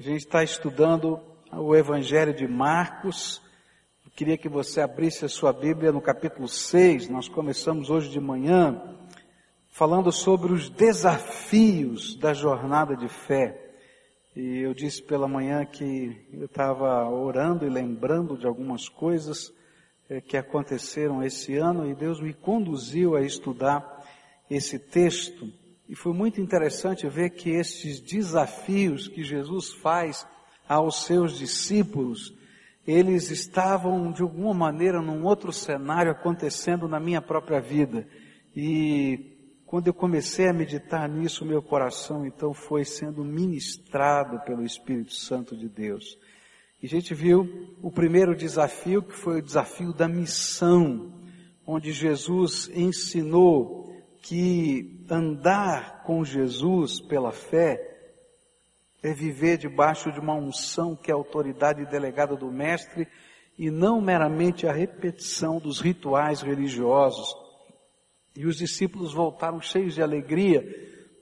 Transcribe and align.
A 0.00 0.02
gente 0.02 0.20
está 0.20 0.42
estudando 0.42 1.20
o 1.52 1.76
Evangelho 1.76 2.32
de 2.32 2.48
Marcos. 2.48 3.38
Eu 4.02 4.10
queria 4.10 4.38
que 4.38 4.48
você 4.48 4.80
abrisse 4.80 5.26
a 5.26 5.28
sua 5.28 5.52
Bíblia 5.52 5.92
no 5.92 6.00
capítulo 6.00 6.48
6. 6.48 7.10
Nós 7.10 7.28
começamos 7.28 7.90
hoje 7.90 8.08
de 8.08 8.18
manhã 8.18 8.96
falando 9.68 10.10
sobre 10.10 10.54
os 10.54 10.70
desafios 10.70 12.16
da 12.16 12.32
jornada 12.32 12.96
de 12.96 13.08
fé. 13.08 13.74
E 14.34 14.60
eu 14.60 14.72
disse 14.72 15.02
pela 15.02 15.28
manhã 15.28 15.66
que 15.66 16.26
eu 16.32 16.46
estava 16.46 17.06
orando 17.06 17.66
e 17.66 17.68
lembrando 17.68 18.38
de 18.38 18.46
algumas 18.46 18.88
coisas 18.88 19.52
eh, 20.08 20.22
que 20.22 20.38
aconteceram 20.38 21.22
esse 21.22 21.58
ano 21.58 21.86
e 21.86 21.94
Deus 21.94 22.22
me 22.22 22.32
conduziu 22.32 23.16
a 23.16 23.20
estudar 23.20 24.02
esse 24.48 24.78
texto. 24.78 25.59
E 25.90 25.96
foi 25.96 26.12
muito 26.12 26.40
interessante 26.40 27.08
ver 27.08 27.30
que 27.30 27.50
esses 27.50 27.98
desafios 27.98 29.08
que 29.08 29.24
Jesus 29.24 29.72
faz 29.72 30.24
aos 30.68 31.02
seus 31.02 31.36
discípulos, 31.36 32.32
eles 32.86 33.28
estavam 33.32 34.12
de 34.12 34.22
alguma 34.22 34.54
maneira 34.54 35.02
num 35.02 35.24
outro 35.24 35.52
cenário 35.52 36.12
acontecendo 36.12 36.86
na 36.86 37.00
minha 37.00 37.20
própria 37.20 37.60
vida. 37.60 38.06
E 38.54 39.36
quando 39.66 39.88
eu 39.88 39.92
comecei 39.92 40.46
a 40.46 40.52
meditar 40.52 41.08
nisso, 41.08 41.44
meu 41.44 41.60
coração 41.60 42.24
então 42.24 42.54
foi 42.54 42.84
sendo 42.84 43.24
ministrado 43.24 44.38
pelo 44.44 44.64
Espírito 44.64 45.12
Santo 45.12 45.56
de 45.56 45.68
Deus. 45.68 46.16
E 46.80 46.86
a 46.86 46.88
gente 46.88 47.12
viu 47.14 47.74
o 47.82 47.90
primeiro 47.90 48.36
desafio, 48.36 49.02
que 49.02 49.16
foi 49.16 49.40
o 49.40 49.42
desafio 49.42 49.92
da 49.92 50.06
missão, 50.06 51.12
onde 51.66 51.90
Jesus 51.90 52.70
ensinou 52.72 53.79
que 54.22 55.04
andar 55.10 56.02
com 56.02 56.24
Jesus 56.24 57.00
pela 57.00 57.32
fé 57.32 57.90
é 59.02 59.12
viver 59.14 59.56
debaixo 59.56 60.12
de 60.12 60.20
uma 60.20 60.34
unção 60.34 60.94
que 60.94 61.10
é 61.10 61.14
a 61.14 61.16
autoridade 61.16 61.86
delegada 61.86 62.36
do 62.36 62.50
Mestre 62.50 63.08
e 63.58 63.70
não 63.70 64.00
meramente 64.00 64.66
a 64.66 64.72
repetição 64.72 65.58
dos 65.58 65.80
rituais 65.80 66.42
religiosos. 66.42 67.34
E 68.36 68.46
os 68.46 68.56
discípulos 68.56 69.12
voltaram 69.12 69.60
cheios 69.60 69.94
de 69.94 70.02
alegria, 70.02 70.64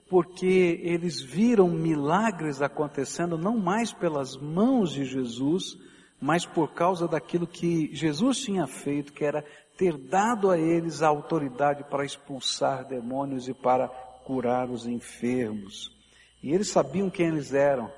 porque 0.09 0.81
eles 0.83 1.21
viram 1.21 1.69
milagres 1.69 2.61
acontecendo 2.63 3.39
não 3.39 3.59
mais 3.59 3.93
pelas 3.93 4.37
mãos 4.37 4.93
de 4.93 5.05
Jesus, 5.05 5.77
mas 6.21 6.45
por 6.45 6.73
causa 6.75 7.07
daquilo 7.07 7.47
que 7.47 7.95
Jesus 7.95 8.41
tinha 8.41 8.67
feito, 8.67 9.13
que 9.13 9.25
era 9.25 9.45
ter 9.79 9.97
dado 9.97 10.51
a 10.51 10.59
eles 10.59 11.03
a 11.03 11.07
autoridade 11.07 11.85
para 11.85 12.05
expulsar 12.05 12.85
demônios 12.85 13.49
e 13.49 13.55
para 13.55 13.87
curar 13.87 14.69
os 14.69 14.87
enfermos. 14.87 15.97
E 16.43 16.53
eles 16.53 16.69
sabiam 16.69 17.09
quem 17.09 17.29
eles 17.29 17.55
eram, 17.55 17.91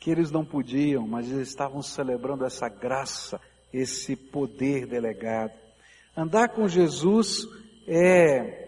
que 0.00 0.10
eles 0.10 0.30
não 0.30 0.46
podiam, 0.46 1.06
mas 1.06 1.30
eles 1.30 1.48
estavam 1.48 1.82
celebrando 1.82 2.44
essa 2.44 2.70
graça, 2.70 3.38
esse 3.70 4.16
poder 4.16 4.86
delegado. 4.86 5.52
Andar 6.16 6.48
com 6.48 6.66
Jesus 6.66 7.46
é 7.86 8.64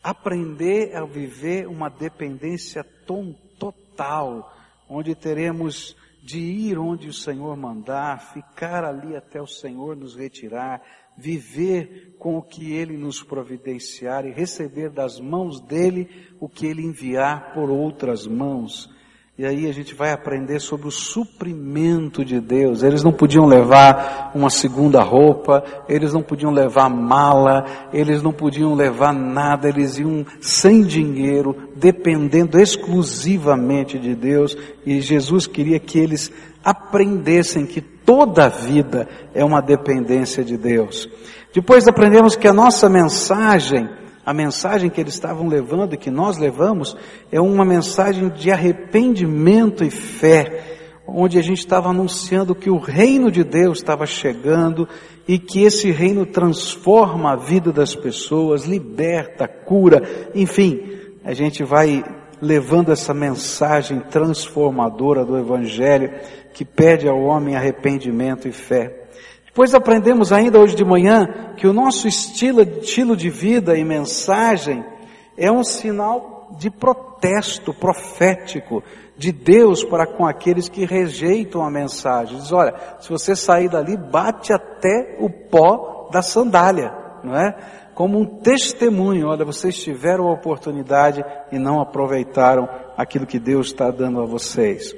aprender 0.00 0.94
a 0.94 1.04
viver 1.04 1.66
uma 1.66 1.88
dependência 1.88 2.84
total, 3.04 4.56
onde 4.88 5.12
teremos 5.16 5.96
de 6.24 6.40
ir 6.40 6.78
onde 6.78 7.08
o 7.08 7.12
Senhor 7.12 7.54
mandar, 7.54 8.32
ficar 8.32 8.82
ali 8.82 9.14
até 9.14 9.42
o 9.42 9.46
Senhor 9.46 9.94
nos 9.94 10.16
retirar, 10.16 10.80
viver 11.16 12.16
com 12.18 12.36
o 12.38 12.42
que 12.42 12.72
Ele 12.72 12.96
nos 12.96 13.22
providenciar 13.22 14.24
e 14.24 14.32
receber 14.32 14.90
das 14.90 15.20
mãos 15.20 15.60
dEle 15.60 16.08
o 16.40 16.48
que 16.48 16.66
Ele 16.66 16.82
enviar 16.82 17.52
por 17.52 17.70
outras 17.70 18.26
mãos. 18.26 18.90
E 19.36 19.44
aí 19.44 19.68
a 19.68 19.72
gente 19.72 19.96
vai 19.96 20.12
aprender 20.12 20.60
sobre 20.60 20.86
o 20.86 20.92
suprimento 20.92 22.24
de 22.24 22.40
Deus. 22.40 22.84
Eles 22.84 23.02
não 23.02 23.12
podiam 23.12 23.46
levar 23.46 24.30
uma 24.32 24.48
segunda 24.48 25.02
roupa, 25.02 25.64
eles 25.88 26.12
não 26.12 26.22
podiam 26.22 26.52
levar 26.52 26.88
mala, 26.88 27.64
eles 27.92 28.22
não 28.22 28.32
podiam 28.32 28.76
levar 28.76 29.12
nada, 29.12 29.68
eles 29.68 29.98
iam 29.98 30.24
sem 30.40 30.82
dinheiro, 30.82 31.72
dependendo 31.74 32.60
exclusivamente 32.60 33.98
de 33.98 34.14
Deus. 34.14 34.56
E 34.86 35.00
Jesus 35.00 35.48
queria 35.48 35.80
que 35.80 35.98
eles 35.98 36.30
aprendessem 36.62 37.66
que 37.66 37.80
toda 38.04 38.46
a 38.46 38.48
vida 38.48 39.08
é 39.34 39.44
uma 39.44 39.60
dependência 39.60 40.44
de 40.44 40.56
Deus. 40.56 41.08
Depois 41.52 41.86
aprendemos 41.86 42.36
que 42.36 42.48
a 42.48 42.52
nossa 42.52 42.88
mensagem 42.88 43.88
a 44.24 44.32
mensagem 44.32 44.88
que 44.88 45.00
eles 45.00 45.12
estavam 45.12 45.48
levando 45.48 45.94
e 45.94 45.98
que 45.98 46.10
nós 46.10 46.38
levamos 46.38 46.96
é 47.30 47.38
uma 47.40 47.64
mensagem 47.64 48.30
de 48.30 48.50
arrependimento 48.50 49.84
e 49.84 49.90
fé, 49.90 50.78
onde 51.06 51.38
a 51.38 51.42
gente 51.42 51.58
estava 51.58 51.90
anunciando 51.90 52.54
que 52.54 52.70
o 52.70 52.78
reino 52.78 53.30
de 53.30 53.44
Deus 53.44 53.78
estava 53.78 54.06
chegando 54.06 54.88
e 55.28 55.38
que 55.38 55.62
esse 55.62 55.90
reino 55.90 56.24
transforma 56.24 57.32
a 57.32 57.36
vida 57.36 57.70
das 57.70 57.94
pessoas, 57.94 58.64
liberta, 58.64 59.46
cura, 59.46 60.02
enfim, 60.34 60.80
a 61.22 61.34
gente 61.34 61.62
vai 61.62 62.02
levando 62.40 62.92
essa 62.92 63.12
mensagem 63.12 64.00
transformadora 64.00 65.24
do 65.24 65.38
Evangelho 65.38 66.10
que 66.54 66.64
pede 66.64 67.08
ao 67.08 67.20
homem 67.20 67.56
arrependimento 67.56 68.48
e 68.48 68.52
fé. 68.52 69.02
Pois 69.52 69.74
aprendemos 69.74 70.32
ainda 70.32 70.58
hoje 70.58 70.74
de 70.74 70.84
manhã 70.84 71.52
que 71.56 71.66
o 71.66 71.72
nosso 71.72 72.08
estilo, 72.08 72.62
estilo 72.62 73.16
de 73.16 73.28
vida 73.28 73.76
e 73.76 73.84
mensagem 73.84 74.84
é 75.36 75.50
um 75.50 75.62
sinal 75.62 76.56
de 76.58 76.70
protesto 76.70 77.74
profético 77.74 78.82
de 79.16 79.32
Deus 79.32 79.84
para 79.84 80.06
com 80.06 80.26
aqueles 80.26 80.68
que 80.68 80.84
rejeitam 80.84 81.62
a 81.62 81.70
mensagem. 81.70 82.38
Diz, 82.38 82.52
olha, 82.52 82.74
se 83.00 83.08
você 83.08 83.36
sair 83.36 83.68
dali, 83.68 83.96
bate 83.96 84.52
até 84.52 85.16
o 85.20 85.30
pó 85.30 86.08
da 86.12 86.22
sandália, 86.22 86.92
não 87.22 87.36
é? 87.36 87.54
Como 87.94 88.18
um 88.18 88.26
testemunho, 88.26 89.28
olha, 89.28 89.44
vocês 89.44 89.76
tiveram 89.78 90.26
a 90.26 90.32
oportunidade 90.32 91.24
e 91.52 91.58
não 91.58 91.80
aproveitaram 91.80 92.68
aquilo 92.96 93.26
que 93.26 93.38
Deus 93.38 93.68
está 93.68 93.88
dando 93.90 94.20
a 94.20 94.26
vocês. 94.26 94.94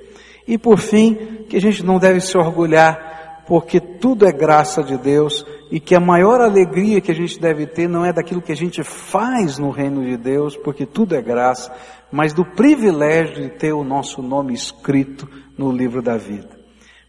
E 0.46 0.56
por 0.56 0.78
fim, 0.78 1.44
que 1.48 1.56
a 1.56 1.60
gente 1.60 1.84
não 1.84 1.98
deve 1.98 2.20
se 2.20 2.36
orgulhar 2.36 3.44
porque 3.46 3.80
tudo 3.80 4.26
é 4.26 4.32
graça 4.32 4.82
de 4.82 4.98
Deus 4.98 5.46
e 5.70 5.78
que 5.78 5.94
a 5.94 6.00
maior 6.00 6.40
alegria 6.40 7.00
que 7.00 7.10
a 7.10 7.14
gente 7.14 7.40
deve 7.40 7.66
ter 7.66 7.88
não 7.88 8.04
é 8.04 8.12
daquilo 8.12 8.42
que 8.42 8.52
a 8.52 8.56
gente 8.56 8.82
faz 8.82 9.58
no 9.58 9.70
reino 9.70 10.04
de 10.04 10.16
Deus, 10.16 10.56
porque 10.56 10.84
tudo 10.84 11.14
é 11.14 11.22
graça, 11.22 11.72
mas 12.10 12.32
do 12.32 12.44
privilégio 12.44 13.42
de 13.42 13.50
ter 13.50 13.72
o 13.72 13.84
nosso 13.84 14.20
nome 14.20 14.52
escrito 14.52 15.28
no 15.56 15.70
livro 15.70 16.02
da 16.02 16.16
vida. 16.16 16.50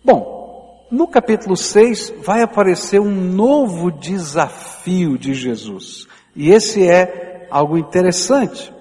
Bom, 0.04 0.88
no 0.92 1.08
capítulo 1.08 1.58
6 1.58 2.14
vai 2.24 2.42
aparecer 2.42 3.00
um 3.00 3.12
novo 3.12 3.92
desafio 3.92 5.18
de 5.18 5.34
Jesus. 5.34 6.08
E 6.36 6.52
esse 6.52 6.88
é 6.88 7.48
algo 7.50 7.78
interessante. 7.78 8.74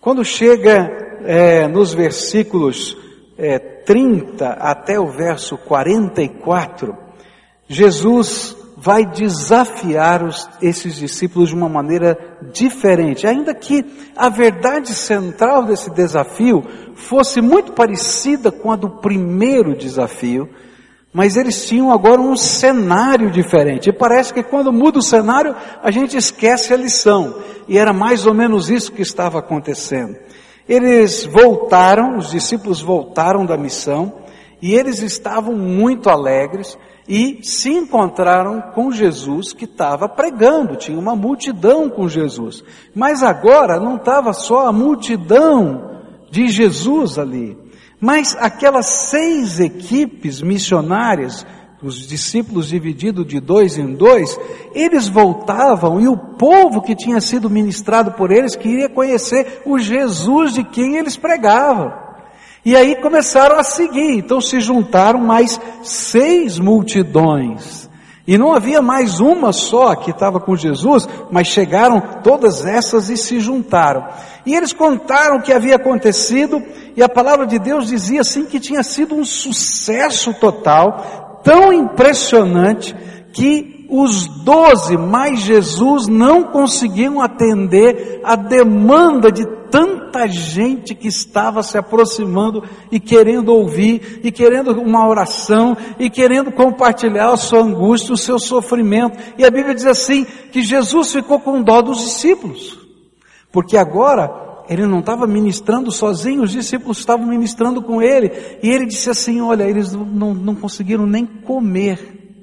Quando 0.00 0.24
chega 0.24 0.90
é, 1.24 1.68
nos 1.68 1.94
versículos 1.94 2.96
é, 3.38 3.73
30 3.84 4.48
até 4.48 4.98
o 4.98 5.06
verso 5.06 5.56
44, 5.58 6.96
Jesus 7.68 8.56
vai 8.76 9.06
desafiar 9.06 10.22
os, 10.22 10.48
esses 10.60 10.96
discípulos 10.96 11.48
de 11.48 11.54
uma 11.54 11.68
maneira 11.68 12.18
diferente, 12.52 13.26
ainda 13.26 13.54
que 13.54 13.84
a 14.14 14.28
verdade 14.28 14.92
central 14.94 15.64
desse 15.64 15.90
desafio 15.90 16.62
fosse 16.94 17.40
muito 17.40 17.72
parecida 17.72 18.52
com 18.52 18.70
a 18.70 18.76
do 18.76 18.90
primeiro 18.90 19.74
desafio, 19.74 20.48
mas 21.14 21.36
eles 21.36 21.66
tinham 21.66 21.92
agora 21.92 22.20
um 22.20 22.36
cenário 22.36 23.30
diferente. 23.30 23.88
E 23.88 23.92
parece 23.92 24.34
que 24.34 24.42
quando 24.42 24.72
muda 24.72 24.98
o 24.98 25.02
cenário, 25.02 25.54
a 25.82 25.90
gente 25.90 26.16
esquece 26.16 26.74
a 26.74 26.76
lição. 26.76 27.36
E 27.68 27.78
era 27.78 27.92
mais 27.92 28.26
ou 28.26 28.34
menos 28.34 28.68
isso 28.68 28.92
que 28.92 29.00
estava 29.00 29.38
acontecendo. 29.38 30.16
Eles 30.68 31.24
voltaram, 31.24 32.16
os 32.16 32.30
discípulos 32.30 32.80
voltaram 32.80 33.44
da 33.44 33.56
missão, 33.56 34.24
e 34.62 34.74
eles 34.74 35.02
estavam 35.02 35.54
muito 35.54 36.08
alegres 36.08 36.78
e 37.06 37.40
se 37.42 37.70
encontraram 37.70 38.62
com 38.74 38.90
Jesus 38.90 39.52
que 39.52 39.66
estava 39.66 40.08
pregando, 40.08 40.76
tinha 40.76 40.98
uma 40.98 41.14
multidão 41.14 41.90
com 41.90 42.08
Jesus. 42.08 42.64
Mas 42.94 43.22
agora 43.22 43.78
não 43.78 43.96
estava 43.96 44.32
só 44.32 44.66
a 44.66 44.72
multidão 44.72 46.00
de 46.30 46.48
Jesus 46.48 47.18
ali, 47.18 47.58
mas 48.00 48.36
aquelas 48.40 48.86
seis 48.86 49.60
equipes 49.60 50.40
missionárias 50.40 51.46
os 51.84 52.06
discípulos 52.06 52.68
divididos 52.68 53.26
de 53.26 53.38
dois 53.38 53.76
em 53.76 53.94
dois, 53.94 54.38
eles 54.74 55.06
voltavam 55.06 56.00
e 56.00 56.08
o 56.08 56.16
povo 56.16 56.80
que 56.80 56.94
tinha 56.94 57.20
sido 57.20 57.50
ministrado 57.50 58.12
por 58.12 58.30
eles 58.30 58.56
queria 58.56 58.88
conhecer 58.88 59.60
o 59.66 59.78
Jesus 59.78 60.54
de 60.54 60.64
quem 60.64 60.96
eles 60.96 61.16
pregavam. 61.16 61.92
E 62.64 62.74
aí 62.74 62.96
começaram 62.96 63.58
a 63.58 63.62
seguir, 63.62 64.16
então 64.16 64.40
se 64.40 64.58
juntaram 64.60 65.20
mais 65.20 65.60
seis 65.82 66.58
multidões. 66.58 67.90
E 68.26 68.38
não 68.38 68.54
havia 68.54 68.80
mais 68.80 69.20
uma 69.20 69.52
só 69.52 69.94
que 69.94 70.10
estava 70.10 70.40
com 70.40 70.56
Jesus, 70.56 71.06
mas 71.30 71.48
chegaram 71.48 72.00
todas 72.22 72.64
essas 72.64 73.10
e 73.10 73.18
se 73.18 73.38
juntaram. 73.38 74.08
E 74.46 74.54
eles 74.54 74.72
contaram 74.72 75.36
o 75.36 75.42
que 75.42 75.52
havia 75.52 75.76
acontecido, 75.76 76.62
e 76.96 77.02
a 77.02 77.08
palavra 77.08 77.46
de 77.46 77.58
Deus 77.58 77.86
dizia 77.86 78.22
assim 78.22 78.46
que 78.46 78.58
tinha 78.58 78.82
sido 78.82 79.14
um 79.14 79.26
sucesso 79.26 80.32
total, 80.32 81.23
tão 81.44 81.72
impressionante, 81.72 82.96
que 83.32 83.86
os 83.90 84.26
doze 84.44 84.96
mais 84.96 85.40
Jesus 85.40 86.08
não 86.08 86.44
conseguiam 86.44 87.20
atender 87.20 88.20
a 88.24 88.34
demanda 88.34 89.30
de 89.30 89.44
tanta 89.70 90.26
gente 90.28 90.94
que 90.94 91.08
estava 91.08 91.62
se 91.62 91.76
aproximando 91.76 92.62
e 92.90 92.98
querendo 92.98 93.50
ouvir, 93.50 94.20
e 94.22 94.30
querendo 94.30 94.80
uma 94.80 95.06
oração, 95.06 95.76
e 95.98 96.08
querendo 96.08 96.52
compartilhar 96.52 97.32
a 97.32 97.36
sua 97.36 97.60
angústia, 97.60 98.14
o 98.14 98.18
seu 98.18 98.38
sofrimento. 98.38 99.18
E 99.36 99.44
a 99.44 99.50
Bíblia 99.50 99.74
diz 99.74 99.86
assim, 99.86 100.24
que 100.24 100.62
Jesus 100.62 101.12
ficou 101.12 101.40
com 101.40 101.62
dó 101.62 101.82
dos 101.82 101.98
discípulos. 101.98 102.78
Porque 103.52 103.76
agora, 103.76 104.43
ele 104.68 104.86
não 104.86 105.00
estava 105.00 105.26
ministrando 105.26 105.90
sozinho, 105.90 106.42
os 106.42 106.52
discípulos 106.52 106.98
estavam 106.98 107.26
ministrando 107.26 107.82
com 107.82 108.00
ele. 108.00 108.30
E 108.62 108.68
ele 108.68 108.86
disse 108.86 109.10
assim, 109.10 109.40
olha, 109.40 109.64
eles 109.64 109.92
não, 109.92 110.32
não 110.32 110.54
conseguiram 110.54 111.06
nem 111.06 111.26
comer. 111.26 112.42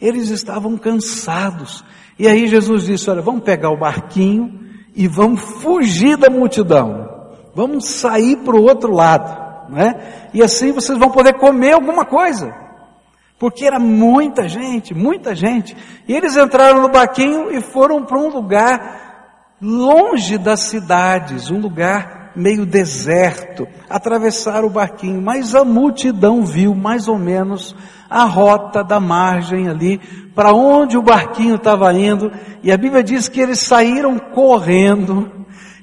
Eles 0.00 0.30
estavam 0.30 0.76
cansados. 0.76 1.84
E 2.18 2.26
aí 2.26 2.46
Jesus 2.46 2.84
disse, 2.84 3.08
olha, 3.10 3.22
vamos 3.22 3.42
pegar 3.42 3.70
o 3.70 3.78
barquinho, 3.78 4.60
e 4.94 5.06
vamos 5.08 5.40
fugir 5.40 6.16
da 6.16 6.28
multidão. 6.28 7.08
Vamos 7.54 7.86
sair 7.86 8.36
para 8.38 8.56
o 8.56 8.62
outro 8.62 8.92
lado, 8.92 9.72
né? 9.72 10.28
E 10.34 10.42
assim 10.42 10.72
vocês 10.72 10.98
vão 10.98 11.10
poder 11.10 11.34
comer 11.34 11.72
alguma 11.72 12.04
coisa. 12.04 12.54
Porque 13.38 13.64
era 13.64 13.78
muita 13.78 14.46
gente, 14.48 14.94
muita 14.94 15.34
gente. 15.34 15.76
E 16.06 16.12
eles 16.12 16.36
entraram 16.36 16.82
no 16.82 16.90
barquinho 16.90 17.50
e 17.50 17.60
foram 17.60 18.04
para 18.04 18.18
um 18.18 18.28
lugar 18.28 19.09
longe 19.60 20.38
das 20.38 20.60
cidades, 20.60 21.50
um 21.50 21.60
lugar 21.60 22.32
meio 22.34 22.64
deserto. 22.64 23.66
Atravessaram 23.88 24.66
o 24.66 24.70
barquinho, 24.70 25.20
mas 25.20 25.54
a 25.54 25.64
multidão 25.64 26.44
viu 26.44 26.74
mais 26.74 27.08
ou 27.08 27.18
menos 27.18 27.74
a 28.08 28.24
rota 28.24 28.82
da 28.82 28.98
margem 28.98 29.68
ali, 29.68 29.98
para 30.34 30.52
onde 30.52 30.96
o 30.96 31.02
barquinho 31.02 31.56
estava 31.56 31.92
indo, 31.92 32.32
e 32.62 32.72
a 32.72 32.76
Bíblia 32.76 33.02
diz 33.02 33.28
que 33.28 33.40
eles 33.40 33.60
saíram 33.60 34.18
correndo 34.18 35.30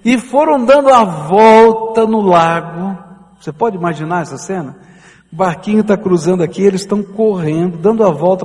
e 0.03 0.17
foram 0.17 0.63
dando 0.65 0.89
a 0.89 1.03
volta 1.03 2.05
no 2.05 2.21
lago. 2.21 2.97
Você 3.39 3.51
pode 3.51 3.77
imaginar 3.77 4.23
essa 4.23 4.37
cena? 4.37 4.75
Barquinho 5.37 5.81
está 5.81 5.95
cruzando 5.95 6.41
aqui, 6.41 6.63
eles 6.63 6.81
estão 6.81 7.03
correndo, 7.03 7.77
dando 7.77 8.03
a 8.03 8.09
volta 8.09 8.43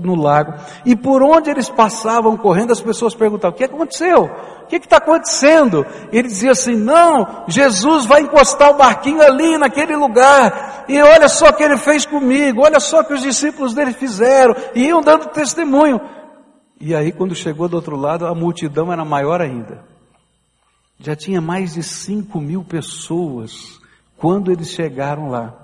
no 0.00 0.16
lago. 0.16 0.54
E 0.84 0.96
por 0.96 1.22
onde 1.22 1.48
eles 1.48 1.68
passavam 1.68 2.36
correndo, 2.36 2.72
as 2.72 2.80
pessoas 2.80 3.14
perguntavam: 3.14 3.54
o 3.54 3.56
que 3.56 3.62
aconteceu? 3.62 4.24
O 4.24 4.66
que 4.66 4.74
está 4.74 4.96
acontecendo? 4.96 5.86
Ele 6.10 6.26
dizia 6.26 6.50
assim: 6.50 6.74
não, 6.74 7.44
Jesus 7.46 8.06
vai 8.06 8.22
encostar 8.22 8.70
o 8.70 8.76
barquinho 8.76 9.22
ali, 9.22 9.56
naquele 9.56 9.94
lugar. 9.94 10.84
E 10.88 11.00
olha 11.00 11.28
só 11.28 11.50
o 11.50 11.52
que 11.52 11.62
ele 11.62 11.78
fez 11.78 12.04
comigo, 12.04 12.62
olha 12.64 12.80
só 12.80 13.02
o 13.02 13.04
que 13.04 13.14
os 13.14 13.22
discípulos 13.22 13.72
dele 13.72 13.92
fizeram. 13.92 14.56
E 14.74 14.86
iam 14.86 15.00
dando 15.00 15.26
testemunho. 15.26 16.00
E 16.80 16.92
aí, 16.92 17.12
quando 17.12 17.36
chegou 17.36 17.68
do 17.68 17.76
outro 17.76 17.94
lado, 17.94 18.26
a 18.26 18.34
multidão 18.34 18.92
era 18.92 19.04
maior 19.04 19.40
ainda. 19.40 19.84
Já 20.98 21.14
tinha 21.14 21.40
mais 21.40 21.74
de 21.74 21.84
cinco 21.84 22.40
mil 22.40 22.64
pessoas 22.64 23.80
quando 24.18 24.50
eles 24.50 24.70
chegaram 24.70 25.28
lá. 25.28 25.61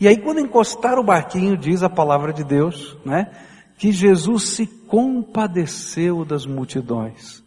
E 0.00 0.06
aí 0.06 0.16
quando 0.16 0.40
encostaram 0.40 1.02
o 1.02 1.04
barquinho, 1.04 1.56
diz 1.56 1.82
a 1.82 1.90
palavra 1.90 2.32
de 2.32 2.44
Deus, 2.44 2.96
né? 3.04 3.30
Que 3.76 3.92
Jesus 3.92 4.50
se 4.50 4.66
compadeceu 4.66 6.24
das 6.24 6.46
multidões. 6.46 7.42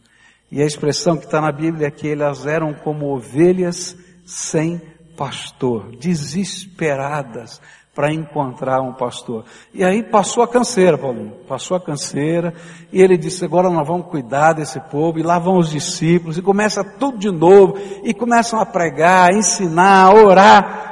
E 0.52 0.62
a 0.62 0.66
expressão 0.66 1.18
que 1.18 1.26
está 1.26 1.40
na 1.40 1.52
Bíblia 1.52 1.88
é 1.88 1.92
que 1.92 2.10
elas 2.10 2.46
eram 2.46 2.74
como 2.74 3.14
ovelhas 3.14 3.96
sem 4.26 4.82
pastor, 5.16 5.96
desesperadas 5.96 7.62
para 7.94 8.14
encontrar 8.14 8.82
um 8.82 8.94
pastor. 8.94 9.44
E 9.74 9.84
aí 9.84 10.02
passou 10.02 10.44
a 10.44 10.48
canseira, 10.48 10.98
Paulinho, 10.98 11.34
passou 11.48 11.76
a 11.76 11.82
canseira, 11.82 12.54
e 12.92 13.02
ele 13.02 13.18
disse, 13.18 13.44
agora 13.44 13.70
nós 13.70 13.86
vamos 13.86 14.08
cuidar 14.08 14.54
desse 14.54 14.80
povo, 14.80 15.20
e 15.20 15.24
lá 15.24 15.38
vão 15.38 15.58
os 15.58 15.70
discípulos, 15.70 16.38
e 16.38 16.42
começa 16.42 16.84
tudo 16.84 17.18
de 17.18 17.30
novo, 17.30 17.78
e 18.04 18.14
começam 18.14 18.60
a 18.60 18.66
pregar, 18.66 19.30
a 19.30 19.38
ensinar, 19.38 20.06
a 20.06 20.14
orar, 20.14 20.91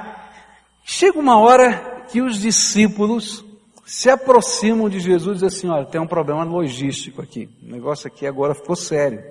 Chega 0.92 1.20
uma 1.20 1.38
hora 1.38 2.02
que 2.12 2.20
os 2.20 2.40
discípulos 2.40 3.46
se 3.86 4.10
aproximam 4.10 4.90
de 4.90 5.00
Jesus 5.00 5.38
e 5.38 5.46
dizem 5.46 5.48
assim, 5.48 5.70
olha, 5.70 5.86
tem 5.86 6.02
um 6.02 6.08
problema 6.08 6.44
logístico 6.44 7.22
aqui. 7.22 7.48
O 7.62 7.70
negócio 7.70 8.08
aqui 8.08 8.26
agora 8.26 8.56
ficou 8.56 8.76
sério. 8.76 9.24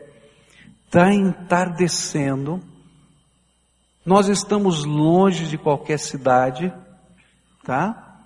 Está 0.87 1.13
entardecendo. 1.13 2.61
Nós 4.07 4.29
estamos 4.29 4.85
longe 4.85 5.49
de 5.49 5.59
qualquer 5.59 5.99
cidade, 5.99 6.73
tá? 7.65 8.21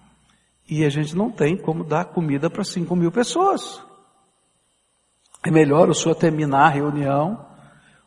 E 0.68 0.84
a 0.84 0.90
gente 0.90 1.16
não 1.16 1.30
tem 1.30 1.56
como 1.56 1.84
dar 1.84 2.04
comida 2.04 2.50
para 2.50 2.62
5 2.62 2.94
mil 2.94 3.10
pessoas. 3.10 3.82
É 5.42 5.50
melhor 5.50 5.88
o 5.88 5.94
senhor 5.94 6.16
terminar 6.16 6.66
a 6.66 6.68
reunião, 6.68 7.46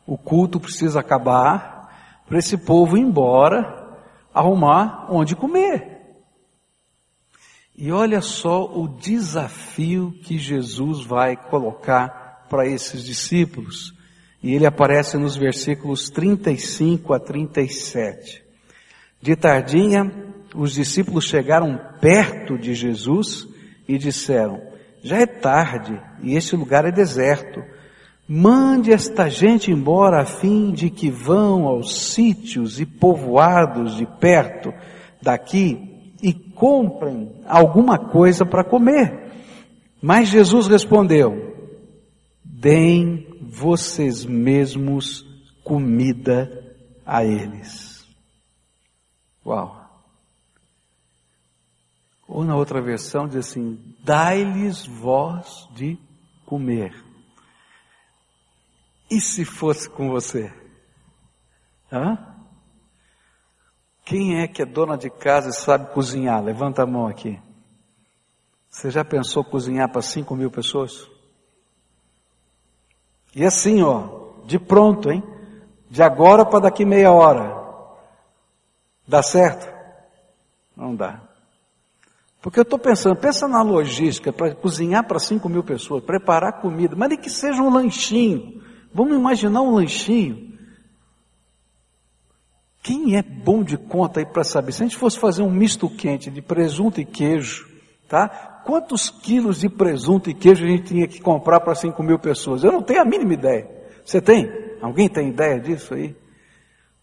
o 0.06 0.16
culto 0.16 0.60
precisa 0.60 1.00
acabar, 1.00 2.22
para 2.28 2.38
esse 2.38 2.56
povo 2.56 2.96
ir 2.96 3.00
embora, 3.00 3.85
arrumar 4.36 5.06
onde 5.10 5.34
comer. 5.34 5.96
E 7.74 7.90
olha 7.90 8.20
só 8.20 8.64
o 8.64 8.86
desafio 8.88 10.12
que 10.22 10.38
Jesus 10.38 11.04
vai 11.04 11.36
colocar 11.36 12.46
para 12.48 12.66
esses 12.66 13.02
discípulos. 13.02 13.94
E 14.42 14.54
ele 14.54 14.66
aparece 14.66 15.16
nos 15.16 15.36
versículos 15.36 16.10
35 16.10 17.14
a 17.14 17.18
37. 17.18 18.44
De 19.20 19.34
tardinha, 19.34 20.12
os 20.54 20.72
discípulos 20.72 21.24
chegaram 21.24 21.80
perto 22.00 22.58
de 22.58 22.74
Jesus 22.74 23.48
e 23.88 23.98
disseram: 23.98 24.62
Já 25.02 25.18
é 25.18 25.26
tarde 25.26 26.00
e 26.22 26.36
este 26.36 26.56
lugar 26.56 26.84
é 26.84 26.92
deserto. 26.92 27.62
Mande 28.28 28.92
esta 28.92 29.28
gente 29.28 29.70
embora 29.70 30.22
a 30.22 30.26
fim 30.26 30.72
de 30.72 30.90
que 30.90 31.08
vão 31.10 31.66
aos 31.66 32.12
sítios 32.12 32.80
e 32.80 32.86
povoados 32.86 33.96
de 33.96 34.04
perto 34.04 34.74
daqui 35.22 36.14
e 36.20 36.32
comprem 36.32 37.40
alguma 37.46 37.98
coisa 37.98 38.44
para 38.44 38.64
comer. 38.64 39.30
Mas 40.02 40.28
Jesus 40.28 40.66
respondeu: 40.66 41.54
Deem 42.42 43.28
vocês 43.42 44.24
mesmos 44.24 45.24
comida 45.62 46.50
a 47.04 47.24
eles. 47.24 48.04
Uau! 49.44 49.86
Ou 52.26 52.44
na 52.44 52.56
outra 52.56 52.82
versão 52.82 53.28
diz 53.28 53.36
assim: 53.36 53.78
Dai-lhes 54.02 54.84
vós 54.84 55.68
de 55.76 55.96
comer. 56.44 57.05
E 59.10 59.20
se 59.20 59.44
fosse 59.44 59.88
com 59.88 60.10
você? 60.10 60.52
Hã? 61.92 62.18
Quem 64.04 64.40
é 64.40 64.48
que 64.48 64.62
é 64.62 64.66
dona 64.66 64.96
de 64.96 65.10
casa 65.10 65.50
e 65.50 65.52
sabe 65.52 65.92
cozinhar? 65.92 66.42
Levanta 66.42 66.82
a 66.82 66.86
mão 66.86 67.06
aqui. 67.06 67.40
Você 68.68 68.90
já 68.90 69.04
pensou 69.04 69.42
cozinhar 69.42 69.90
para 69.90 70.02
5 70.02 70.34
mil 70.36 70.50
pessoas? 70.50 71.08
E 73.34 73.44
assim, 73.44 73.82
ó, 73.82 74.42
de 74.44 74.58
pronto, 74.58 75.10
hein? 75.10 75.22
De 75.90 76.02
agora 76.02 76.44
para 76.44 76.60
daqui 76.60 76.84
meia 76.84 77.12
hora. 77.12 77.54
Dá 79.06 79.22
certo? 79.22 79.72
Não 80.76 80.94
dá. 80.94 81.20
Porque 82.42 82.60
eu 82.60 82.64
estou 82.64 82.78
pensando, 82.78 83.16
pensa 83.16 83.48
na 83.48 83.62
logística, 83.62 84.32
para 84.32 84.54
cozinhar 84.54 85.04
para 85.04 85.18
5 85.18 85.48
mil 85.48 85.64
pessoas, 85.64 86.04
preparar 86.04 86.60
comida, 86.60 86.94
mas 86.94 87.08
nem 87.08 87.18
que 87.18 87.30
seja 87.30 87.62
um 87.62 87.70
lanchinho. 87.70 88.62
Vamos 88.96 89.14
imaginar 89.14 89.60
um 89.60 89.74
lanchinho. 89.74 90.54
Quem 92.82 93.14
é 93.14 93.22
bom 93.22 93.62
de 93.62 93.76
conta 93.76 94.20
aí 94.20 94.24
para 94.24 94.42
saber? 94.42 94.72
Se 94.72 94.82
a 94.82 94.86
gente 94.86 94.96
fosse 94.96 95.18
fazer 95.18 95.42
um 95.42 95.50
misto 95.50 95.86
quente 95.90 96.30
de 96.30 96.40
presunto 96.40 96.98
e 96.98 97.04
queijo, 97.04 97.68
tá? 98.08 98.26
Quantos 98.64 99.10
quilos 99.10 99.60
de 99.60 99.68
presunto 99.68 100.30
e 100.30 100.34
queijo 100.34 100.64
a 100.64 100.68
gente 100.68 100.84
tinha 100.84 101.06
que 101.06 101.20
comprar 101.20 101.60
para 101.60 101.74
5 101.74 102.02
mil 102.02 102.18
pessoas? 102.18 102.64
Eu 102.64 102.72
não 102.72 102.80
tenho 102.80 103.02
a 103.02 103.04
mínima 103.04 103.34
ideia. 103.34 103.68
Você 104.02 104.18
tem? 104.18 104.50
Alguém 104.80 105.10
tem 105.10 105.28
ideia 105.28 105.60
disso 105.60 105.92
aí? 105.92 106.16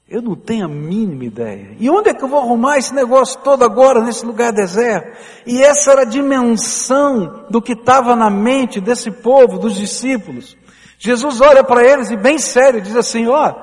Eu 0.09 0.23
não 0.23 0.35
tenho 0.35 0.65
a 0.65 0.69
mínima 0.69 1.25
ideia. 1.25 1.75
E 1.79 1.87
onde 1.91 2.09
é 2.09 2.13
que 2.15 2.23
eu 2.23 2.27
vou 2.27 2.39
arrumar 2.39 2.79
esse 2.79 2.93
negócio 2.93 3.39
todo 3.41 3.63
agora, 3.63 4.01
nesse 4.01 4.25
lugar 4.25 4.51
deserto? 4.51 5.15
E 5.45 5.61
essa 5.61 5.91
era 5.91 6.01
a 6.01 6.05
dimensão 6.05 7.45
do 7.51 7.61
que 7.61 7.73
estava 7.73 8.15
na 8.15 8.31
mente 8.31 8.81
desse 8.81 9.11
povo, 9.11 9.59
dos 9.59 9.75
discípulos. 9.75 10.57
Jesus 11.05 11.41
olha 11.41 11.65
para 11.65 11.83
eles 11.83 12.09
e 12.11 12.15
bem 12.15 12.37
sério 12.37 12.79
diz 12.79 12.95
assim, 12.95 13.27
ó, 13.27 13.53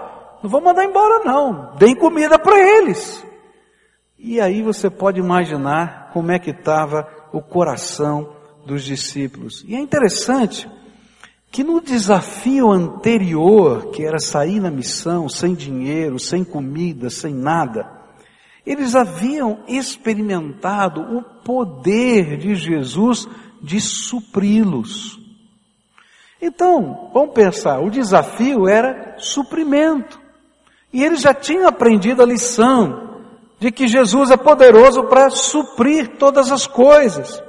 não 0.43 0.51
vou 0.51 0.61
mandar 0.61 0.85
embora 0.85 1.25
não, 1.25 1.75
deem 1.79 1.95
comida 1.95 2.39
para 2.39 2.59
eles. 2.59 3.25
E 4.19 4.39
aí 4.39 4.61
você 4.61 4.91
pode 4.91 5.19
imaginar 5.19 6.11
como 6.13 6.31
é 6.31 6.39
que 6.39 6.51
estava 6.51 7.09
o 7.33 7.41
coração 7.41 8.37
dos 8.67 8.85
discípulos. 8.85 9.65
E 9.67 9.75
é 9.75 9.79
interessante 9.81 10.69
que 11.51 11.65
no 11.65 11.81
desafio 11.81 12.71
anterior, 12.71 13.91
que 13.91 14.05
era 14.05 14.19
sair 14.19 14.61
na 14.61 14.71
missão 14.71 15.27
sem 15.27 15.55
dinheiro, 15.55 16.19
sem 16.19 16.45
comida, 16.45 17.09
sem 17.09 17.33
nada, 17.33 17.91
eles 18.67 18.95
haviam 18.95 19.61
experimentado 19.67 21.01
o 21.17 21.23
poder 21.23 22.37
de 22.37 22.55
Jesus 22.55 23.27
de 23.63 23.81
supri-los. 23.81 25.20
Então, 26.41 27.11
vamos 27.13 27.35
pensar, 27.35 27.81
o 27.81 27.91
desafio 27.91 28.67
era 28.67 29.17
suprimento. 29.19 30.19
E 30.93 31.05
eles 31.05 31.21
já 31.21 31.35
tinham 31.35 31.69
aprendido 31.69 32.23
a 32.23 32.27
lição 32.27 33.11
de 33.59 33.71
que 33.71 33.87
Jesus 33.87 34.31
é 34.31 34.37
poderoso 34.37 35.05
para 35.05 35.29
suprir 35.29 36.17
todas 36.17 36.51
as 36.51 36.67
coisas. 36.67 37.43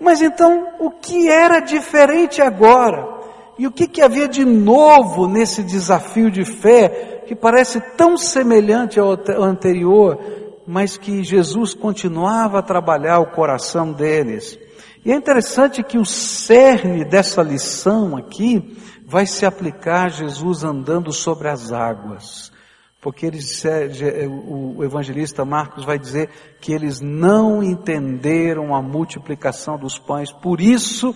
Mas 0.00 0.22
então, 0.22 0.68
o 0.78 0.90
que 0.90 1.28
era 1.28 1.60
diferente 1.60 2.40
agora? 2.40 3.16
E 3.58 3.66
o 3.66 3.72
que, 3.72 3.88
que 3.88 4.02
havia 4.02 4.28
de 4.28 4.44
novo 4.44 5.26
nesse 5.26 5.62
desafio 5.62 6.30
de 6.30 6.44
fé, 6.44 7.24
que 7.26 7.34
parece 7.34 7.80
tão 7.96 8.16
semelhante 8.16 9.00
ao 9.00 9.18
anterior, 9.42 10.18
mas 10.66 10.96
que 10.96 11.24
Jesus 11.24 11.74
continuava 11.74 12.58
a 12.58 12.62
trabalhar 12.62 13.18
o 13.18 13.32
coração 13.32 13.92
deles? 13.92 14.58
E 15.06 15.12
é 15.12 15.14
interessante 15.14 15.84
que 15.84 15.98
o 15.98 16.04
cerne 16.04 17.04
dessa 17.04 17.40
lição 17.40 18.16
aqui 18.16 18.76
vai 19.06 19.24
se 19.24 19.46
aplicar 19.46 20.06
a 20.06 20.08
Jesus 20.08 20.64
andando 20.64 21.12
sobre 21.12 21.48
as 21.48 21.70
águas. 21.70 22.50
Porque 23.00 23.24
eles, 23.24 23.62
o 24.48 24.82
evangelista 24.82 25.44
Marcos 25.44 25.84
vai 25.84 25.96
dizer 25.96 26.28
que 26.60 26.72
eles 26.72 27.00
não 27.00 27.62
entenderam 27.62 28.74
a 28.74 28.82
multiplicação 28.82 29.78
dos 29.78 29.96
pães, 29.96 30.32
por 30.32 30.60
isso 30.60 31.14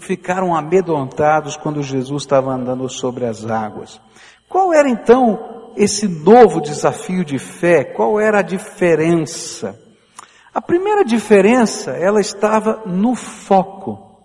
ficaram 0.00 0.54
amedrontados 0.54 1.56
quando 1.56 1.82
Jesus 1.82 2.24
estava 2.24 2.52
andando 2.52 2.86
sobre 2.90 3.24
as 3.24 3.46
águas. 3.46 3.98
Qual 4.46 4.70
era 4.70 4.90
então 4.90 5.72
esse 5.78 6.06
novo 6.06 6.60
desafio 6.60 7.24
de 7.24 7.38
fé? 7.38 7.84
Qual 7.84 8.20
era 8.20 8.40
a 8.40 8.42
diferença? 8.42 9.82
A 10.54 10.62
primeira 10.62 11.04
diferença, 11.04 11.90
ela 11.90 12.20
estava 12.20 12.84
no 12.86 13.16
foco. 13.16 14.22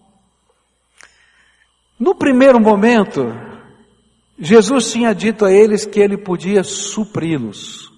No 2.00 2.13
primeiro 2.13 2.59
momento, 2.59 3.33
Jesus 4.38 4.91
tinha 4.91 5.13
dito 5.13 5.43
a 5.43 5.51
eles 5.51 5.86
que 5.86 6.00
ele 6.00 6.17
podia 6.17 6.63
supri-los. 6.63 7.91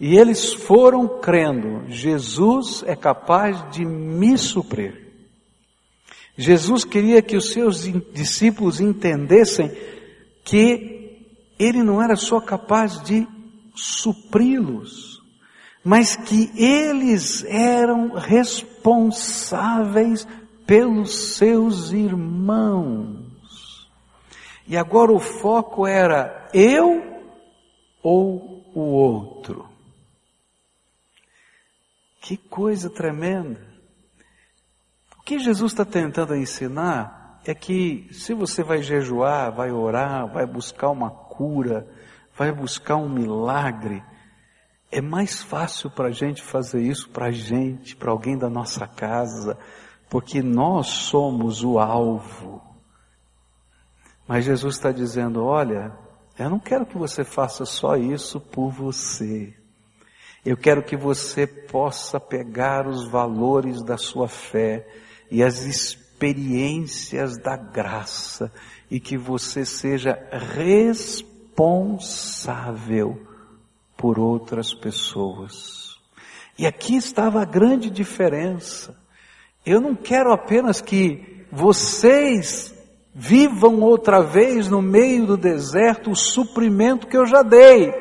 E 0.00 0.16
eles 0.16 0.52
foram 0.52 1.20
crendo, 1.20 1.84
Jesus 1.88 2.84
é 2.86 2.94
capaz 2.94 3.70
de 3.70 3.84
me 3.84 4.36
suprir. 4.36 5.08
Jesus 6.36 6.84
queria 6.84 7.20
que 7.22 7.36
os 7.36 7.50
seus 7.50 7.82
discípulos 8.12 8.80
entendessem 8.80 9.72
que 10.44 11.24
ele 11.58 11.82
não 11.82 12.00
era 12.00 12.14
só 12.14 12.40
capaz 12.40 13.02
de 13.02 13.26
supri-los, 13.74 15.17
mas 15.88 16.16
que 16.16 16.52
eles 16.54 17.42
eram 17.44 18.12
responsáveis 18.12 20.28
pelos 20.66 21.36
seus 21.36 21.92
irmãos. 21.92 23.88
E 24.66 24.76
agora 24.76 25.10
o 25.10 25.18
foco 25.18 25.86
era 25.86 26.50
eu 26.52 27.22
ou 28.02 28.70
o 28.74 28.80
outro. 28.80 29.66
Que 32.20 32.36
coisa 32.36 32.90
tremenda 32.90 33.66
que 35.24 35.38
Jesus 35.38 35.72
está 35.72 35.86
tentando 35.86 36.36
ensinar 36.36 37.40
é 37.46 37.54
que 37.54 38.10
se 38.12 38.34
você 38.34 38.62
vai 38.62 38.82
jejuar, 38.82 39.50
vai 39.52 39.70
orar, 39.70 40.30
vai 40.30 40.44
buscar 40.44 40.90
uma 40.90 41.10
cura, 41.10 41.88
vai 42.34 42.52
buscar 42.52 42.96
um 42.96 43.08
milagre, 43.08 44.04
é 44.90 45.00
mais 45.00 45.42
fácil 45.42 45.90
para 45.90 46.08
a 46.08 46.12
gente 46.12 46.42
fazer 46.42 46.80
isso 46.80 47.10
para 47.10 47.26
a 47.26 47.30
gente, 47.30 47.94
para 47.94 48.10
alguém 48.10 48.38
da 48.38 48.48
nossa 48.48 48.86
casa, 48.86 49.58
porque 50.08 50.40
nós 50.42 50.86
somos 50.86 51.62
o 51.62 51.78
alvo. 51.78 52.62
Mas 54.26 54.46
Jesus 54.46 54.76
está 54.76 54.90
dizendo: 54.90 55.44
olha, 55.44 55.92
eu 56.38 56.48
não 56.48 56.58
quero 56.58 56.86
que 56.86 56.96
você 56.96 57.22
faça 57.22 57.66
só 57.66 57.96
isso 57.96 58.40
por 58.40 58.70
você. 58.70 59.54
Eu 60.44 60.56
quero 60.56 60.82
que 60.82 60.96
você 60.96 61.46
possa 61.46 62.18
pegar 62.18 62.86
os 62.86 63.06
valores 63.08 63.84
da 63.84 63.98
sua 63.98 64.28
fé 64.28 64.88
e 65.30 65.42
as 65.42 65.64
experiências 65.64 67.36
da 67.36 67.54
graça 67.56 68.50
e 68.90 68.98
que 68.98 69.18
você 69.18 69.66
seja 69.66 70.18
responsável 70.54 73.27
por 73.98 74.18
outras 74.18 74.72
pessoas. 74.72 75.98
E 76.56 76.66
aqui 76.66 76.94
estava 76.96 77.42
a 77.42 77.44
grande 77.44 77.90
diferença. 77.90 78.96
Eu 79.66 79.80
não 79.80 79.94
quero 79.94 80.32
apenas 80.32 80.80
que 80.80 81.44
vocês 81.50 82.72
vivam 83.12 83.80
outra 83.80 84.22
vez 84.22 84.68
no 84.68 84.80
meio 84.80 85.26
do 85.26 85.36
deserto 85.36 86.12
o 86.12 86.16
suprimento 86.16 87.08
que 87.08 87.16
eu 87.16 87.26
já 87.26 87.42
dei. 87.42 87.92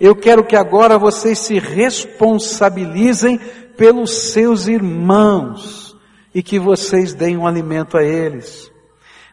Eu 0.00 0.16
quero 0.16 0.42
que 0.42 0.56
agora 0.56 0.98
vocês 0.98 1.38
se 1.38 1.58
responsabilizem 1.58 3.38
pelos 3.76 4.32
seus 4.32 4.66
irmãos 4.66 5.94
e 6.34 6.42
que 6.42 6.58
vocês 6.58 7.12
deem 7.12 7.36
um 7.36 7.46
alimento 7.46 7.98
a 7.98 8.02
eles. 8.02 8.70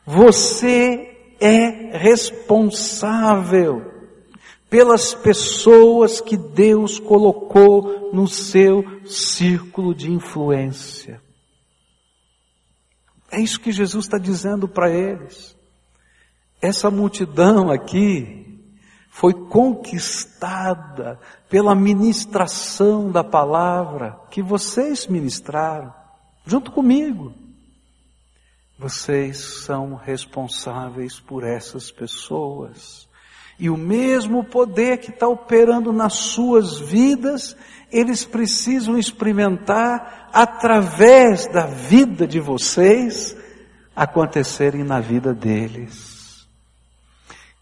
Você 0.05 1.15
é 1.39 1.97
responsável 1.97 3.92
pelas 4.73 5.13
pessoas 5.13 6.19
que 6.19 6.35
Deus 6.35 6.97
colocou 6.97 8.09
no 8.11 8.27
seu 8.27 8.83
círculo 9.05 9.93
de 9.93 10.11
influência. 10.11 11.21
É 13.31 13.39
isso 13.39 13.59
que 13.59 13.71
Jesus 13.71 14.05
está 14.05 14.17
dizendo 14.17 14.67
para 14.67 14.89
eles. 14.89 15.55
Essa 16.59 16.89
multidão 16.89 17.69
aqui 17.69 18.67
foi 19.11 19.31
conquistada 19.47 21.19
pela 21.47 21.75
ministração 21.75 23.11
da 23.11 23.23
palavra 23.23 24.19
que 24.31 24.41
vocês 24.41 25.05
ministraram 25.05 25.93
junto 26.47 26.71
comigo. 26.71 27.31
Vocês 28.79 29.37
são 29.37 29.93
responsáveis 29.93 31.19
por 31.19 31.43
essas 31.43 31.91
pessoas. 31.91 33.07
E 33.59 33.69
o 33.69 33.77
mesmo 33.77 34.43
poder 34.43 34.97
que 34.97 35.11
está 35.11 35.27
operando 35.27 35.93
nas 35.93 36.13
suas 36.13 36.79
vidas, 36.79 37.55
eles 37.91 38.25
precisam 38.25 38.97
experimentar 38.97 40.29
através 40.33 41.47
da 41.47 41.65
vida 41.65 42.27
de 42.27 42.39
vocês 42.39 43.37
acontecerem 43.95 44.83
na 44.83 44.99
vida 44.99 45.33
deles. 45.33 46.47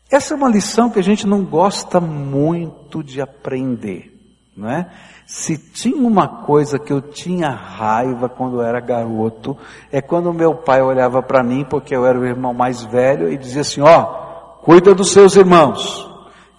Essa 0.10 0.34
é 0.34 0.38
uma 0.38 0.50
lição 0.50 0.90
que 0.90 1.00
a 1.00 1.04
gente 1.04 1.26
não 1.26 1.44
gosta 1.44 2.00
muito 2.02 3.02
de 3.02 3.22
aprender, 3.22 4.12
não 4.56 4.70
é? 4.70 4.90
Se 5.26 5.58
tinha 5.58 5.96
uma 5.96 6.44
coisa 6.44 6.78
que 6.78 6.92
eu 6.92 7.02
tinha 7.02 7.50
raiva 7.50 8.28
quando 8.28 8.58
eu 8.58 8.62
era 8.62 8.82
garoto, 8.82 9.58
é 9.90 10.02
quando 10.02 10.34
meu 10.34 10.56
pai 10.56 10.82
olhava 10.82 11.24
para 11.24 11.42
mim, 11.42 11.64
porque 11.64 11.96
eu 11.96 12.06
era 12.06 12.20
o 12.20 12.26
irmão 12.26 12.54
mais 12.54 12.84
velho, 12.84 13.32
e 13.32 13.38
dizia 13.38 13.62
assim: 13.62 13.80
Ó, 13.80 14.21
cuida 14.62 14.94
dos 14.94 15.12
seus 15.12 15.36
irmãos. 15.36 16.10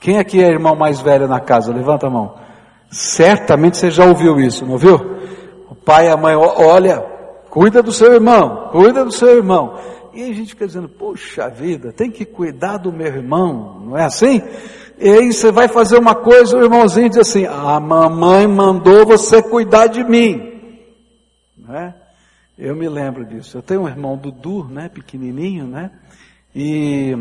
Quem 0.00 0.18
aqui 0.18 0.42
é 0.42 0.48
irmão 0.48 0.74
mais 0.74 1.00
velho 1.00 1.28
na 1.28 1.40
casa? 1.40 1.72
Levanta 1.72 2.06
a 2.06 2.10
mão. 2.10 2.34
Certamente 2.90 3.76
você 3.76 3.90
já 3.90 4.04
ouviu 4.04 4.38
isso, 4.40 4.64
não 4.64 4.72
ouviu? 4.72 4.96
O 5.70 5.74
pai 5.74 6.06
e 6.06 6.10
a 6.10 6.16
mãe, 6.16 6.34
olha, 6.34 7.00
cuida 7.48 7.82
do 7.82 7.92
seu 7.92 8.12
irmão, 8.12 8.68
cuida 8.70 9.04
do 9.04 9.12
seu 9.12 9.36
irmão. 9.36 9.78
E 10.12 10.22
a 10.22 10.34
gente 10.34 10.50
fica 10.50 10.66
dizendo, 10.66 10.88
poxa 10.88 11.48
vida, 11.48 11.92
tem 11.92 12.10
que 12.10 12.24
cuidar 12.24 12.76
do 12.76 12.92
meu 12.92 13.06
irmão, 13.06 13.80
não 13.80 13.96
é 13.96 14.04
assim? 14.04 14.42
E 14.98 15.08
aí 15.08 15.32
você 15.32 15.50
vai 15.50 15.68
fazer 15.68 15.98
uma 15.98 16.14
coisa, 16.14 16.56
o 16.56 16.62
irmãozinho 16.62 17.08
diz 17.08 17.18
assim: 17.18 17.46
A 17.46 17.80
mamãe 17.80 18.46
mandou 18.46 19.06
você 19.06 19.42
cuidar 19.42 19.86
de 19.86 20.04
mim. 20.04 20.52
Né? 21.56 21.94
Eu 22.58 22.76
me 22.76 22.88
lembro 22.88 23.24
disso. 23.24 23.58
Eu 23.58 23.62
tenho 23.62 23.82
um 23.82 23.88
irmão 23.88 24.16
Dudu, 24.16 24.68
né, 24.68 24.88
pequenininho, 24.88 25.66
né? 25.66 25.90
E, 26.54 27.16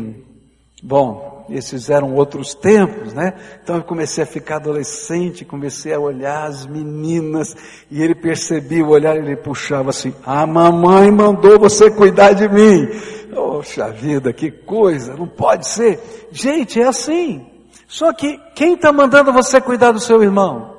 bom, 0.82 1.46
esses 1.48 1.88
eram 1.88 2.14
outros 2.14 2.54
tempos, 2.54 3.12
né? 3.12 3.34
Então 3.62 3.76
eu 3.76 3.84
comecei 3.84 4.24
a 4.24 4.26
ficar 4.26 4.56
adolescente, 4.56 5.44
comecei 5.44 5.94
a 5.94 6.00
olhar 6.00 6.44
as 6.44 6.66
meninas, 6.66 7.54
e 7.90 8.02
ele 8.02 8.14
percebia 8.14 8.84
o 8.84 8.90
olhar, 8.90 9.16
ele 9.16 9.36
puxava 9.36 9.90
assim: 9.90 10.14
A 10.24 10.46
mamãe 10.46 11.10
mandou 11.10 11.58
você 11.58 11.90
cuidar 11.90 12.32
de 12.32 12.48
mim. 12.48 12.88
Poxa 13.32 13.90
vida, 13.90 14.32
que 14.32 14.50
coisa, 14.50 15.16
não 15.16 15.26
pode 15.26 15.66
ser. 15.68 16.28
Gente, 16.32 16.80
é 16.80 16.86
assim. 16.86 17.46
Só 17.86 18.12
que 18.12 18.38
quem 18.54 18.74
está 18.74 18.92
mandando 18.92 19.32
você 19.32 19.60
cuidar 19.60 19.92
do 19.92 20.00
seu 20.00 20.22
irmão? 20.22 20.72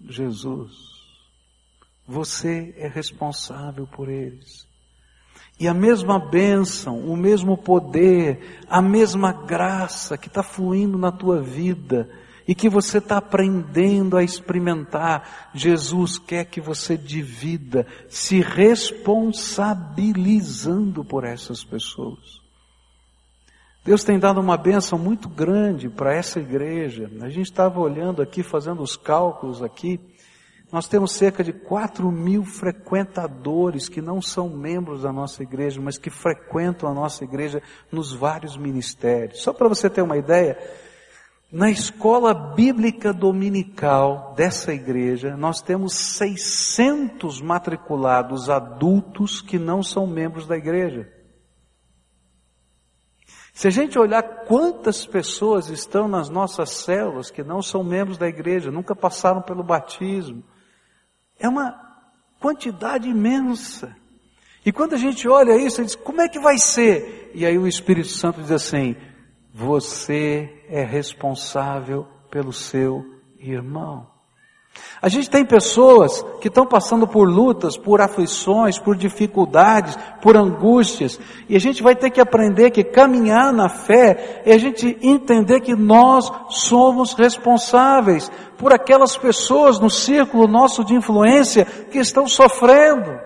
Jesus. 0.00 0.72
Você 2.06 2.74
é 2.76 2.88
responsável 2.88 3.86
por 3.86 4.08
eles. 4.08 4.66
E 5.62 5.68
a 5.68 5.72
mesma 5.72 6.18
bênção, 6.18 6.98
o 6.98 7.16
mesmo 7.16 7.56
poder, 7.56 8.60
a 8.68 8.82
mesma 8.82 9.32
graça 9.32 10.18
que 10.18 10.26
está 10.26 10.42
fluindo 10.42 10.98
na 10.98 11.12
tua 11.12 11.40
vida 11.40 12.10
e 12.48 12.54
que 12.54 12.68
você 12.68 12.98
está 12.98 13.18
aprendendo 13.18 14.16
a 14.16 14.24
experimentar, 14.24 15.52
Jesus 15.54 16.18
quer 16.18 16.46
que 16.46 16.60
você 16.60 16.96
divida, 16.96 17.86
se 18.08 18.40
responsabilizando 18.40 21.04
por 21.04 21.22
essas 21.22 21.62
pessoas. 21.62 22.42
Deus 23.84 24.02
tem 24.02 24.18
dado 24.18 24.40
uma 24.40 24.56
bênção 24.56 24.98
muito 24.98 25.28
grande 25.28 25.88
para 25.88 26.12
essa 26.12 26.40
igreja. 26.40 27.08
A 27.20 27.28
gente 27.28 27.46
estava 27.46 27.78
olhando 27.78 28.20
aqui, 28.20 28.42
fazendo 28.42 28.82
os 28.82 28.96
cálculos 28.96 29.62
aqui, 29.62 30.00
nós 30.72 30.88
temos 30.88 31.12
cerca 31.12 31.44
de 31.44 31.52
4 31.52 32.10
mil 32.10 32.46
frequentadores 32.46 33.90
que 33.90 34.00
não 34.00 34.22
são 34.22 34.48
membros 34.48 35.02
da 35.02 35.12
nossa 35.12 35.42
igreja, 35.42 35.82
mas 35.82 35.98
que 35.98 36.08
frequentam 36.08 36.88
a 36.88 36.94
nossa 36.94 37.22
igreja 37.24 37.62
nos 37.92 38.14
vários 38.14 38.56
ministérios. 38.56 39.42
Só 39.42 39.52
para 39.52 39.68
você 39.68 39.90
ter 39.90 40.00
uma 40.00 40.16
ideia, 40.16 40.58
na 41.52 41.70
escola 41.70 42.32
bíblica 42.32 43.12
dominical 43.12 44.32
dessa 44.34 44.72
igreja, 44.72 45.36
nós 45.36 45.60
temos 45.60 45.94
600 45.94 47.42
matriculados 47.42 48.48
adultos 48.48 49.42
que 49.42 49.58
não 49.58 49.82
são 49.82 50.06
membros 50.06 50.46
da 50.46 50.56
igreja. 50.56 51.06
Se 53.52 53.68
a 53.68 53.70
gente 53.70 53.98
olhar 53.98 54.22
quantas 54.46 55.04
pessoas 55.04 55.68
estão 55.68 56.08
nas 56.08 56.30
nossas 56.30 56.70
células 56.70 57.30
que 57.30 57.44
não 57.44 57.60
são 57.60 57.84
membros 57.84 58.16
da 58.16 58.26
igreja, 58.26 58.70
nunca 58.70 58.96
passaram 58.96 59.42
pelo 59.42 59.62
batismo, 59.62 60.42
é 61.42 61.48
uma 61.48 61.74
quantidade 62.38 63.08
imensa. 63.08 63.94
E 64.64 64.70
quando 64.70 64.94
a 64.94 64.96
gente 64.96 65.28
olha 65.28 65.56
isso, 65.56 65.80
a 65.80 65.84
diz, 65.84 65.96
como 65.96 66.20
é 66.20 66.28
que 66.28 66.38
vai 66.38 66.56
ser? 66.56 67.32
E 67.34 67.44
aí 67.44 67.58
o 67.58 67.66
Espírito 67.66 68.08
Santo 68.08 68.40
diz 68.40 68.52
assim, 68.52 68.94
você 69.52 70.64
é 70.68 70.84
responsável 70.84 72.06
pelo 72.30 72.52
seu 72.52 73.04
irmão. 73.38 74.11
A 75.02 75.08
gente 75.08 75.28
tem 75.28 75.44
pessoas 75.44 76.24
que 76.40 76.46
estão 76.46 76.64
passando 76.64 77.08
por 77.08 77.28
lutas, 77.28 77.76
por 77.76 78.00
aflições, 78.00 78.78
por 78.78 78.96
dificuldades, 78.96 79.98
por 80.20 80.36
angústias, 80.36 81.18
e 81.48 81.56
a 81.56 81.58
gente 81.58 81.82
vai 81.82 81.96
ter 81.96 82.08
que 82.08 82.20
aprender 82.20 82.70
que 82.70 82.84
caminhar 82.84 83.52
na 83.52 83.68
fé 83.68 84.42
é 84.46 84.54
a 84.54 84.58
gente 84.58 84.96
entender 85.02 85.60
que 85.60 85.74
nós 85.74 86.30
somos 86.50 87.14
responsáveis 87.14 88.30
por 88.56 88.72
aquelas 88.72 89.16
pessoas 89.16 89.80
no 89.80 89.90
círculo 89.90 90.46
nosso 90.46 90.84
de 90.84 90.94
influência 90.94 91.64
que 91.64 91.98
estão 91.98 92.28
sofrendo. 92.28 93.18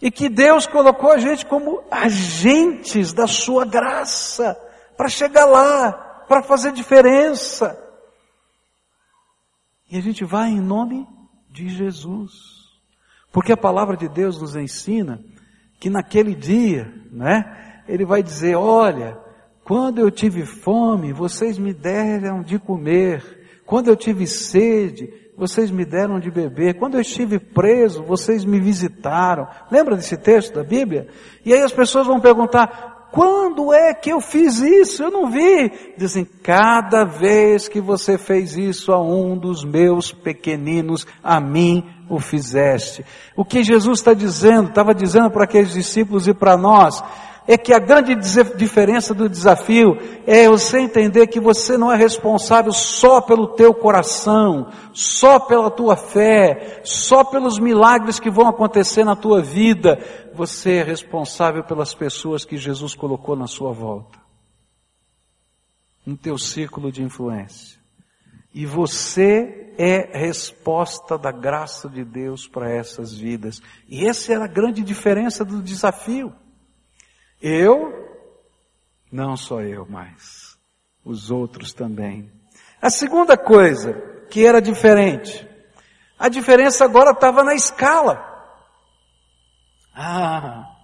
E 0.00 0.12
que 0.12 0.28
Deus 0.28 0.64
colocou 0.64 1.10
a 1.10 1.18
gente 1.18 1.44
como 1.44 1.82
agentes 1.90 3.12
da 3.12 3.26
sua 3.26 3.64
graça 3.64 4.56
para 4.96 5.08
chegar 5.08 5.46
lá, 5.46 6.24
para 6.28 6.40
fazer 6.40 6.70
diferença. 6.70 7.85
E 9.90 9.96
a 9.96 10.00
gente 10.00 10.24
vai 10.24 10.50
em 10.50 10.60
nome 10.60 11.06
de 11.50 11.68
Jesus. 11.68 12.32
Porque 13.32 13.52
a 13.52 13.56
palavra 13.56 13.96
de 13.96 14.08
Deus 14.08 14.40
nos 14.40 14.56
ensina 14.56 15.22
que 15.78 15.90
naquele 15.90 16.34
dia, 16.34 16.92
né, 17.12 17.82
ele 17.88 18.04
vai 18.04 18.22
dizer: 18.22 18.56
Olha, 18.56 19.18
quando 19.64 20.00
eu 20.00 20.10
tive 20.10 20.44
fome, 20.44 21.12
vocês 21.12 21.58
me 21.58 21.72
deram 21.72 22.42
de 22.42 22.58
comer. 22.58 23.34
Quando 23.64 23.88
eu 23.88 23.96
tive 23.96 24.26
sede, 24.26 25.12
vocês 25.36 25.70
me 25.70 25.84
deram 25.84 26.18
de 26.18 26.30
beber. 26.30 26.78
Quando 26.78 26.94
eu 26.94 27.00
estive 27.00 27.38
preso, 27.38 28.02
vocês 28.02 28.44
me 28.44 28.58
visitaram. 28.60 29.46
Lembra 29.70 29.96
desse 29.96 30.16
texto 30.16 30.54
da 30.54 30.64
Bíblia? 30.64 31.08
E 31.44 31.52
aí 31.52 31.62
as 31.62 31.72
pessoas 31.72 32.06
vão 32.06 32.20
perguntar: 32.20 32.95
quando 33.16 33.72
é 33.72 33.94
que 33.94 34.10
eu 34.10 34.20
fiz 34.20 34.60
isso? 34.60 35.02
Eu 35.02 35.10
não 35.10 35.30
vi. 35.30 35.72
Dizem, 35.96 36.22
cada 36.42 37.02
vez 37.02 37.66
que 37.66 37.80
você 37.80 38.18
fez 38.18 38.58
isso 38.58 38.92
a 38.92 39.02
um 39.02 39.38
dos 39.38 39.64
meus 39.64 40.12
pequeninos, 40.12 41.06
a 41.24 41.40
mim 41.40 41.82
o 42.10 42.20
fizeste. 42.20 43.06
O 43.34 43.42
que 43.42 43.64
Jesus 43.64 44.00
está 44.00 44.12
dizendo, 44.12 44.68
estava 44.68 44.94
dizendo 44.94 45.30
para 45.30 45.44
aqueles 45.44 45.72
discípulos 45.72 46.28
e 46.28 46.34
para 46.34 46.58
nós, 46.58 47.02
é 47.46 47.56
que 47.56 47.72
a 47.72 47.78
grande 47.78 48.14
diferença 48.56 49.14
do 49.14 49.28
desafio 49.28 49.96
é 50.26 50.48
você 50.48 50.80
entender 50.80 51.28
que 51.28 51.38
você 51.38 51.78
não 51.78 51.92
é 51.92 51.96
responsável 51.96 52.72
só 52.72 53.20
pelo 53.20 53.48
teu 53.48 53.72
coração, 53.72 54.70
só 54.92 55.38
pela 55.38 55.70
tua 55.70 55.96
fé, 55.96 56.80
só 56.82 57.22
pelos 57.22 57.58
milagres 57.58 58.18
que 58.18 58.30
vão 58.30 58.48
acontecer 58.48 59.04
na 59.04 59.14
tua 59.14 59.40
vida. 59.40 59.98
Você 60.34 60.78
é 60.78 60.82
responsável 60.82 61.62
pelas 61.62 61.94
pessoas 61.94 62.44
que 62.44 62.56
Jesus 62.56 62.94
colocou 62.94 63.36
na 63.36 63.46
sua 63.46 63.72
volta, 63.72 64.18
no 66.04 66.16
teu 66.16 66.36
círculo 66.36 66.90
de 66.90 67.02
influência. 67.02 67.78
E 68.52 68.64
você 68.64 69.74
é 69.78 70.18
resposta 70.18 71.18
da 71.18 71.30
graça 71.30 71.88
de 71.88 72.02
Deus 72.02 72.48
para 72.48 72.70
essas 72.70 73.14
vidas. 73.14 73.60
E 73.86 74.06
essa 74.06 74.32
era 74.32 74.46
a 74.46 74.48
grande 74.48 74.82
diferença 74.82 75.44
do 75.44 75.62
desafio. 75.62 76.32
Eu, 77.40 77.92
não 79.10 79.36
só 79.36 79.60
eu, 79.62 79.86
mas 79.88 80.58
os 81.04 81.30
outros 81.30 81.72
também. 81.72 82.30
A 82.80 82.90
segunda 82.90 83.36
coisa 83.36 83.94
que 84.30 84.44
era 84.44 84.60
diferente, 84.60 85.46
a 86.18 86.28
diferença 86.28 86.84
agora 86.84 87.10
estava 87.10 87.44
na 87.44 87.54
escala. 87.54 88.34
Ah, 89.94 90.76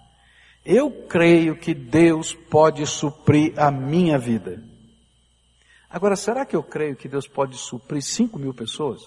eu 0.65 1.05
creio 1.07 1.57
que 1.57 1.73
Deus 1.73 2.33
pode 2.33 2.85
suprir 2.87 3.53
a 3.59 3.69
minha 3.69 4.17
vida. 4.17 4.63
Agora, 5.89 6.15
será 6.15 6.45
que 6.45 6.55
eu 6.55 6.63
creio 6.63 6.95
que 6.95 7.07
Deus 7.07 7.27
pode 7.27 7.57
suprir 7.57 8.01
5 8.01 8.39
mil 8.39 8.53
pessoas? 8.53 9.01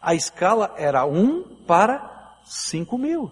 A 0.00 0.14
escala 0.14 0.74
era 0.76 1.04
um 1.04 1.64
para 1.66 2.40
5 2.44 2.98
mil. 2.98 3.30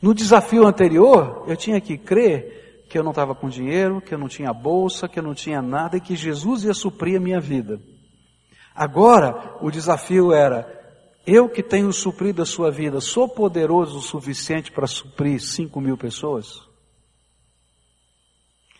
No 0.00 0.14
desafio 0.14 0.66
anterior, 0.66 1.44
eu 1.46 1.56
tinha 1.56 1.80
que 1.80 1.98
crer 1.98 2.86
que 2.88 2.98
eu 2.98 3.04
não 3.04 3.10
estava 3.10 3.34
com 3.34 3.48
dinheiro, 3.48 4.00
que 4.00 4.12
eu 4.12 4.18
não 4.18 4.28
tinha 4.28 4.52
bolsa, 4.52 5.08
que 5.08 5.18
eu 5.18 5.22
não 5.22 5.34
tinha 5.34 5.60
nada 5.62 5.96
e 5.96 6.00
que 6.00 6.16
Jesus 6.16 6.64
ia 6.64 6.74
suprir 6.74 7.18
a 7.18 7.20
minha 7.20 7.40
vida. 7.40 7.80
Agora, 8.74 9.56
o 9.60 9.70
desafio 9.70 10.32
era, 10.32 10.66
eu 11.26 11.48
que 11.48 11.62
tenho 11.62 11.92
suprido 11.92 12.42
a 12.42 12.46
sua 12.46 12.70
vida, 12.70 13.00
sou 13.00 13.28
poderoso 13.28 13.98
o 13.98 14.02
suficiente 14.02 14.72
para 14.72 14.86
suprir 14.86 15.40
cinco 15.40 15.80
mil 15.80 15.96
pessoas? 15.96 16.68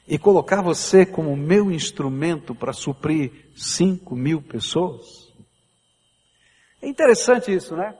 E 0.08 0.18
colocar 0.18 0.62
você 0.62 1.06
como 1.06 1.36
meu 1.36 1.70
instrumento 1.70 2.54
para 2.54 2.72
suprir 2.72 3.50
cinco 3.54 4.16
mil 4.16 4.42
pessoas? 4.42 5.32
É 6.82 6.88
interessante 6.88 7.54
isso, 7.54 7.76
né? 7.76 7.94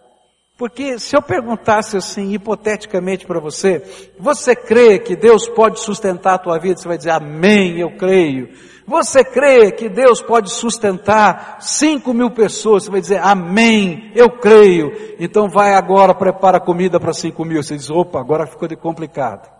Porque 0.61 0.99
se 0.99 1.16
eu 1.16 1.23
perguntasse 1.23 1.96
assim, 1.96 2.35
hipoteticamente 2.35 3.25
para 3.25 3.40
você, 3.40 3.83
você 4.18 4.55
crê 4.55 4.99
que 4.99 5.16
Deus 5.16 5.49
pode 5.49 5.81
sustentar 5.81 6.35
a 6.35 6.38
tua 6.38 6.59
vida? 6.59 6.79
Você 6.79 6.87
vai 6.87 6.99
dizer, 6.99 7.12
amém, 7.12 7.79
eu 7.79 7.96
creio. 7.96 8.51
Você 8.87 9.25
crê 9.25 9.73
que 9.73 9.88
Deus 9.88 10.20
pode 10.20 10.53
sustentar 10.53 11.62
cinco 11.62 12.12
mil 12.12 12.31
pessoas? 12.33 12.85
Você 12.85 12.90
vai 12.90 13.01
dizer, 13.01 13.23
amém, 13.23 14.12
eu 14.14 14.29
creio. 14.38 14.92
Então 15.18 15.49
vai 15.49 15.73
agora, 15.73 16.14
prepara 16.14 16.61
comida 16.61 17.01
para 17.01 17.14
cinco 17.14 17.42
mil. 17.42 17.62
Você 17.62 17.75
diz, 17.75 17.88
opa, 17.88 18.20
agora 18.20 18.46
ficou 18.46 18.68
de 18.68 18.77
complicado. 18.77 19.51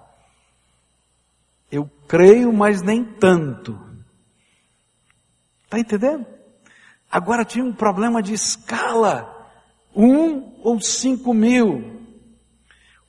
Eu 1.73 1.91
creio, 2.07 2.53
mas 2.53 2.83
nem 2.83 3.03
tanto. 3.03 3.75
Está 5.65 5.79
entendendo? 5.79 6.27
Agora 7.11 7.43
tinha 7.43 7.65
um 7.65 7.73
problema 7.73 8.23
de 8.23 8.35
escala 8.35 9.40
um 9.95 10.61
ou 10.63 10.81
cinco 10.81 11.35
mil. 11.35 12.01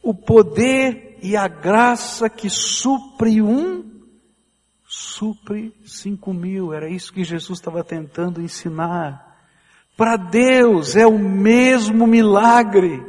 O 0.02 0.14
poder 0.14 1.20
e 1.22 1.38
a 1.38 1.48
graça 1.48 2.30
que 2.30 2.50
supre 2.50 3.42
um, 3.42 3.84
supre 4.88 5.74
cinco 5.86 6.34
mil. 6.34 6.74
Era 6.74 6.90
isso 6.90 7.14
que 7.14 7.24
Jesus 7.24 7.60
estava 7.60 7.84
tentando 7.84 8.42
ensinar. 8.42 9.38
Para 9.96 10.18
Deus 10.18 10.96
é 10.96 11.06
o 11.06 11.20
mesmo 11.20 12.08
milagre. 12.08 13.06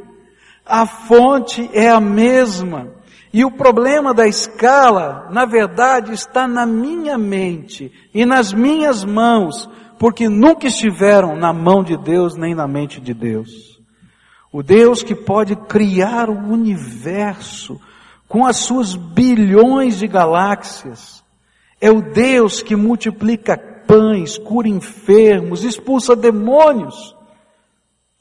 A 0.65 0.85
fonte 0.85 1.69
é 1.73 1.89
a 1.89 1.99
mesma. 1.99 2.93
E 3.33 3.43
o 3.43 3.49
problema 3.49 4.13
da 4.13 4.27
escala, 4.27 5.27
na 5.31 5.43
verdade, 5.43 6.13
está 6.13 6.47
na 6.47 6.67
minha 6.67 7.17
mente 7.17 7.91
e 8.13 8.25
nas 8.27 8.53
minhas 8.53 9.03
mãos, 9.03 9.67
porque 9.99 10.27
nunca 10.29 10.67
estiveram 10.67 11.35
na 11.35 11.53
mão 11.53 11.83
de 11.83 11.97
Deus 11.97 12.35
nem 12.35 12.53
na 12.53 12.67
mente 12.67 12.99
de 12.99 13.13
Deus. 13.13 13.81
O 14.51 14.61
Deus 14.61 15.01
que 15.01 15.15
pode 15.15 15.55
criar 15.55 16.29
o 16.29 16.37
universo 16.37 17.79
com 18.27 18.45
as 18.45 18.57
suas 18.57 18.95
bilhões 18.95 19.99
de 19.99 20.07
galáxias, 20.07 21.23
é 21.79 21.91
o 21.91 22.01
Deus 22.01 22.61
que 22.63 22.75
multiplica 22.75 23.57
pães, 23.57 24.37
cura 24.37 24.67
enfermos, 24.67 25.63
expulsa 25.63 26.15
demônios. 26.15 27.15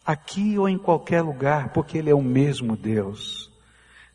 aqui 0.04 0.58
ou 0.58 0.68
em 0.68 0.76
qualquer 0.76 1.22
lugar, 1.22 1.72
porque 1.72 1.96
Ele 1.96 2.10
é 2.10 2.14
o 2.14 2.20
mesmo 2.20 2.76
Deus. 2.76 3.50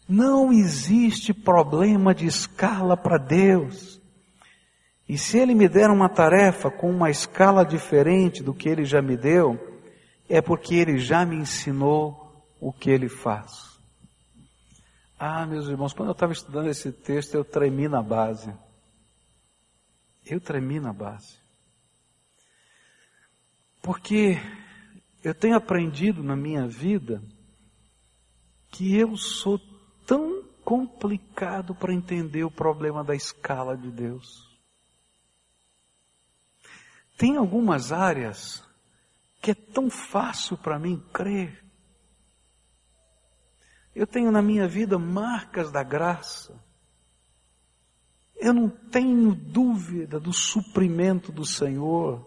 Não 0.07 0.51
existe 0.51 1.33
problema 1.33 2.13
de 2.13 2.25
escala 2.27 2.95
para 2.95 3.17
Deus. 3.17 3.96
E 5.07 5.17
se 5.17 5.37
Ele 5.37 5.55
me 5.55 5.69
der 5.69 5.89
uma 5.89 6.09
tarefa 6.09 6.69
com 6.69 6.89
uma 6.89 7.09
escala 7.09 7.63
diferente 7.63 8.43
do 8.43 8.53
que 8.53 8.67
Ele 8.67 8.83
já 8.83 9.01
me 9.01 9.15
deu, 9.15 9.57
é 10.27 10.41
porque 10.41 10.75
Ele 10.75 10.97
já 10.97 11.25
me 11.25 11.37
ensinou 11.37 12.45
o 12.59 12.73
que 12.73 12.89
Ele 12.89 13.07
faz. 13.07 13.79
Ah, 15.17 15.45
meus 15.45 15.67
irmãos, 15.67 15.93
quando 15.93 16.09
eu 16.09 16.13
estava 16.13 16.33
estudando 16.33 16.69
esse 16.69 16.91
texto, 16.91 17.35
eu 17.35 17.45
tremi 17.45 17.87
na 17.87 18.03
base. 18.03 18.53
Eu 20.25 20.39
tremi 20.41 20.79
na 20.79 20.91
base. 20.91 21.37
Porque 23.81 24.37
eu 25.23 25.33
tenho 25.33 25.55
aprendido 25.55 26.21
na 26.21 26.35
minha 26.35 26.67
vida 26.67 27.23
que 28.69 28.95
eu 28.95 29.15
sou 29.15 29.59
tão 30.05 30.43
complicado 30.63 31.73
para 31.73 31.93
entender 31.93 32.43
o 32.43 32.51
problema 32.51 33.03
da 33.03 33.15
escala 33.15 33.77
de 33.77 33.89
Deus. 33.89 34.46
Tem 37.17 37.35
algumas 37.35 37.91
áreas 37.91 38.63
que 39.41 39.51
é 39.51 39.55
tão 39.55 39.89
fácil 39.89 40.55
para 40.55 40.77
mim 40.77 41.03
crer. 41.11 41.65
Eu 43.95 44.05
tenho 44.05 44.31
na 44.31 44.41
minha 44.41 44.67
vida 44.67 44.99
marcas 44.99 45.71
da 45.71 45.81
graça. 45.81 46.53
Eu 48.35 48.53
não 48.53 48.69
tenho 48.69 49.33
dúvida 49.33 50.19
do 50.19 50.31
suprimento 50.31 51.31
do 51.31 51.43
Senhor. 51.43 52.23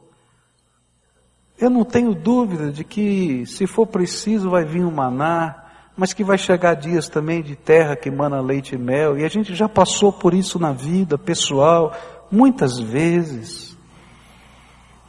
Eu 1.57 1.71
não 1.71 1.85
tenho 1.85 2.13
dúvida 2.13 2.73
de 2.73 2.83
que, 2.83 3.47
se 3.47 3.67
for 3.69 3.87
preciso, 3.87 4.51
vai 4.51 4.65
vir 4.65 4.85
um 4.85 4.91
maná, 4.91 5.71
mas 5.97 6.13
que 6.13 6.25
vai 6.25 6.39
chegar 6.39 6.75
dias 6.75 7.09
também 7.09 7.43
de 7.43 7.55
terra 7.55 7.95
que 7.95 8.11
mana 8.11 8.41
leite 8.41 8.75
e 8.75 8.79
mel, 8.79 9.19
e 9.19 9.25
a 9.25 9.29
gente 9.29 9.55
já 9.55 9.69
passou 9.69 10.13
por 10.13 10.35
isso 10.35 10.59
na 10.59 10.73
vida 10.73 11.17
pessoal, 11.19 11.95
muitas 12.33 12.81
vezes. 12.81 13.70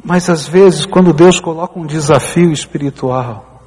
Mas 0.04 0.30
às 0.30 0.48
vezes, 0.48 0.86
quando 0.86 1.14
Deus 1.14 1.40
coloca 1.40 1.80
um 1.80 1.86
desafio 1.86 2.52
espiritual, 2.52 3.62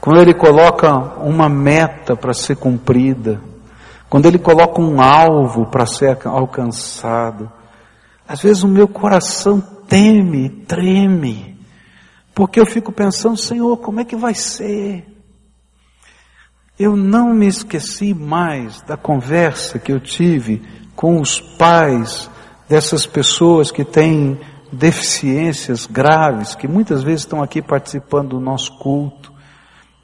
quando 0.00 0.20
Ele 0.20 0.34
coloca 0.34 0.92
uma 1.20 1.48
meta 1.48 2.16
para 2.16 2.32
ser 2.32 2.56
cumprida, 2.56 3.40
quando 4.08 4.26
Ele 4.26 4.38
coloca 4.38 4.80
um 4.80 5.00
alvo 5.00 5.66
para 5.66 5.84
ser 5.84 6.18
alcançado, 6.24 7.50
às 8.26 8.40
vezes 8.40 8.62
o 8.62 8.68
meu 8.68 8.86
coração 8.86 9.60
teme, 9.60 10.48
treme, 10.48 11.58
porque 12.34 12.60
eu 12.60 12.66
fico 12.66 12.92
pensando, 12.92 13.36
Senhor, 13.36 13.76
como 13.78 14.00
é 14.00 14.04
que 14.04 14.16
vai 14.16 14.34
ser? 14.34 15.06
Eu 16.78 16.96
não 16.96 17.34
me 17.34 17.46
esqueci 17.46 18.14
mais 18.14 18.80
da 18.82 18.96
conversa 18.96 19.78
que 19.78 19.92
eu 19.92 20.00
tive 20.00 20.62
com 20.94 21.20
os 21.20 21.40
pais 21.40 22.30
dessas 22.68 23.06
pessoas 23.06 23.70
que 23.70 23.84
têm 23.84 24.40
deficiências 24.72 25.86
graves, 25.86 26.54
que 26.54 26.66
muitas 26.66 27.02
vezes 27.02 27.20
estão 27.20 27.42
aqui 27.42 27.60
participando 27.60 28.30
do 28.30 28.40
nosso 28.40 28.78
culto. 28.78 29.30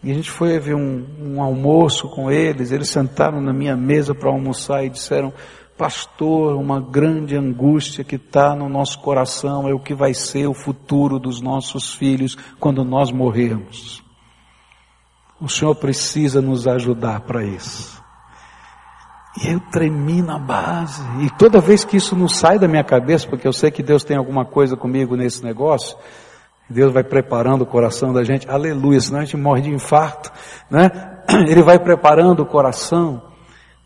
E 0.03 0.11
a 0.11 0.15
gente 0.15 0.31
foi 0.31 0.59
ver 0.59 0.75
um, 0.75 1.05
um 1.21 1.43
almoço 1.43 2.09
com 2.09 2.31
eles, 2.31 2.71
eles 2.71 2.91
sentaram 2.91 3.41
na 3.41 3.53
minha 3.53 3.77
mesa 3.77 4.15
para 4.15 4.29
almoçar 4.29 4.85
e 4.85 4.91
disseram, 4.91 5.33
pastor, 5.77 6.55
uma 6.55 6.81
grande 6.81 7.37
angústia 7.37 8.05
que 8.05 8.17
está 8.17 8.55
no 8.55 8.69
nosso 8.69 9.01
coração 9.01 9.67
é 9.67 9.75
o 9.75 9.81
que 9.81 9.95
vai 9.95 10.13
ser 10.13 10.47
o 10.47 10.55
futuro 10.55 11.19
dos 11.19 11.41
nossos 11.41 11.95
filhos 11.95 12.37
quando 12.61 12.85
nós 12.85 13.11
morrermos. 13.11 14.05
O 15.41 15.49
Senhor 15.49 15.75
precisa 15.75 16.43
nos 16.43 16.67
ajudar 16.67 17.21
para 17.21 17.45
isso. 17.45 18.03
E 19.43 19.53
eu 19.53 19.61
tremi 19.61 20.21
na 20.21 20.39
base. 20.39 21.03
E 21.21 21.31
toda 21.31 21.61
vez 21.61 21.85
que 21.85 21.97
isso 21.97 22.17
não 22.17 22.29
sai 22.29 22.59
da 22.59 22.67
minha 22.67 22.83
cabeça, 22.83 23.29
porque 23.29 23.47
eu 23.47 23.53
sei 23.53 23.71
que 23.71 23.83
Deus 23.83 24.03
tem 24.03 24.17
alguma 24.17 24.45
coisa 24.45 24.77
comigo 24.77 25.17
nesse 25.17 25.45
negócio, 25.45 25.97
Deus 26.69 26.93
vai 26.93 27.05
preparando 27.05 27.63
o 27.63 27.67
coração 27.67 28.13
da 28.13 28.25
gente, 28.25 28.49
aleluia, 28.49 29.01
senão 29.01 29.21
a 29.21 29.25
gente 29.25 29.37
morre 29.37 29.63
de 29.63 29.71
infarto, 29.71 30.31
né? 30.71 30.91
Ele 31.49 31.63
vai 31.63 31.79
preparando 31.79 32.41
o 32.41 32.47
coração. 32.47 33.23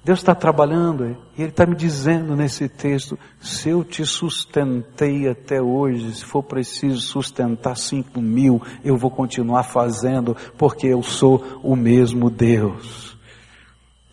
Deus 0.04 0.18
está 0.18 0.34
trabalhando 0.34 1.16
e 1.36 1.42
Ele 1.42 1.50
está 1.50 1.64
me 1.64 1.76
dizendo 1.76 2.34
nesse 2.34 2.68
texto: 2.68 3.16
se 3.40 3.68
eu 3.68 3.84
te 3.84 4.04
sustentei 4.04 5.28
até 5.28 5.62
hoje, 5.62 6.16
se 6.16 6.24
for 6.24 6.42
preciso 6.42 7.00
sustentar 7.00 7.76
cinco 7.76 8.20
mil, 8.20 8.60
eu 8.84 8.96
vou 8.96 9.10
continuar 9.10 9.62
fazendo, 9.62 10.36
porque 10.58 10.88
eu 10.88 11.02
sou 11.04 11.60
o 11.62 11.76
mesmo 11.76 12.28
Deus. 12.28 13.11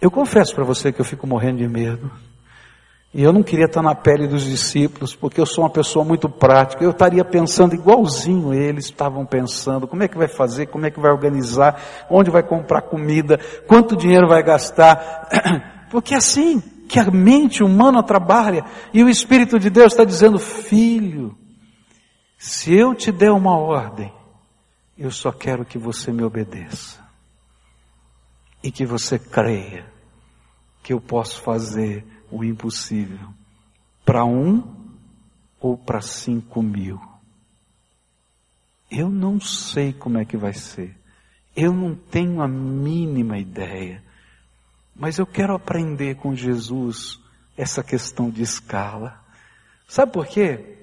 Eu 0.02 0.10
confesso 0.10 0.56
para 0.56 0.64
você 0.64 0.92
que 0.92 1.02
eu 1.02 1.06
fico 1.06 1.28
morrendo 1.28 1.58
de 1.58 1.68
medo. 1.68 2.10
E 3.12 3.24
eu 3.24 3.34
não 3.34 3.42
queria 3.42 3.66
estar 3.66 3.82
na 3.82 3.96
pele 3.96 4.28
dos 4.28 4.44
discípulos, 4.44 5.16
porque 5.16 5.42
eu 5.42 5.46
sou 5.46 5.64
uma 5.64 5.70
pessoa 5.70 6.06
muito 6.06 6.30
prática. 6.30 6.84
Eu 6.84 6.92
estaria 6.92 7.26
pensando 7.26 7.74
igualzinho 7.74 8.54
eles 8.54 8.86
estavam 8.86 9.26
pensando: 9.26 9.88
como 9.88 10.04
é 10.04 10.08
que 10.08 10.18
vai 10.18 10.28
fazer, 10.28 10.68
como 10.68 10.86
é 10.86 10.92
que 10.92 11.00
vai 11.00 11.12
organizar, 11.12 11.82
onde 12.10 12.30
vai 12.30 12.44
comprar 12.44 12.84
comida, 12.84 13.40
quanto 13.68 13.96
dinheiro 13.96 14.28
vai 14.28 14.44
gastar. 14.44 15.28
Porque 15.90 16.14
é 16.14 16.18
assim 16.18 16.62
que 16.88 17.00
a 17.00 17.10
mente 17.10 17.64
humana 17.64 18.04
trabalha. 18.04 18.64
E 18.94 19.04
o 19.04 19.10
Espírito 19.10 19.58
de 19.58 19.72
Deus 19.72 19.92
está 19.92 20.04
dizendo: 20.04 20.38
filho, 20.38 21.36
se 22.38 22.76
eu 22.76 22.94
te 22.94 23.12
der 23.12 23.32
uma 23.32 23.58
ordem, 23.58 24.14
eu 24.96 25.10
só 25.10 25.32
quero 25.32 25.66
que 25.66 25.80
você 25.80 26.12
me 26.12 26.24
obedeça 26.24 27.00
e 28.62 28.72
que 28.72 28.86
você 28.86 29.18
creia 29.18 29.88
que 30.84 30.94
eu 30.94 31.02
posso 31.02 31.42
fazer 31.42 32.06
o 32.32 32.44
impossível 32.44 33.28
para 34.06 34.26
um 34.26 34.63
ou 35.60 35.78
para 35.78 36.02
cinco 36.02 36.62
mil. 36.62 37.00
Eu 38.89 39.10
não 39.10 39.39
sei 39.39 39.94
como 39.94 40.18
é 40.18 40.26
que 40.26 40.38
vai 40.38 40.54
ser. 40.54 40.98
Eu 41.56 41.74
não 41.74 41.94
tenho 41.94 42.42
a 42.42 42.48
mínima 42.48 43.38
ideia. 43.38 44.04
Mas 44.96 45.18
eu 45.18 45.28
quero 45.28 45.54
aprender 45.54 46.15
com 46.15 46.34
Jesus 46.34 47.20
essa 47.56 47.84
questão 47.84 48.30
de 48.30 48.42
escala. 48.42 49.20
Sabe 49.88 50.12
por 50.12 50.26
quê? 50.26 50.78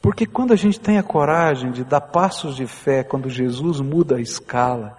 Porque 0.00 0.26
quando 0.26 0.52
a 0.52 0.56
gente 0.56 0.80
tem 0.80 0.96
a 0.96 1.02
coragem 1.02 1.70
de 1.70 1.84
dar 1.84 2.00
passos 2.00 2.56
de 2.56 2.66
fé, 2.66 3.02
quando 3.02 3.28
Jesus 3.28 3.80
muda 3.80 4.16
a 4.16 4.20
escala, 4.20 4.96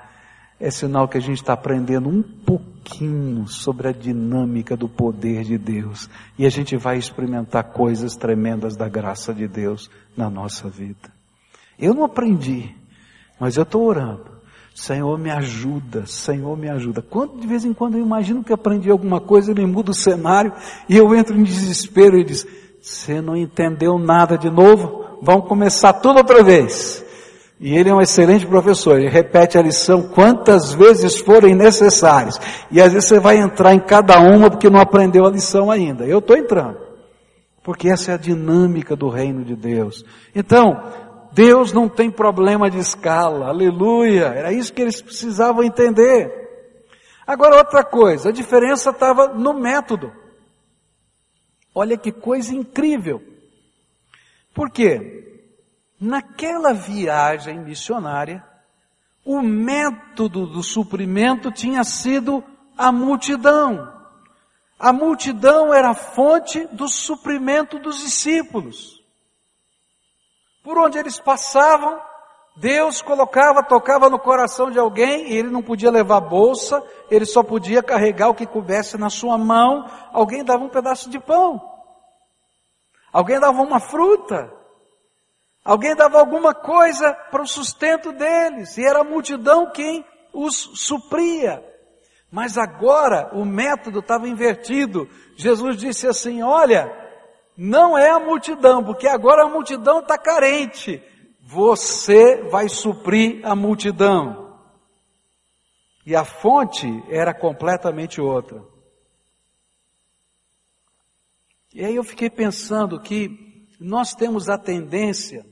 é 0.60 0.70
sinal 0.70 1.08
que 1.08 1.18
a 1.18 1.22
gente 1.22 1.42
está 1.42 1.54
aprendendo 1.54 2.08
um 2.08 2.22
pouquinho 2.82 3.48
sobre 3.48 3.88
a 3.88 3.92
dinâmica 3.92 4.76
do 4.76 4.90
poder 4.90 5.44
de 5.44 5.58
Deus. 5.58 6.10
E 6.38 6.46
a 6.46 6.50
gente 6.50 6.76
vai 6.76 6.98
experimentar 6.98 7.64
coisas 7.66 8.16
tremendas 8.16 8.76
da 8.76 8.90
graça 8.90 9.34
de 9.34 9.48
Deus 9.48 9.90
na 10.18 10.30
nossa 10.30 10.68
vida. 10.68 11.12
Eu 11.80 11.94
não 11.94 12.04
aprendi, 12.04 12.76
mas 13.40 13.56
eu 13.56 13.64
estou 13.64 13.84
orando. 13.84 14.32
Senhor 14.74 15.18
me 15.20 15.30
ajuda, 15.30 16.06
Senhor 16.06 16.58
me 16.58 16.70
ajuda. 16.70 17.02
Quando 17.02 17.40
de 17.40 17.48
vez 17.48 17.66
em 17.66 17.74
quando 17.74 17.98
eu 17.98 18.02
imagino 18.02 18.44
que 18.44 18.54
aprendi 18.54 18.90
alguma 18.90 19.20
coisa, 19.20 19.52
ele 19.52 19.66
muda 19.66 19.92
o 19.92 19.96
cenário 19.96 20.54
e 20.88 20.96
eu 20.96 21.14
entro 21.14 21.38
em 21.38 21.44
desespero 21.44 22.18
e 22.18 22.24
diz: 22.24 22.48
Você 22.82 23.22
não 23.22 23.36
entendeu 23.36 23.98
nada 24.00 24.38
de 24.38 24.50
novo? 24.50 25.20
Vamos 25.22 25.48
começar 25.48 25.94
tudo 25.94 26.18
outra 26.18 26.42
vez. 26.42 27.06
E 27.62 27.78
ele 27.78 27.90
é 27.90 27.94
um 27.94 28.02
excelente 28.02 28.48
professor, 28.48 28.98
ele 28.98 29.08
repete 29.08 29.56
a 29.56 29.62
lição 29.62 30.02
quantas 30.02 30.74
vezes 30.74 31.20
forem 31.20 31.54
necessárias. 31.54 32.42
E 32.72 32.82
às 32.82 32.92
vezes 32.92 33.08
você 33.08 33.20
vai 33.20 33.38
entrar 33.38 33.72
em 33.76 33.80
cada 33.80 34.20
uma 34.20 34.50
porque 34.50 34.68
não 34.68 34.80
aprendeu 34.80 35.28
a 35.28 35.30
lição 35.30 35.70
ainda. 35.70 36.04
Eu 36.04 36.18
estou 36.18 36.36
entrando. 36.36 36.80
Porque 37.64 37.88
essa 37.88 38.10
é 38.10 38.14
a 38.16 38.18
dinâmica 38.18 38.96
do 38.96 39.10
reino 39.10 39.46
de 39.46 39.56
Deus. 39.56 40.04
Então, 40.34 40.92
Deus 41.34 41.72
não 41.72 41.88
tem 41.88 42.10
problema 42.10 42.68
de 42.68 42.80
escala, 42.80 43.50
aleluia. 43.50 44.26
Era 44.26 44.52
isso 44.52 44.74
que 44.74 44.82
eles 44.82 45.00
precisavam 45.00 45.64
entender. 45.64 46.32
Agora 47.28 47.58
outra 47.58 47.84
coisa, 47.84 48.30
a 48.30 48.34
diferença 48.34 48.90
estava 48.90 49.28
no 49.28 49.54
método. 49.54 50.12
Olha 51.76 51.96
que 51.96 52.12
coisa 52.12 52.56
incrível. 52.56 53.22
Por 54.52 54.72
quê? 54.72 55.31
Naquela 56.02 56.74
viagem 56.74 57.60
missionária, 57.60 58.44
o 59.24 59.40
método 59.40 60.48
do 60.48 60.64
suprimento 60.64 61.52
tinha 61.52 61.84
sido 61.84 62.44
a 62.76 62.92
multidão. 62.92 63.88
A 64.80 64.92
multidão 64.92 65.72
era 65.72 65.92
a 65.92 65.94
fonte 65.94 66.66
do 66.72 66.88
suprimento 66.88 67.78
dos 67.78 68.00
discípulos. 68.00 69.00
Por 70.64 70.76
onde 70.80 70.98
eles 70.98 71.20
passavam, 71.20 72.02
Deus 72.56 73.00
colocava, 73.04 73.62
tocava 73.62 74.10
no 74.10 74.18
coração 74.18 74.72
de 74.72 74.80
alguém, 74.80 75.32
e 75.32 75.38
ele 75.38 75.52
não 75.52 75.62
podia 75.62 75.92
levar 75.92 76.20
bolsa, 76.20 76.84
ele 77.12 77.28
só 77.28 77.44
podia 77.44 77.84
carregar 77.84 78.30
o 78.30 78.36
que 78.36 78.48
coubesse 78.48 78.98
na 78.98 79.12
sua 79.12 79.38
mão. 79.38 79.88
Alguém 80.12 80.44
dava 80.44 80.64
um 80.64 80.70
pedaço 80.70 81.12
de 81.12 81.20
pão, 81.20 81.62
alguém 83.14 83.40
dava 83.40 83.62
uma 83.62 83.80
fruta, 83.80 84.61
Alguém 85.64 85.96
dava 85.96 86.20
alguma 86.20 86.56
coisa 86.56 87.14
para 87.14 87.44
o 87.44 87.48
sustento 87.48 88.12
deles, 88.12 88.78
e 88.78 88.84
era 88.84 89.02
a 89.02 89.04
multidão 89.04 89.72
quem 89.72 90.04
os 90.34 90.56
supria. 90.56 91.64
Mas 92.32 92.58
agora 92.58 93.30
o 93.34 93.46
método 93.46 94.00
estava 94.00 94.28
invertido. 94.28 95.08
Jesus 95.36 95.78
disse 95.78 96.08
assim: 96.08 96.42
Olha, 96.42 96.92
não 97.56 97.98
é 97.98 98.10
a 98.10 98.20
multidão, 98.20 98.84
porque 98.84 99.08
agora 99.08 99.44
a 99.44 99.50
multidão 99.50 100.00
está 100.00 100.18
carente. 100.18 101.04
Você 101.42 102.44
vai 102.50 102.70
suprir 102.70 103.46
a 103.46 103.56
multidão. 103.56 104.58
E 106.06 106.16
a 106.16 106.24
fonte 106.24 106.88
era 107.10 107.34
completamente 107.34 108.20
outra. 108.20 108.64
E 111.74 111.86
aí 111.86 111.96
eu 111.96 112.04
fiquei 112.04 112.30
pensando 112.30 113.00
que 113.00 113.68
nós 113.80 114.14
temos 114.16 114.50
a 114.50 114.58
tendência 114.58 115.46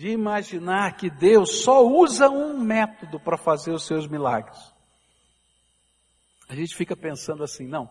de 0.00 0.08
imaginar 0.08 0.96
que 0.96 1.10
Deus 1.10 1.62
só 1.62 1.86
usa 1.86 2.26
um 2.30 2.58
método 2.58 3.20
para 3.20 3.36
fazer 3.36 3.70
os 3.70 3.86
seus 3.86 4.06
milagres. 4.06 4.58
A 6.48 6.54
gente 6.54 6.74
fica 6.74 6.96
pensando 6.96 7.44
assim, 7.44 7.66
não, 7.66 7.86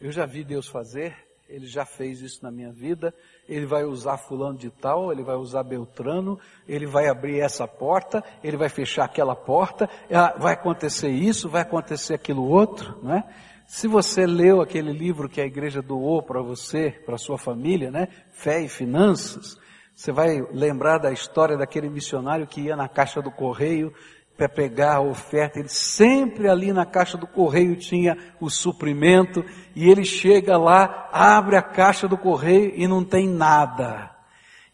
eu 0.00 0.10
já 0.10 0.26
vi 0.26 0.42
Deus 0.42 0.66
fazer, 0.66 1.16
ele 1.48 1.68
já 1.68 1.86
fez 1.86 2.20
isso 2.20 2.42
na 2.42 2.50
minha 2.50 2.72
vida, 2.72 3.14
ele 3.48 3.64
vai 3.64 3.84
usar 3.84 4.18
fulano 4.18 4.58
de 4.58 4.70
tal, 4.70 5.12
ele 5.12 5.22
vai 5.22 5.36
usar 5.36 5.62
Beltrano, 5.62 6.36
ele 6.66 6.84
vai 6.84 7.06
abrir 7.06 7.38
essa 7.38 7.68
porta, 7.68 8.24
ele 8.42 8.56
vai 8.56 8.68
fechar 8.68 9.04
aquela 9.04 9.36
porta, 9.36 9.88
ah, 10.10 10.34
vai 10.36 10.54
acontecer 10.54 11.10
isso, 11.10 11.48
vai 11.48 11.62
acontecer 11.62 12.14
aquilo 12.14 12.42
outro, 12.42 12.98
não 13.04 13.14
é? 13.14 13.22
Se 13.68 13.86
você 13.86 14.26
leu 14.26 14.60
aquele 14.60 14.92
livro 14.92 15.28
que 15.28 15.40
a 15.40 15.46
igreja 15.46 15.80
doou 15.80 16.24
para 16.24 16.42
você, 16.42 16.90
para 16.90 17.16
sua 17.16 17.38
família, 17.38 17.88
né? 17.88 18.08
Fé 18.32 18.62
e 18.62 18.68
Finanças, 18.68 19.56
você 19.96 20.12
vai 20.12 20.46
lembrar 20.52 20.98
da 20.98 21.10
história 21.10 21.56
daquele 21.56 21.88
missionário 21.88 22.46
que 22.46 22.60
ia 22.60 22.76
na 22.76 22.86
caixa 22.86 23.22
do 23.22 23.30
correio 23.30 23.90
para 24.36 24.46
pegar 24.46 24.96
a 24.96 25.00
oferta. 25.00 25.58
Ele 25.58 25.70
sempre 25.70 26.50
ali 26.50 26.70
na 26.70 26.84
caixa 26.84 27.16
do 27.16 27.26
correio 27.26 27.74
tinha 27.76 28.14
o 28.38 28.50
suprimento 28.50 29.42
e 29.74 29.88
ele 29.88 30.04
chega 30.04 30.58
lá, 30.58 31.08
abre 31.10 31.56
a 31.56 31.62
caixa 31.62 32.06
do 32.06 32.18
correio 32.18 32.74
e 32.76 32.86
não 32.86 33.02
tem 33.02 33.26
nada. 33.26 34.10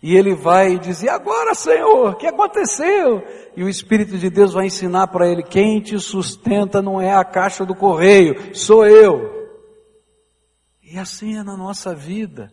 E 0.02 0.16
ele 0.16 0.34
vai 0.34 0.76
dizer, 0.76 1.10
agora 1.10 1.54
Senhor, 1.54 2.10
o 2.10 2.16
que 2.16 2.26
aconteceu? 2.26 3.24
E 3.56 3.62
o 3.62 3.68
Espírito 3.68 4.18
de 4.18 4.28
Deus 4.28 4.52
vai 4.52 4.66
ensinar 4.66 5.06
para 5.06 5.28
ele, 5.28 5.44
quem 5.44 5.80
te 5.80 5.96
sustenta 6.00 6.82
não 6.82 7.00
é 7.00 7.14
a 7.14 7.24
caixa 7.24 7.64
do 7.64 7.76
correio, 7.76 8.56
sou 8.56 8.84
eu. 8.84 9.30
E 10.82 10.98
assim 10.98 11.38
é 11.38 11.44
na 11.44 11.56
nossa 11.56 11.94
vida. 11.94 12.50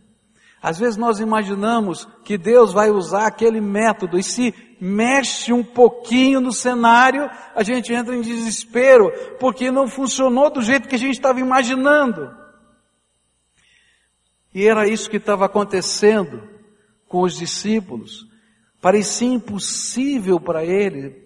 Às 0.62 0.78
vezes 0.78 0.96
nós 0.96 1.20
imaginamos 1.20 2.06
que 2.24 2.36
Deus 2.36 2.72
vai 2.72 2.90
usar 2.90 3.26
aquele 3.26 3.60
método 3.60 4.18
e 4.18 4.22
se 4.22 4.54
mexe 4.80 5.52
um 5.52 5.64
pouquinho 5.64 6.40
no 6.40 6.52
cenário, 6.52 7.30
a 7.54 7.62
gente 7.62 7.92
entra 7.92 8.14
em 8.14 8.20
desespero, 8.20 9.10
porque 9.38 9.70
não 9.70 9.88
funcionou 9.88 10.50
do 10.50 10.62
jeito 10.62 10.88
que 10.88 10.94
a 10.94 10.98
gente 10.98 11.14
estava 11.14 11.40
imaginando. 11.40 12.34
E 14.54 14.66
era 14.66 14.86
isso 14.86 15.08
que 15.08 15.16
estava 15.16 15.46
acontecendo 15.46 16.42
com 17.08 17.22
os 17.22 17.36
discípulos. 17.36 18.26
Parecia 18.82 19.28
impossível 19.28 20.40
para 20.40 20.60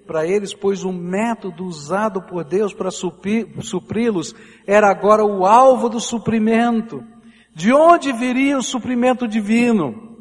para 0.06 0.26
eles, 0.26 0.52
pois 0.52 0.84
o 0.84 0.92
método 0.92 1.64
usado 1.64 2.20
por 2.22 2.44
Deus 2.44 2.74
para 2.74 2.90
supri-los 2.90 4.34
era 4.66 4.90
agora 4.90 5.24
o 5.24 5.46
alvo 5.46 5.88
do 5.88 6.00
suprimento. 6.00 7.04
De 7.54 7.72
onde 7.72 8.12
viria 8.12 8.58
o 8.58 8.62
suprimento 8.62 9.28
divino? 9.28 10.18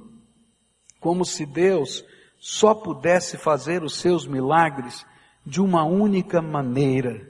Como 0.99 1.25
se 1.25 1.47
Deus 1.47 2.05
só 2.39 2.75
pudesse 2.75 3.37
fazer 3.37 3.83
os 3.83 3.95
seus 3.95 4.27
milagres 4.27 5.03
de 5.43 5.59
uma 5.59 5.83
única 5.83 6.41
maneira. 6.41 7.27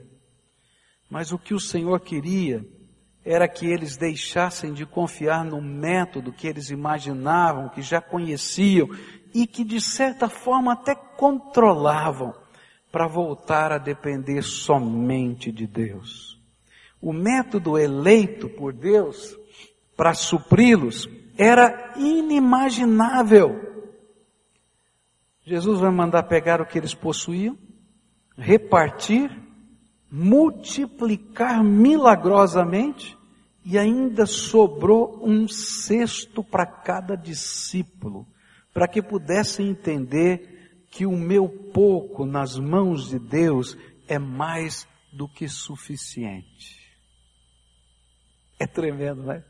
Mas 1.10 1.32
o 1.32 1.40
que 1.40 1.54
o 1.54 1.60
Senhor 1.60 2.02
queria 2.02 2.66
era 3.24 3.48
que 3.48 3.66
eles 3.66 3.96
deixassem 3.96 4.74
de 4.74 4.86
confiar 4.86 5.46
no 5.46 5.62
método 5.62 6.34
que 6.34 6.48
eles 6.48 6.70
imaginavam, 6.70 7.70
que 7.70 7.82
já 7.82 8.02
conheciam 8.02 8.90
e 9.34 9.48
que 9.48 9.64
de 9.64 9.80
certa 9.80 10.28
forma 10.28 10.74
até 10.74 10.94
controlavam, 10.94 12.34
para 12.92 13.08
voltar 13.08 13.72
a 13.72 13.78
depender 13.78 14.44
somente 14.44 15.52
de 15.52 15.66
Deus. 15.66 16.38
O 17.02 17.14
método 17.14 17.78
eleito 17.78 18.50
por 18.50 18.72
Deus 18.74 19.36
para 19.96 20.14
supri-los 20.14 21.08
era 21.38 21.94
inimaginável. 21.98 23.74
Jesus 25.46 25.80
vai 25.80 25.92
mandar 25.92 26.24
pegar 26.24 26.62
o 26.62 26.66
que 26.66 26.78
eles 26.78 26.94
possuíam, 26.94 27.58
repartir, 28.38 29.30
multiplicar 30.10 31.64
milagrosamente 31.64 33.18
e 33.66 33.78
ainda 33.78 34.26
sobrou 34.26 35.20
um 35.24 35.48
cesto 35.48 36.44
para 36.44 36.66
cada 36.66 37.16
discípulo, 37.16 38.28
para 38.74 38.88
que 38.88 39.02
pudessem 39.02 39.70
entender 39.70 40.86
que 40.90 41.06
o 41.06 41.18
meu 41.18 41.50
pouco 41.74 42.26
nas 42.26 42.58
mãos 42.58 43.10
de 43.10 43.20
Deus 43.20 43.78
é 44.08 44.20
mais 44.20 44.88
do 45.12 45.28
que 45.28 45.48
suficiente. 45.48 46.84
É 48.60 48.68
tremendo, 48.68 49.24
né? 49.24 49.44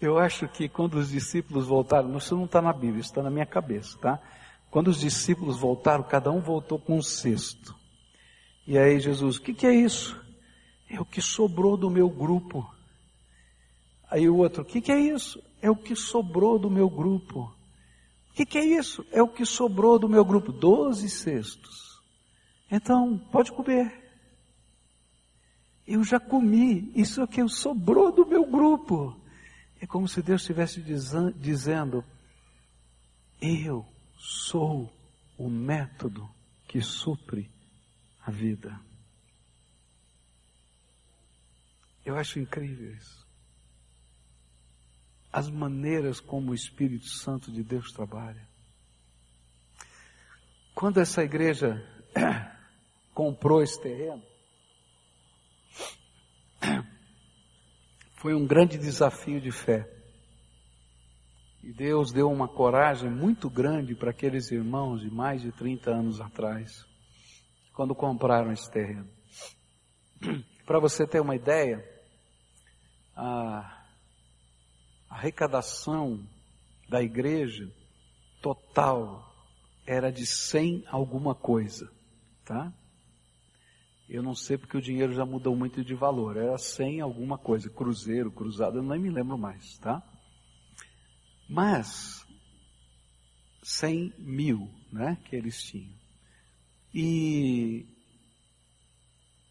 Eu 0.00 0.18
acho 0.18 0.46
que 0.48 0.68
quando 0.68 0.94
os 0.94 1.10
discípulos 1.10 1.66
voltaram, 1.66 2.16
isso 2.16 2.36
não 2.36 2.44
está 2.44 2.62
na 2.62 2.72
Bíblia, 2.72 3.00
isso 3.00 3.10
está 3.10 3.22
na 3.22 3.30
minha 3.30 3.46
cabeça, 3.46 3.98
tá? 3.98 4.20
Quando 4.70 4.88
os 4.88 5.00
discípulos 5.00 5.58
voltaram, 5.58 6.04
cada 6.04 6.30
um 6.30 6.40
voltou 6.40 6.78
com 6.78 6.96
um 6.96 7.02
cesto. 7.02 7.74
E 8.66 8.78
aí 8.78 9.00
Jesus, 9.00 9.36
o 9.36 9.42
que, 9.42 9.54
que 9.54 9.66
é 9.66 9.74
isso? 9.74 10.20
É 10.88 11.00
o 11.00 11.04
que 11.04 11.20
sobrou 11.20 11.76
do 11.76 11.90
meu 11.90 12.08
grupo. 12.08 12.68
Aí 14.10 14.28
o 14.28 14.36
outro, 14.36 14.62
o 14.62 14.64
que, 14.64 14.80
que 14.80 14.92
é 14.92 15.00
isso? 15.00 15.42
É 15.60 15.70
o 15.70 15.76
que 15.76 15.96
sobrou 15.96 16.58
do 16.58 16.70
meu 16.70 16.88
grupo. 16.88 17.52
O 18.30 18.34
que, 18.34 18.46
que 18.46 18.58
é 18.58 18.64
isso? 18.64 19.04
É 19.10 19.22
o 19.22 19.28
que 19.28 19.44
sobrou 19.44 19.98
do 19.98 20.08
meu 20.08 20.24
grupo. 20.24 20.52
Doze 20.52 21.08
cestos. 21.08 22.00
Então, 22.70 23.18
pode 23.32 23.50
comer. 23.52 23.92
Eu 25.86 26.04
já 26.04 26.20
comi, 26.20 26.92
isso 26.94 27.20
é 27.20 27.24
o 27.24 27.28
que 27.28 27.46
sobrou 27.48 28.12
do 28.12 28.26
meu 28.26 28.44
grupo. 28.44 29.18
É 29.80 29.86
como 29.86 30.08
se 30.08 30.22
Deus 30.22 30.42
estivesse 30.42 30.82
dizendo: 31.36 32.04
Eu 33.40 33.86
sou 34.16 34.92
o 35.36 35.48
método 35.48 36.28
que 36.66 36.80
supre 36.80 37.50
a 38.24 38.30
vida. 38.30 38.78
Eu 42.04 42.16
acho 42.16 42.38
incrível 42.38 42.92
isso. 42.94 43.26
As 45.32 45.48
maneiras 45.50 46.20
como 46.20 46.50
o 46.50 46.54
Espírito 46.54 47.06
Santo 47.06 47.52
de 47.52 47.62
Deus 47.62 47.92
trabalha. 47.92 48.48
Quando 50.74 51.00
essa 51.00 51.22
igreja 51.22 51.84
comprou 53.14 53.62
esse 53.62 53.80
terreno, 53.80 54.22
foi 58.18 58.34
um 58.34 58.46
grande 58.46 58.76
desafio 58.76 59.40
de 59.40 59.52
fé. 59.52 59.88
E 61.62 61.72
Deus 61.72 62.12
deu 62.12 62.30
uma 62.30 62.48
coragem 62.48 63.10
muito 63.10 63.48
grande 63.48 63.94
para 63.94 64.10
aqueles 64.10 64.50
irmãos 64.50 65.00
de 65.00 65.10
mais 65.10 65.42
de 65.42 65.52
30 65.52 65.90
anos 65.90 66.20
atrás, 66.20 66.84
quando 67.74 67.94
compraram 67.94 68.52
esse 68.52 68.70
terreno. 68.70 69.08
Para 70.66 70.80
você 70.80 71.06
ter 71.06 71.20
uma 71.20 71.34
ideia, 71.34 71.82
a 73.16 73.84
arrecadação 75.08 76.22
da 76.88 77.02
igreja 77.02 77.72
total 78.42 79.24
era 79.86 80.12
de 80.12 80.26
100 80.26 80.84
alguma 80.88 81.34
coisa, 81.34 81.90
tá? 82.44 82.72
Eu 84.08 84.22
não 84.22 84.34
sei 84.34 84.56
porque 84.56 84.76
o 84.76 84.80
dinheiro 84.80 85.12
já 85.12 85.26
mudou 85.26 85.54
muito 85.54 85.84
de 85.84 85.94
valor. 85.94 86.38
Era 86.38 86.56
100 86.56 87.02
alguma 87.02 87.36
coisa, 87.36 87.68
cruzeiro, 87.68 88.30
cruzado, 88.30 88.78
eu 88.78 88.82
nem 88.82 88.98
me 88.98 89.10
lembro 89.10 89.36
mais, 89.36 89.76
tá? 89.78 90.02
Mas, 91.46 92.26
100 93.62 94.14
mil, 94.18 94.70
né, 94.90 95.18
que 95.26 95.36
eles 95.36 95.62
tinham. 95.62 95.92
E 96.94 97.86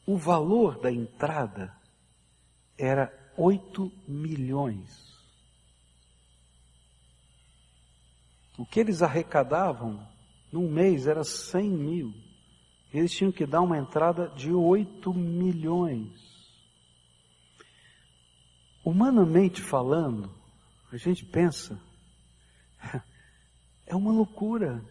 o 0.08 0.18
valor 0.18 0.80
da 0.80 0.92
entrada 0.92 1.76
era 2.76 3.14
8 3.38 3.92
milhões. 4.08 5.16
O 8.58 8.66
que 8.66 8.80
eles 8.80 9.04
arrecadavam 9.04 10.08
num 10.52 10.68
mês 10.72 11.06
era 11.06 11.24
100 11.24 11.70
mil 11.70 12.27
eles 12.98 13.12
tinham 13.12 13.32
que 13.32 13.46
dar 13.46 13.62
uma 13.62 13.78
entrada 13.78 14.30
de 14.30 14.52
8 14.52 15.14
milhões. 15.14 16.12
Humanamente 18.84 19.62
falando, 19.62 20.32
a 20.92 20.98
gente 20.98 21.26
pensa, 21.26 21.80
é 23.86 23.96
uma 23.96 24.12
loucura. 24.12 24.84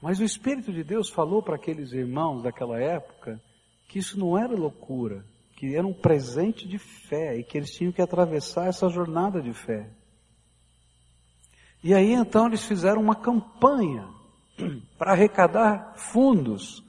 Mas 0.00 0.20
o 0.20 0.24
Espírito 0.24 0.72
de 0.72 0.84
Deus 0.84 1.08
falou 1.08 1.42
para 1.42 1.56
aqueles 1.56 1.92
irmãos 1.92 2.42
daquela 2.42 2.78
época 2.78 3.42
que 3.88 3.98
isso 3.98 4.18
não 4.18 4.36
era 4.36 4.54
loucura, 4.54 5.24
que 5.56 5.74
era 5.74 5.86
um 5.86 5.94
presente 5.94 6.68
de 6.68 6.78
fé 6.78 7.38
e 7.38 7.42
que 7.42 7.56
eles 7.56 7.70
tinham 7.72 7.92
que 7.92 8.02
atravessar 8.02 8.66
essa 8.66 8.88
jornada 8.88 9.40
de 9.40 9.54
fé. 9.54 9.90
E 11.82 11.94
aí 11.94 12.12
então 12.12 12.46
eles 12.46 12.64
fizeram 12.64 13.00
uma 13.00 13.14
campanha 13.14 14.06
para 14.98 15.12
arrecadar 15.12 15.94
fundos, 15.96 16.84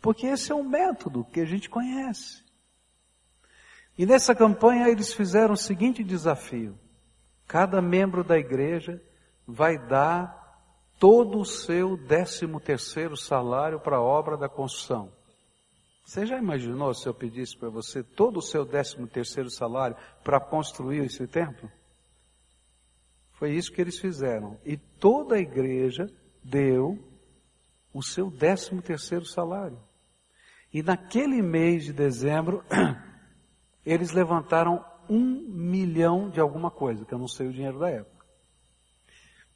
porque 0.00 0.26
esse 0.26 0.52
é 0.52 0.54
um 0.54 0.62
método 0.62 1.24
que 1.24 1.40
a 1.40 1.44
gente 1.44 1.68
conhece. 1.68 2.44
E 3.96 4.06
nessa 4.06 4.34
campanha 4.34 4.88
eles 4.88 5.12
fizeram 5.12 5.54
o 5.54 5.56
seguinte 5.56 6.04
desafio: 6.04 6.78
cada 7.46 7.82
membro 7.82 8.22
da 8.22 8.38
igreja 8.38 9.02
vai 9.46 9.78
dar 9.78 10.38
todo 10.98 11.38
o 11.38 11.44
seu 11.44 11.96
décimo 11.96 12.60
terceiro 12.60 13.16
salário 13.16 13.80
para 13.80 13.96
a 13.96 14.02
obra 14.02 14.36
da 14.36 14.48
construção. 14.48 15.12
Você 16.04 16.24
já 16.24 16.38
imaginou 16.38 16.94
se 16.94 17.06
eu 17.06 17.12
pedisse 17.12 17.56
para 17.56 17.68
você 17.68 18.02
todo 18.02 18.38
o 18.38 18.42
seu 18.42 18.64
décimo 18.64 19.06
terceiro 19.06 19.50
salário 19.50 19.96
para 20.24 20.40
construir 20.40 21.04
esse 21.04 21.26
templo? 21.26 21.70
Foi 23.32 23.52
isso 23.52 23.70
que 23.70 23.80
eles 23.80 23.98
fizeram. 23.98 24.58
E 24.64 24.76
toda 24.76 25.36
a 25.36 25.38
igreja 25.38 26.10
deu 26.48 26.98
o 27.92 28.02
seu 28.02 28.30
décimo 28.30 28.82
terceiro 28.82 29.24
salário. 29.24 29.78
E 30.72 30.82
naquele 30.82 31.42
mês 31.42 31.84
de 31.84 31.92
dezembro, 31.92 32.64
eles 33.84 34.12
levantaram 34.12 34.84
um 35.08 35.46
milhão 35.48 36.28
de 36.28 36.40
alguma 36.40 36.70
coisa, 36.70 37.04
que 37.04 37.14
eu 37.14 37.18
não 37.18 37.28
sei 37.28 37.48
o 37.48 37.52
dinheiro 37.52 37.78
da 37.78 37.90
época. 37.90 38.26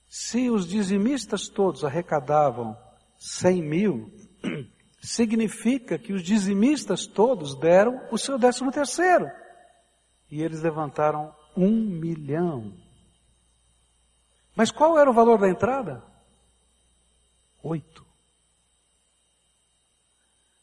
Se 0.09 0.51
os 0.51 0.67
dizimistas 0.67 1.49
todos 1.49 1.85
arrecadavam 1.85 2.77
100 3.19 3.63
mil, 3.63 4.13
significa 5.01 5.99
que 5.99 6.13
os 6.13 6.23
dizimistas 6.23 7.07
todos 7.07 7.59
deram 7.59 8.01
o 8.11 8.19
seu 8.19 8.39
décimo 8.39 8.71
terceiro. 8.71 9.31
E 10.31 10.43
eles 10.43 10.63
levantaram 10.63 11.35
um 11.57 11.71
milhão. 11.71 12.73
Mas 14.57 14.71
qual 14.71 14.99
era 14.99 15.11
o 15.11 15.15
valor 15.15 15.39
da 15.39 15.49
entrada? 15.49 16.12
Oito. 17.63 18.05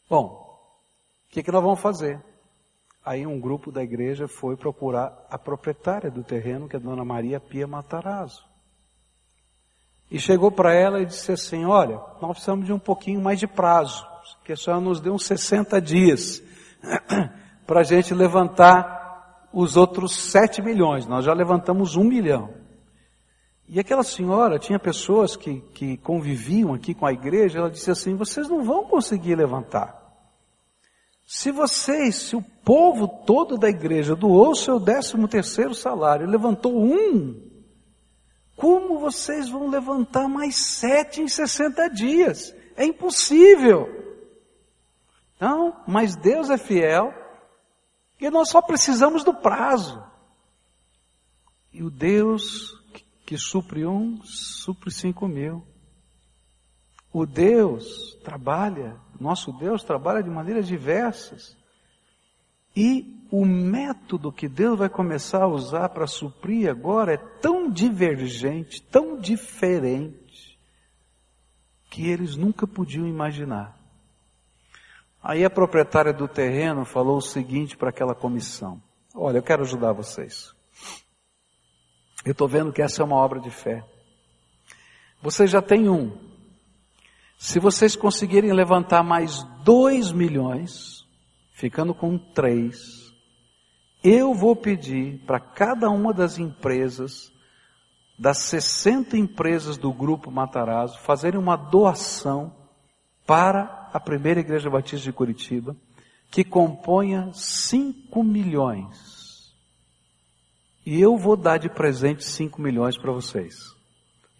Bom, 0.08 0.50
o 1.26 1.32
que, 1.32 1.42
que 1.42 1.52
nós 1.52 1.62
vamos 1.62 1.80
fazer? 1.80 2.20
Aí 3.04 3.26
um 3.26 3.40
grupo 3.40 3.72
da 3.72 3.82
igreja 3.82 4.28
foi 4.28 4.56
procurar 4.56 5.26
a 5.30 5.38
proprietária 5.38 6.10
do 6.10 6.22
terreno, 6.22 6.68
que 6.68 6.76
é 6.76 6.78
a 6.78 6.82
dona 6.82 7.04
Maria 7.04 7.40
Pia 7.40 7.66
Matarazzo. 7.66 8.44
E 10.10 10.18
chegou 10.18 10.50
para 10.50 10.74
ela 10.74 11.00
e 11.00 11.06
disse 11.06 11.32
assim: 11.32 11.64
Olha, 11.64 12.00
nós 12.20 12.32
precisamos 12.32 12.66
de 12.66 12.72
um 12.72 12.78
pouquinho 12.78 13.20
mais 13.20 13.38
de 13.38 13.46
prazo, 13.46 14.04
que 14.44 14.52
a 14.52 14.56
senhora 14.56 14.82
nos 14.82 15.00
deu 15.00 15.14
uns 15.14 15.24
60 15.24 15.80
dias 15.80 16.42
para 17.66 17.80
a 17.80 17.84
gente 17.84 18.12
levantar 18.12 19.48
os 19.52 19.76
outros 19.76 20.14
7 20.14 20.60
milhões. 20.60 21.06
Nós 21.06 21.24
já 21.24 21.32
levantamos 21.32 21.96
um 21.96 22.04
milhão. 22.04 22.59
E 23.72 23.78
aquela 23.78 24.02
senhora, 24.02 24.58
tinha 24.58 24.80
pessoas 24.80 25.36
que, 25.36 25.60
que 25.72 25.96
conviviam 25.98 26.74
aqui 26.74 26.92
com 26.92 27.06
a 27.06 27.12
igreja, 27.12 27.60
ela 27.60 27.70
disse 27.70 27.88
assim: 27.88 28.16
Vocês 28.16 28.48
não 28.48 28.64
vão 28.64 28.84
conseguir 28.84 29.36
levantar. 29.36 29.96
Se 31.24 31.52
vocês, 31.52 32.16
se 32.16 32.34
o 32.34 32.42
povo 32.42 33.06
todo 33.24 33.56
da 33.56 33.68
igreja 33.68 34.16
doou 34.16 34.56
seu 34.56 34.80
décimo 34.80 35.28
terceiro 35.28 35.72
salário, 35.72 36.26
levantou 36.26 36.76
um, 36.82 37.48
como 38.56 38.98
vocês 38.98 39.48
vão 39.48 39.68
levantar 39.68 40.28
mais 40.28 40.56
sete 40.56 41.20
em 41.20 41.28
60 41.28 41.90
dias? 41.90 42.52
É 42.74 42.84
impossível. 42.84 43.88
Não, 45.38 45.80
mas 45.86 46.16
Deus 46.16 46.50
é 46.50 46.58
fiel 46.58 47.14
e 48.20 48.28
nós 48.30 48.48
só 48.48 48.60
precisamos 48.60 49.22
do 49.22 49.32
prazo. 49.32 50.04
E 51.72 51.84
o 51.84 51.88
Deus 51.88 52.79
que 53.30 53.38
supre 53.38 53.86
um, 53.86 54.20
supre 54.24 54.90
cinco 54.90 55.28
mil. 55.28 55.64
O 57.12 57.24
Deus 57.24 58.18
trabalha, 58.24 58.96
nosso 59.20 59.52
Deus 59.52 59.84
trabalha 59.84 60.20
de 60.20 60.28
maneiras 60.28 60.66
diversas. 60.66 61.56
E 62.74 63.24
o 63.30 63.44
método 63.44 64.32
que 64.32 64.48
Deus 64.48 64.80
vai 64.80 64.88
começar 64.88 65.44
a 65.44 65.46
usar 65.46 65.90
para 65.90 66.08
suprir 66.08 66.68
agora 66.68 67.14
é 67.14 67.16
tão 67.16 67.70
divergente, 67.70 68.82
tão 68.82 69.16
diferente, 69.16 70.58
que 71.88 72.10
eles 72.10 72.34
nunca 72.34 72.66
podiam 72.66 73.06
imaginar. 73.06 73.78
Aí 75.22 75.44
a 75.44 75.50
proprietária 75.50 76.12
do 76.12 76.26
terreno 76.26 76.84
falou 76.84 77.18
o 77.18 77.22
seguinte 77.22 77.76
para 77.76 77.90
aquela 77.90 78.12
comissão: 78.12 78.82
Olha, 79.14 79.38
eu 79.38 79.42
quero 79.44 79.62
ajudar 79.62 79.92
vocês. 79.92 80.52
Eu 82.24 82.32
estou 82.32 82.46
vendo 82.46 82.72
que 82.72 82.82
essa 82.82 83.02
é 83.02 83.04
uma 83.04 83.16
obra 83.16 83.40
de 83.40 83.50
fé. 83.50 83.84
Vocês 85.22 85.50
já 85.50 85.62
têm 85.62 85.88
um. 85.88 86.16
Se 87.38 87.58
vocês 87.58 87.96
conseguirem 87.96 88.52
levantar 88.52 89.02
mais 89.02 89.42
dois 89.64 90.12
milhões, 90.12 91.06
ficando 91.52 91.94
com 91.94 92.18
três, 92.18 92.78
eu 94.02 94.34
vou 94.34 94.54
pedir 94.54 95.18
para 95.26 95.40
cada 95.40 95.88
uma 95.90 96.12
das 96.12 96.38
empresas, 96.38 97.32
das 98.18 98.38
60 98.38 99.16
empresas 99.16 99.78
do 99.78 99.92
Grupo 99.92 100.30
Matarazzo, 100.30 100.98
fazerem 101.00 101.38
uma 101.38 101.56
doação 101.56 102.54
para 103.26 103.88
a 103.92 104.00
primeira 104.00 104.40
Igreja 104.40 104.68
Batista 104.68 105.04
de 105.04 105.12
Curitiba, 105.12 105.76
que 106.30 106.44
componha 106.44 107.30
5 107.32 108.22
milhões. 108.22 109.09
E 110.84 111.00
eu 111.00 111.16
vou 111.16 111.36
dar 111.36 111.58
de 111.58 111.68
presente 111.68 112.24
5 112.24 112.60
milhões 112.60 112.96
para 112.96 113.12
vocês. 113.12 113.74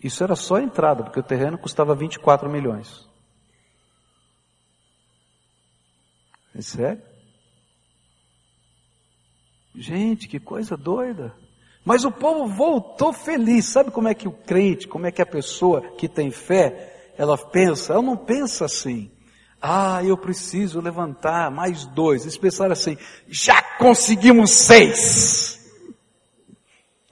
Isso 0.02 0.24
era 0.24 0.34
só 0.34 0.56
a 0.56 0.62
entrada, 0.62 1.04
porque 1.04 1.20
o 1.20 1.24
terreno 1.24 1.58
custava 1.58 1.94
24 1.94 2.48
milhões. 2.48 3.06
É 6.54 6.62
sério? 6.62 7.02
Gente, 9.74 10.26
que 10.26 10.40
coisa 10.40 10.76
doida. 10.76 11.34
Mas 11.84 12.04
o 12.04 12.10
povo 12.10 12.46
voltou 12.46 13.12
feliz. 13.12 13.66
Sabe 13.66 13.90
como 13.90 14.08
é 14.08 14.14
que 14.14 14.26
o 14.26 14.32
crente, 14.32 14.88
como 14.88 15.06
é 15.06 15.12
que 15.12 15.22
a 15.22 15.26
pessoa 15.26 15.82
que 15.96 16.08
tem 16.08 16.30
fé, 16.30 17.12
ela 17.16 17.36
pensa? 17.36 17.92
Ela 17.92 18.02
não 18.02 18.16
pensa 18.16 18.64
assim. 18.64 19.10
Ah, 19.60 20.02
eu 20.02 20.16
preciso 20.16 20.80
levantar 20.80 21.50
mais 21.50 21.84
dois. 21.84 22.22
Eles 22.22 22.38
pensaram 22.38 22.72
assim, 22.72 22.96
já 23.28 23.62
conseguimos 23.78 24.50
seis. 24.50 25.59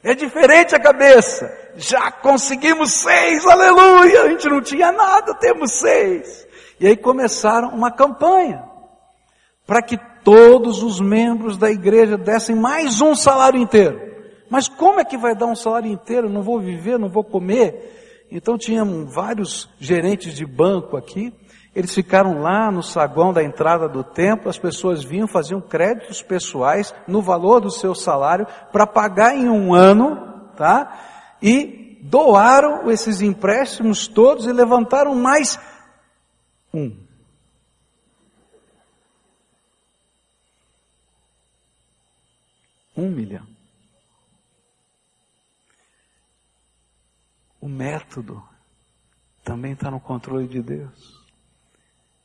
É 0.09 0.15
diferente 0.15 0.75
a 0.75 0.81
cabeça. 0.81 1.55
Já 1.77 2.11
conseguimos 2.11 2.93
seis, 2.93 3.45
aleluia! 3.47 4.23
A 4.23 4.29
gente 4.31 4.49
não 4.49 4.63
tinha 4.63 4.91
nada, 4.91 5.35
temos 5.35 5.73
seis. 5.73 6.49
E 6.81 6.87
aí 6.87 6.97
começaram 6.97 7.69
uma 7.69 7.91
campanha 7.91 8.65
para 9.67 9.83
que 9.83 9.99
todos 10.25 10.83
os 10.83 10.99
membros 10.99 11.59
da 11.59 11.71
igreja 11.71 12.17
dessem 12.17 12.57
mais 12.57 13.03
um 13.03 13.15
salário 13.15 13.61
inteiro. 13.61 14.01
Mas 14.49 14.67
como 14.67 14.99
é 14.99 15.05
que 15.05 15.19
vai 15.19 15.35
dar 15.35 15.45
um 15.45 15.55
salário 15.55 15.93
inteiro? 15.93 16.31
Não 16.31 16.41
vou 16.41 16.59
viver, 16.59 16.99
não 16.99 17.11
vou 17.11 17.23
comer. 17.23 18.25
Então 18.33 18.57
tinham 18.57 19.05
vários 19.05 19.69
gerentes 19.79 20.33
de 20.33 20.47
banco 20.47 20.97
aqui. 20.97 21.35
Eles 21.79 21.95
ficaram 21.95 22.41
lá 22.41 22.73
no 22.73 22.83
saguão 22.83 23.33
da 23.33 23.41
entrada 23.41 23.89
do 23.89 24.03
templo, 24.03 24.51
as 24.51 24.59
pessoas 24.59 25.05
vinham, 25.05 25.29
faziam 25.29 25.61
créditos 25.61 26.21
pessoais 26.21 26.93
no 27.07 27.23
valor 27.23 27.61
do 27.61 27.71
seu 27.71 27.95
salário 27.95 28.49
para 28.73 28.85
pagar 28.85 29.37
em 29.37 29.49
um 29.49 29.73
ano, 29.73 30.51
tá? 30.57 31.37
E 31.41 32.01
doaram 32.03 32.91
esses 32.91 33.21
empréstimos 33.21 34.09
todos 34.09 34.47
e 34.47 34.53
levantaram 34.53 35.15
mais 35.15 35.57
um. 36.75 36.97
Um 42.97 43.09
milhão. 43.09 43.47
O 47.61 47.69
método 47.69 48.43
também 49.45 49.75
está 49.75 49.93
no 49.93 50.01
controle 50.01 50.49
de 50.49 50.61
Deus. 50.61 51.18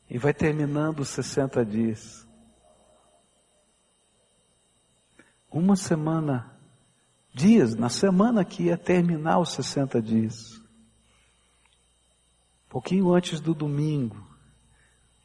E 0.10 0.18
vai 0.18 0.34
terminando 0.34 1.00
os 1.00 1.10
60 1.10 1.66
dias. 1.66 2.28
Uma 5.50 5.76
semana, 5.76 6.58
dias, 7.34 7.76
na 7.76 7.90
semana 7.90 8.44
que 8.44 8.64
ia 8.64 8.78
terminar 8.78 9.40
os 9.40 9.54
60 9.54 10.02
dias. 10.02 10.62
Pouquinho 12.68 13.14
antes 13.14 13.40
do 13.40 13.54
domingo, 13.54 14.18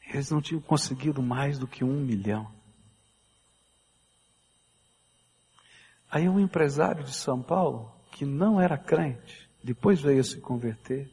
eles 0.07 0.29
não 0.29 0.41
tinham 0.41 0.61
conseguido 0.61 1.21
mais 1.21 1.57
do 1.57 1.67
que 1.67 1.83
um 1.83 1.99
milhão. 1.99 2.51
Aí 6.11 6.27
um 6.27 6.39
empresário 6.39 7.03
de 7.03 7.13
São 7.13 7.41
Paulo, 7.41 7.91
que 8.11 8.25
não 8.25 8.59
era 8.59 8.77
crente, 8.77 9.49
depois 9.63 10.01
veio 10.01 10.19
a 10.19 10.23
se 10.23 10.39
converter, 10.39 11.11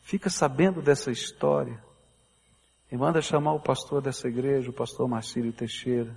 fica 0.00 0.30
sabendo 0.30 0.80
dessa 0.80 1.10
história 1.10 1.82
e 2.92 2.96
manda 2.96 3.22
chamar 3.22 3.54
o 3.54 3.60
pastor 3.60 4.02
dessa 4.02 4.28
igreja, 4.28 4.68
o 4.68 4.74
pastor 4.74 5.08
Marcílio 5.08 5.50
Teixeira. 5.50 6.14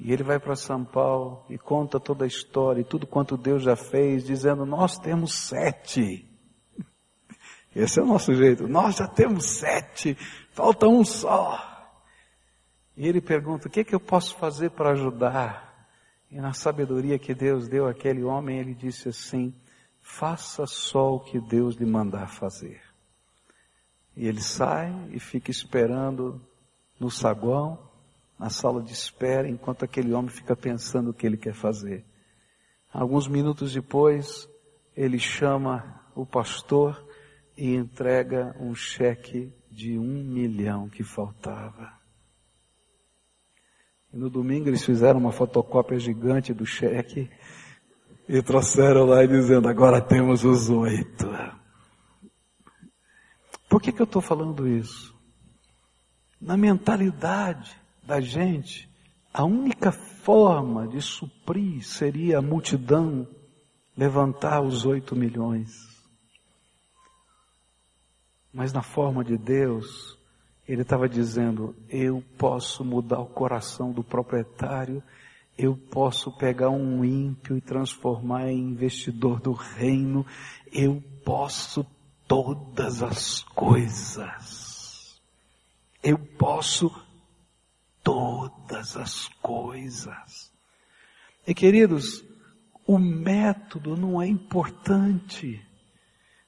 E 0.00 0.12
ele 0.12 0.24
vai 0.24 0.40
para 0.40 0.56
São 0.56 0.84
Paulo 0.84 1.44
e 1.48 1.56
conta 1.56 2.00
toda 2.00 2.24
a 2.24 2.26
história 2.26 2.80
e 2.80 2.84
tudo 2.84 3.06
quanto 3.06 3.36
Deus 3.36 3.62
já 3.62 3.76
fez, 3.76 4.24
dizendo: 4.24 4.66
Nós 4.66 4.98
temos 4.98 5.32
sete. 5.32 6.28
Esse 7.72 8.00
é 8.00 8.02
o 8.02 8.06
nosso 8.06 8.34
jeito. 8.34 8.66
Nós 8.66 8.96
já 8.96 9.06
temos 9.06 9.44
sete, 9.46 10.16
falta 10.50 10.88
um 10.88 11.04
só. 11.04 11.56
E 12.96 13.06
ele 13.06 13.20
pergunta: 13.20 13.68
O 13.68 13.70
que, 13.70 13.80
é 13.80 13.84
que 13.84 13.94
eu 13.94 14.00
posso 14.00 14.34
fazer 14.38 14.70
para 14.70 14.90
ajudar? 14.90 15.88
E 16.32 16.40
na 16.40 16.52
sabedoria 16.52 17.16
que 17.16 17.32
Deus 17.32 17.68
deu 17.68 17.86
àquele 17.86 18.24
homem, 18.24 18.58
ele 18.58 18.74
disse 18.74 19.08
assim: 19.08 19.54
Faça 20.00 20.66
só 20.66 21.14
o 21.14 21.20
que 21.20 21.40
Deus 21.40 21.76
lhe 21.76 21.86
mandar 21.86 22.26
fazer. 22.26 22.89
E 24.20 24.28
ele 24.28 24.42
sai 24.42 24.94
e 25.12 25.18
fica 25.18 25.50
esperando 25.50 26.38
no 27.00 27.10
saguão, 27.10 27.78
na 28.38 28.50
sala 28.50 28.82
de 28.82 28.92
espera, 28.92 29.48
enquanto 29.48 29.82
aquele 29.82 30.12
homem 30.12 30.28
fica 30.28 30.54
pensando 30.54 31.08
o 31.08 31.14
que 31.14 31.26
ele 31.26 31.38
quer 31.38 31.54
fazer. 31.54 32.04
Alguns 32.92 33.26
minutos 33.26 33.72
depois, 33.72 34.46
ele 34.94 35.18
chama 35.18 36.02
o 36.14 36.26
pastor 36.26 37.02
e 37.56 37.74
entrega 37.74 38.54
um 38.60 38.74
cheque 38.74 39.54
de 39.70 39.98
um 39.98 40.22
milhão 40.22 40.90
que 40.90 41.02
faltava. 41.02 41.90
E 44.12 44.18
no 44.18 44.28
domingo 44.28 44.68
eles 44.68 44.84
fizeram 44.84 45.18
uma 45.18 45.32
fotocópia 45.32 45.98
gigante 45.98 46.52
do 46.52 46.66
cheque 46.66 47.30
e 48.28 48.42
trouxeram 48.42 49.06
lá 49.06 49.24
dizendo, 49.24 49.66
agora 49.66 49.98
temos 49.98 50.44
os 50.44 50.68
oito. 50.68 51.26
Por 53.70 53.80
que, 53.80 53.92
que 53.92 54.02
eu 54.02 54.04
estou 54.04 54.20
falando 54.20 54.66
isso? 54.66 55.16
Na 56.40 56.56
mentalidade 56.56 57.80
da 58.02 58.20
gente, 58.20 58.90
a 59.32 59.44
única 59.44 59.92
forma 59.92 60.88
de 60.88 61.00
suprir 61.00 61.86
seria 61.86 62.38
a 62.38 62.42
multidão 62.42 63.28
levantar 63.96 64.60
os 64.60 64.84
oito 64.84 65.14
milhões. 65.14 65.70
Mas 68.52 68.72
na 68.72 68.82
forma 68.82 69.22
de 69.22 69.38
Deus, 69.38 70.18
ele 70.66 70.82
estava 70.82 71.08
dizendo: 71.08 71.76
eu 71.88 72.24
posso 72.36 72.84
mudar 72.84 73.20
o 73.20 73.26
coração 73.26 73.92
do 73.92 74.02
proprietário, 74.02 75.00
eu 75.56 75.76
posso 75.76 76.36
pegar 76.36 76.70
um 76.70 77.04
ímpio 77.04 77.56
e 77.56 77.60
transformar 77.60 78.50
em 78.50 78.58
investidor 78.58 79.40
do 79.40 79.52
reino, 79.52 80.26
eu 80.72 81.00
posso 81.24 81.86
todas 82.30 83.02
as 83.02 83.42
coisas. 83.42 85.20
Eu 86.00 86.16
posso 86.16 86.88
todas 88.04 88.96
as 88.96 89.26
coisas. 89.42 90.52
E 91.44 91.52
queridos, 91.52 92.24
o 92.86 93.00
método 93.00 93.96
não 93.96 94.22
é 94.22 94.28
importante. 94.28 95.60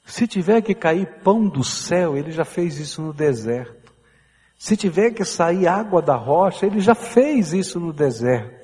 Se 0.05 0.29
tiver 0.29 0.63
que 0.63 0.73
cair 0.73 1.19
pão 1.25 1.49
do 1.49 1.65
céu, 1.65 2.17
ele 2.17 2.31
já 2.31 2.45
fez 2.45 2.79
isso 2.79 3.03
no 3.03 3.13
deserto. 3.13 3.93
Se 4.57 4.77
tiver 4.77 5.11
que 5.11 5.25
sair 5.25 5.67
água 5.67 6.01
da 6.01 6.15
rocha, 6.15 6.65
ele 6.65 6.79
já 6.79 6.95
fez 6.95 7.53
isso 7.53 7.81
no 7.81 7.93
deserto. 7.93 8.62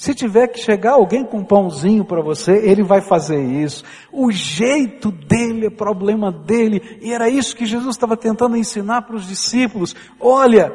Se 0.00 0.14
tiver 0.14 0.48
que 0.48 0.58
chegar 0.58 0.92
alguém 0.92 1.26
com 1.26 1.40
um 1.40 1.44
pãozinho 1.44 2.06
para 2.06 2.22
você, 2.22 2.52
ele 2.52 2.82
vai 2.82 3.02
fazer 3.02 3.38
isso. 3.38 3.84
O 4.10 4.32
jeito 4.32 5.10
dele 5.12 5.66
é 5.66 5.70
problema 5.70 6.32
dele. 6.32 6.98
E 7.02 7.12
era 7.12 7.28
isso 7.28 7.54
que 7.54 7.66
Jesus 7.66 7.96
estava 7.96 8.16
tentando 8.16 8.56
ensinar 8.56 9.02
para 9.02 9.14
os 9.14 9.28
discípulos. 9.28 9.94
Olha, 10.18 10.72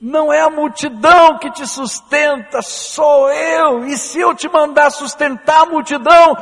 não 0.00 0.32
é 0.32 0.40
a 0.40 0.48
multidão 0.48 1.38
que 1.38 1.50
te 1.50 1.66
sustenta, 1.66 2.62
sou 2.62 3.30
eu. 3.30 3.84
E 3.84 3.98
se 3.98 4.20
eu 4.20 4.34
te 4.34 4.48
mandar 4.48 4.90
sustentar 4.90 5.64
a 5.64 5.70
multidão, 5.70 6.34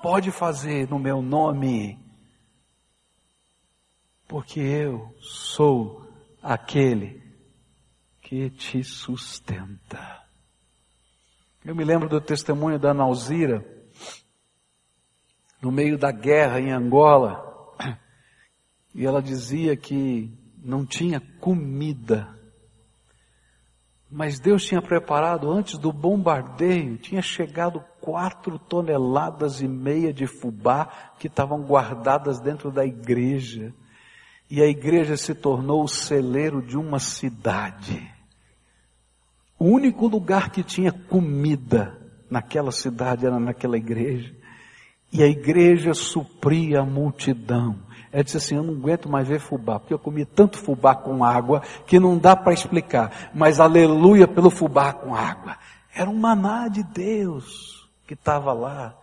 pode 0.00 0.30
fazer 0.30 0.88
no 0.88 1.00
meu 1.00 1.20
nome. 1.20 1.98
Porque 4.28 4.60
eu 4.60 5.12
sou 5.18 6.06
aquele 6.40 7.20
que 8.22 8.50
te 8.50 8.84
sustenta. 8.84 10.19
Eu 11.62 11.74
me 11.74 11.84
lembro 11.84 12.08
do 12.08 12.20
testemunho 12.22 12.78
da 12.78 12.94
Nauzira, 12.94 13.62
no 15.60 15.70
meio 15.70 15.98
da 15.98 16.10
guerra 16.10 16.58
em 16.58 16.72
Angola, 16.72 17.44
e 18.94 19.04
ela 19.04 19.20
dizia 19.20 19.76
que 19.76 20.32
não 20.56 20.86
tinha 20.86 21.20
comida. 21.38 22.34
Mas 24.10 24.40
Deus 24.40 24.64
tinha 24.64 24.80
preparado 24.80 25.50
antes 25.50 25.78
do 25.78 25.92
bombardeio, 25.92 26.96
tinha 26.96 27.20
chegado 27.20 27.84
quatro 28.00 28.58
toneladas 28.58 29.60
e 29.60 29.68
meia 29.68 30.14
de 30.14 30.26
fubá 30.26 30.86
que 31.18 31.26
estavam 31.26 31.62
guardadas 31.62 32.40
dentro 32.40 32.72
da 32.72 32.86
igreja. 32.86 33.72
E 34.50 34.62
a 34.62 34.66
igreja 34.66 35.16
se 35.16 35.34
tornou 35.34 35.84
o 35.84 35.88
celeiro 35.88 36.62
de 36.62 36.76
uma 36.76 36.98
cidade. 36.98 38.19
O 39.60 39.66
único 39.66 40.06
lugar 40.06 40.48
que 40.48 40.62
tinha 40.62 40.90
comida 40.90 41.94
naquela 42.30 42.72
cidade 42.72 43.26
era 43.26 43.38
naquela 43.38 43.76
igreja. 43.76 44.34
E 45.12 45.22
a 45.22 45.26
igreja 45.26 45.92
supria 45.92 46.80
a 46.80 46.84
multidão. 46.84 47.76
Ela 48.10 48.24
disse 48.24 48.38
assim, 48.38 48.56
eu 48.56 48.62
não 48.62 48.72
aguento 48.72 49.06
mais 49.06 49.28
ver 49.28 49.38
fubá, 49.38 49.78
porque 49.78 49.92
eu 49.92 49.98
comi 49.98 50.24
tanto 50.24 50.56
fubá 50.56 50.94
com 50.94 51.22
água 51.22 51.60
que 51.86 52.00
não 52.00 52.16
dá 52.16 52.34
para 52.34 52.54
explicar. 52.54 53.30
Mas 53.34 53.60
aleluia 53.60 54.26
pelo 54.26 54.48
fubá 54.48 54.94
com 54.94 55.14
água. 55.14 55.58
Era 55.94 56.08
um 56.08 56.16
maná 56.16 56.66
de 56.66 56.82
Deus 56.82 57.86
que 58.06 58.14
estava 58.14 58.54
lá. 58.54 58.96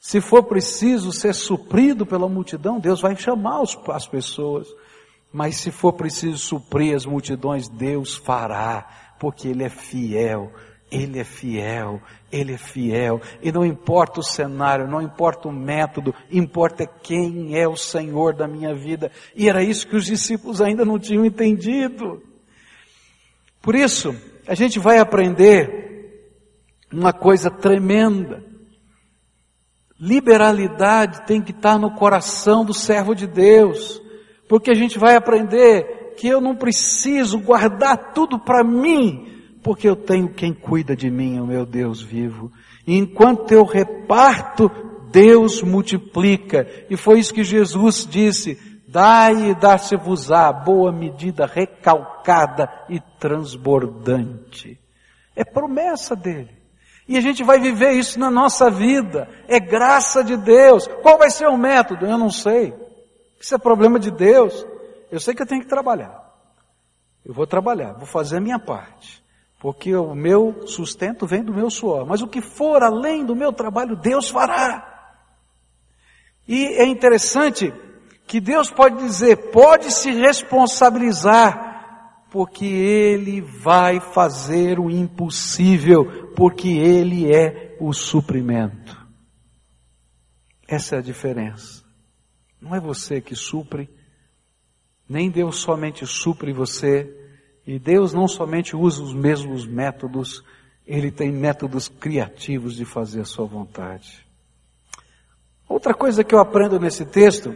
Se 0.00 0.20
for 0.20 0.42
preciso 0.42 1.12
ser 1.12 1.32
suprido 1.32 2.04
pela 2.04 2.28
multidão, 2.28 2.80
Deus 2.80 3.00
vai 3.00 3.14
chamar 3.14 3.62
as 3.62 4.08
pessoas. 4.08 4.66
Mas 5.32 5.58
se 5.58 5.70
for 5.70 5.92
preciso 5.92 6.38
suprir 6.38 6.96
as 6.96 7.06
multidões, 7.06 7.68
Deus 7.68 8.16
fará 8.16 9.11
porque 9.22 9.46
Ele 9.46 9.62
é 9.62 9.68
fiel, 9.68 10.50
Ele 10.90 11.20
é 11.20 11.22
fiel, 11.22 12.02
Ele 12.32 12.54
é 12.54 12.58
fiel. 12.58 13.20
E 13.40 13.52
não 13.52 13.64
importa 13.64 14.18
o 14.18 14.24
cenário, 14.24 14.88
não 14.88 15.00
importa 15.00 15.46
o 15.46 15.52
método, 15.52 16.12
importa 16.28 16.84
quem 16.84 17.56
é 17.56 17.68
o 17.68 17.76
Senhor 17.76 18.34
da 18.34 18.48
minha 18.48 18.74
vida. 18.74 19.12
E 19.36 19.48
era 19.48 19.62
isso 19.62 19.86
que 19.86 19.94
os 19.94 20.06
discípulos 20.06 20.60
ainda 20.60 20.84
não 20.84 20.98
tinham 20.98 21.24
entendido. 21.24 22.20
Por 23.60 23.76
isso, 23.76 24.12
a 24.44 24.56
gente 24.56 24.80
vai 24.80 24.98
aprender 24.98 26.26
uma 26.92 27.12
coisa 27.12 27.48
tremenda. 27.48 28.42
Liberalidade 30.00 31.24
tem 31.28 31.40
que 31.40 31.52
estar 31.52 31.78
no 31.78 31.94
coração 31.94 32.64
do 32.64 32.74
servo 32.74 33.14
de 33.14 33.28
Deus, 33.28 34.02
porque 34.48 34.72
a 34.72 34.74
gente 34.74 34.98
vai 34.98 35.14
aprender 35.14 36.01
que 36.16 36.28
eu 36.28 36.40
não 36.40 36.54
preciso 36.56 37.38
guardar 37.38 38.12
tudo 38.12 38.38
para 38.38 38.64
mim, 38.64 39.58
porque 39.62 39.88
eu 39.88 39.96
tenho 39.96 40.28
quem 40.28 40.52
cuida 40.52 40.96
de 40.96 41.10
mim, 41.10 41.38
o 41.40 41.46
meu 41.46 41.64
Deus 41.66 42.00
vivo. 42.00 42.50
E 42.86 42.96
enquanto 42.96 43.52
eu 43.52 43.64
reparto, 43.64 44.70
Deus 45.10 45.62
multiplica. 45.62 46.66
E 46.90 46.96
foi 46.96 47.20
isso 47.20 47.34
que 47.34 47.44
Jesus 47.44 48.06
disse: 48.10 48.58
Dai 48.88 49.50
e 49.50 49.54
dar-se-vos-á, 49.54 50.52
boa 50.52 50.90
medida, 50.90 51.46
recalcada 51.46 52.68
e 52.88 53.00
transbordante. 53.18 54.78
É 55.36 55.44
promessa 55.44 56.16
dele. 56.16 56.62
E 57.08 57.16
a 57.16 57.20
gente 57.20 57.42
vai 57.42 57.58
viver 57.58 57.92
isso 57.92 58.18
na 58.18 58.30
nossa 58.30 58.70
vida. 58.70 59.28
É 59.48 59.58
graça 59.58 60.22
de 60.22 60.36
Deus. 60.36 60.86
Qual 61.02 61.18
vai 61.18 61.30
ser 61.30 61.46
o 61.48 61.56
método? 61.56 62.06
Eu 62.06 62.16
não 62.16 62.30
sei. 62.30 62.74
Isso 63.40 63.54
é 63.54 63.58
problema 63.58 63.98
de 63.98 64.10
Deus. 64.10 64.64
Eu 65.12 65.20
sei 65.20 65.34
que 65.34 65.42
eu 65.42 65.46
tenho 65.46 65.60
que 65.60 65.68
trabalhar. 65.68 66.26
Eu 67.22 67.34
vou 67.34 67.46
trabalhar, 67.46 67.92
vou 67.92 68.06
fazer 68.06 68.38
a 68.38 68.40
minha 68.40 68.58
parte. 68.58 69.22
Porque 69.60 69.94
o 69.94 70.14
meu 70.14 70.66
sustento 70.66 71.26
vem 71.26 71.44
do 71.44 71.52
meu 71.52 71.68
suor. 71.68 72.06
Mas 72.06 72.22
o 72.22 72.26
que 72.26 72.40
for 72.40 72.82
além 72.82 73.22
do 73.22 73.36
meu 73.36 73.52
trabalho, 73.52 73.94
Deus 73.94 74.30
fará. 74.30 75.20
E 76.48 76.64
é 76.64 76.86
interessante 76.86 77.70
que 78.26 78.40
Deus 78.40 78.70
pode 78.70 78.96
dizer, 78.96 79.50
pode 79.50 79.92
se 79.92 80.10
responsabilizar, 80.10 82.24
porque 82.30 82.64
Ele 82.64 83.42
vai 83.42 84.00
fazer 84.00 84.80
o 84.80 84.90
impossível, 84.90 86.32
porque 86.34 86.68
Ele 86.68 87.30
é 87.30 87.76
o 87.78 87.92
suprimento. 87.92 88.96
Essa 90.66 90.96
é 90.96 90.98
a 91.00 91.02
diferença. 91.02 91.84
Não 92.58 92.74
é 92.74 92.80
você 92.80 93.20
que 93.20 93.36
supre, 93.36 93.90
nem 95.08 95.30
Deus 95.30 95.58
somente 95.58 96.06
supre 96.06 96.52
você, 96.52 97.12
e 97.66 97.78
Deus 97.78 98.12
não 98.12 98.26
somente 98.26 98.74
usa 98.74 99.02
os 99.02 99.14
mesmos 99.14 99.66
métodos, 99.66 100.42
Ele 100.86 101.10
tem 101.10 101.30
métodos 101.30 101.88
criativos 101.88 102.74
de 102.74 102.84
fazer 102.84 103.20
a 103.20 103.24
sua 103.24 103.46
vontade. 103.46 104.26
Outra 105.68 105.94
coisa 105.94 106.24
que 106.24 106.34
eu 106.34 106.38
aprendo 106.38 106.78
nesse 106.78 107.04
texto 107.06 107.54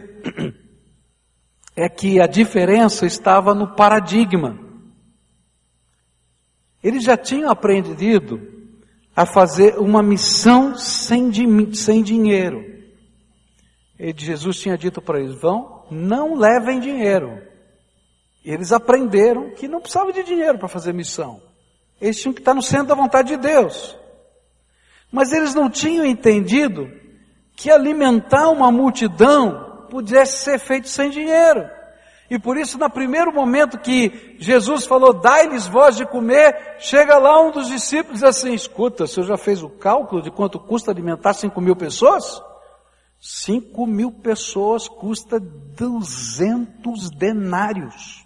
é 1.75 1.87
que 1.87 2.19
a 2.19 2.25
diferença 2.25 3.05
estava 3.05 3.53
no 3.53 3.75
paradigma. 3.75 4.57
Eles 6.81 7.03
já 7.03 7.17
tinham 7.17 7.51
aprendido 7.51 8.41
a 9.15 9.25
fazer 9.25 9.77
uma 9.77 10.01
missão 10.01 10.75
sem, 10.75 11.31
sem 11.73 12.01
dinheiro. 12.01 12.63
E 13.99 14.13
Jesus 14.15 14.59
tinha 14.59 14.77
dito 14.77 15.01
para 15.01 15.19
eles: 15.19 15.39
vão, 15.39 15.76
não 15.89 16.35
levem 16.35 16.79
dinheiro. 16.79 17.41
Eles 18.43 18.71
aprenderam 18.71 19.51
que 19.51 19.67
não 19.67 19.81
precisava 19.81 20.13
de 20.13 20.23
dinheiro 20.23 20.57
para 20.57 20.67
fazer 20.67 20.93
missão. 20.93 21.41
Eles 21.99 22.21
tinham 22.21 22.33
que 22.33 22.39
estar 22.39 22.53
no 22.53 22.61
centro 22.61 22.87
da 22.87 22.95
vontade 22.95 23.29
de 23.29 23.37
Deus. 23.37 23.97
Mas 25.11 25.31
eles 25.31 25.53
não 25.53 25.69
tinham 25.69 26.05
entendido 26.05 26.89
que 27.55 27.71
alimentar 27.71 28.49
uma 28.49 28.71
multidão 28.71 29.87
pudesse 29.89 30.43
ser 30.43 30.59
feito 30.59 30.87
sem 30.87 31.09
dinheiro. 31.09 31.67
E 32.29 32.37
por 32.37 32.57
isso, 32.57 32.77
no 32.77 32.89
primeiro 32.89 33.33
momento 33.33 33.77
que 33.77 34.35
Jesus 34.37 34.85
falou, 34.85 35.13
dai-lhes 35.13 35.65
voz 35.65 35.95
de 35.95 36.05
comer, 36.05 36.75
chega 36.77 37.17
lá 37.17 37.41
um 37.41 37.51
dos 37.51 37.67
discípulos 37.67 38.21
e 38.21 38.23
diz 38.25 38.37
assim, 38.37 38.53
escuta, 38.53 39.05
o 39.05 39.07
senhor 39.07 39.25
já 39.25 39.37
fez 39.37 39.63
o 39.63 39.69
cálculo 39.69 40.21
de 40.21 40.29
quanto 40.29 40.59
custa 40.59 40.91
alimentar 40.91 41.33
cinco 41.33 41.61
mil 41.61 41.75
pessoas? 41.75 42.41
Cinco 43.19 43.85
mil 43.87 44.11
pessoas 44.11 44.87
custa 44.87 45.39
duzentos 45.39 47.09
denários. 47.09 48.25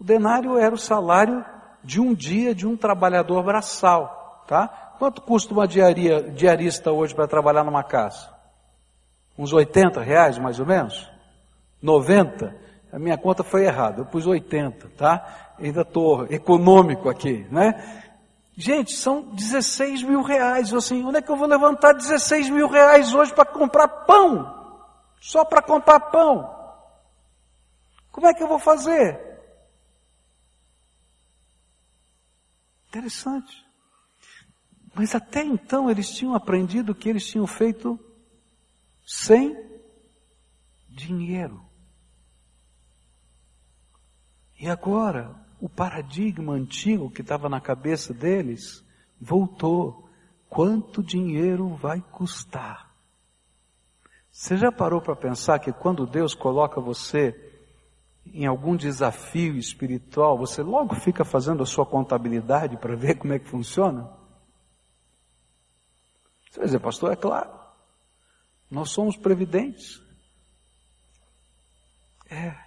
O 0.00 0.04
denário 0.04 0.58
era 0.58 0.74
o 0.74 0.78
salário 0.78 1.44
de 1.82 2.00
um 2.00 2.14
dia 2.14 2.54
de 2.54 2.66
um 2.66 2.76
trabalhador 2.76 3.42
braçal, 3.42 4.44
tá? 4.48 4.68
Quanto 4.98 5.22
custa 5.22 5.52
uma 5.52 5.66
diaria, 5.66 6.22
diarista 6.30 6.90
hoje 6.90 7.14
para 7.14 7.28
trabalhar 7.28 7.64
numa 7.64 7.84
casa? 7.84 8.32
Uns 9.36 9.52
80 9.52 10.00
reais, 10.00 10.38
mais 10.38 10.58
ou 10.58 10.66
menos? 10.66 11.10
90? 11.82 12.54
A 12.92 12.98
minha 12.98 13.18
conta 13.18 13.42
foi 13.42 13.64
errada, 13.64 14.00
eu 14.00 14.06
pus 14.06 14.26
80, 14.26 14.88
tá? 14.96 15.54
Ainda 15.58 15.82
estou 15.82 16.26
econômico 16.30 17.08
aqui, 17.08 17.46
né? 17.50 18.03
Gente, 18.56 18.92
são 18.92 19.22
16 19.34 20.02
mil 20.02 20.22
reais. 20.22 20.70
Eu 20.70 20.78
assim, 20.78 21.04
onde 21.04 21.18
é 21.18 21.22
que 21.22 21.30
eu 21.30 21.36
vou 21.36 21.48
levantar 21.48 21.92
16 21.92 22.50
mil 22.50 22.68
reais 22.68 23.12
hoje 23.12 23.34
para 23.34 23.44
comprar 23.44 23.88
pão? 23.88 24.78
Só 25.20 25.44
para 25.44 25.60
comprar 25.60 25.98
pão. 25.98 26.54
Como 28.12 28.26
é 28.28 28.34
que 28.34 28.42
eu 28.42 28.48
vou 28.48 28.60
fazer? 28.60 29.20
Interessante. 32.88 33.64
Mas 34.94 35.14
até 35.16 35.42
então 35.42 35.90
eles 35.90 36.08
tinham 36.10 36.34
aprendido 36.34 36.94
que 36.94 37.08
eles 37.08 37.26
tinham 37.26 37.46
feito 37.48 37.98
sem 39.04 39.58
dinheiro. 40.88 41.64
E 44.56 44.68
agora, 44.68 45.43
o 45.60 45.68
paradigma 45.68 46.52
antigo 46.52 47.10
que 47.10 47.22
estava 47.22 47.48
na 47.48 47.60
cabeça 47.60 48.12
deles 48.12 48.84
voltou. 49.20 50.08
Quanto 50.48 51.02
dinheiro 51.02 51.74
vai 51.74 52.00
custar? 52.00 52.94
Você 54.30 54.56
já 54.56 54.70
parou 54.70 55.00
para 55.00 55.16
pensar 55.16 55.58
que 55.58 55.72
quando 55.72 56.06
Deus 56.06 56.34
coloca 56.34 56.80
você 56.80 57.40
em 58.26 58.46
algum 58.46 58.76
desafio 58.76 59.56
espiritual, 59.56 60.38
você 60.38 60.62
logo 60.62 60.94
fica 60.94 61.24
fazendo 61.24 61.62
a 61.62 61.66
sua 61.66 61.84
contabilidade 61.84 62.76
para 62.76 62.96
ver 62.96 63.16
como 63.16 63.32
é 63.32 63.38
que 63.38 63.48
funciona? 63.48 64.10
Você 66.50 66.58
vai 66.58 66.66
dizer, 66.66 66.80
pastor, 66.80 67.12
é 67.12 67.16
claro. 67.16 67.50
Nós 68.70 68.90
somos 68.90 69.16
previdentes. 69.16 70.00
É. 72.30 72.63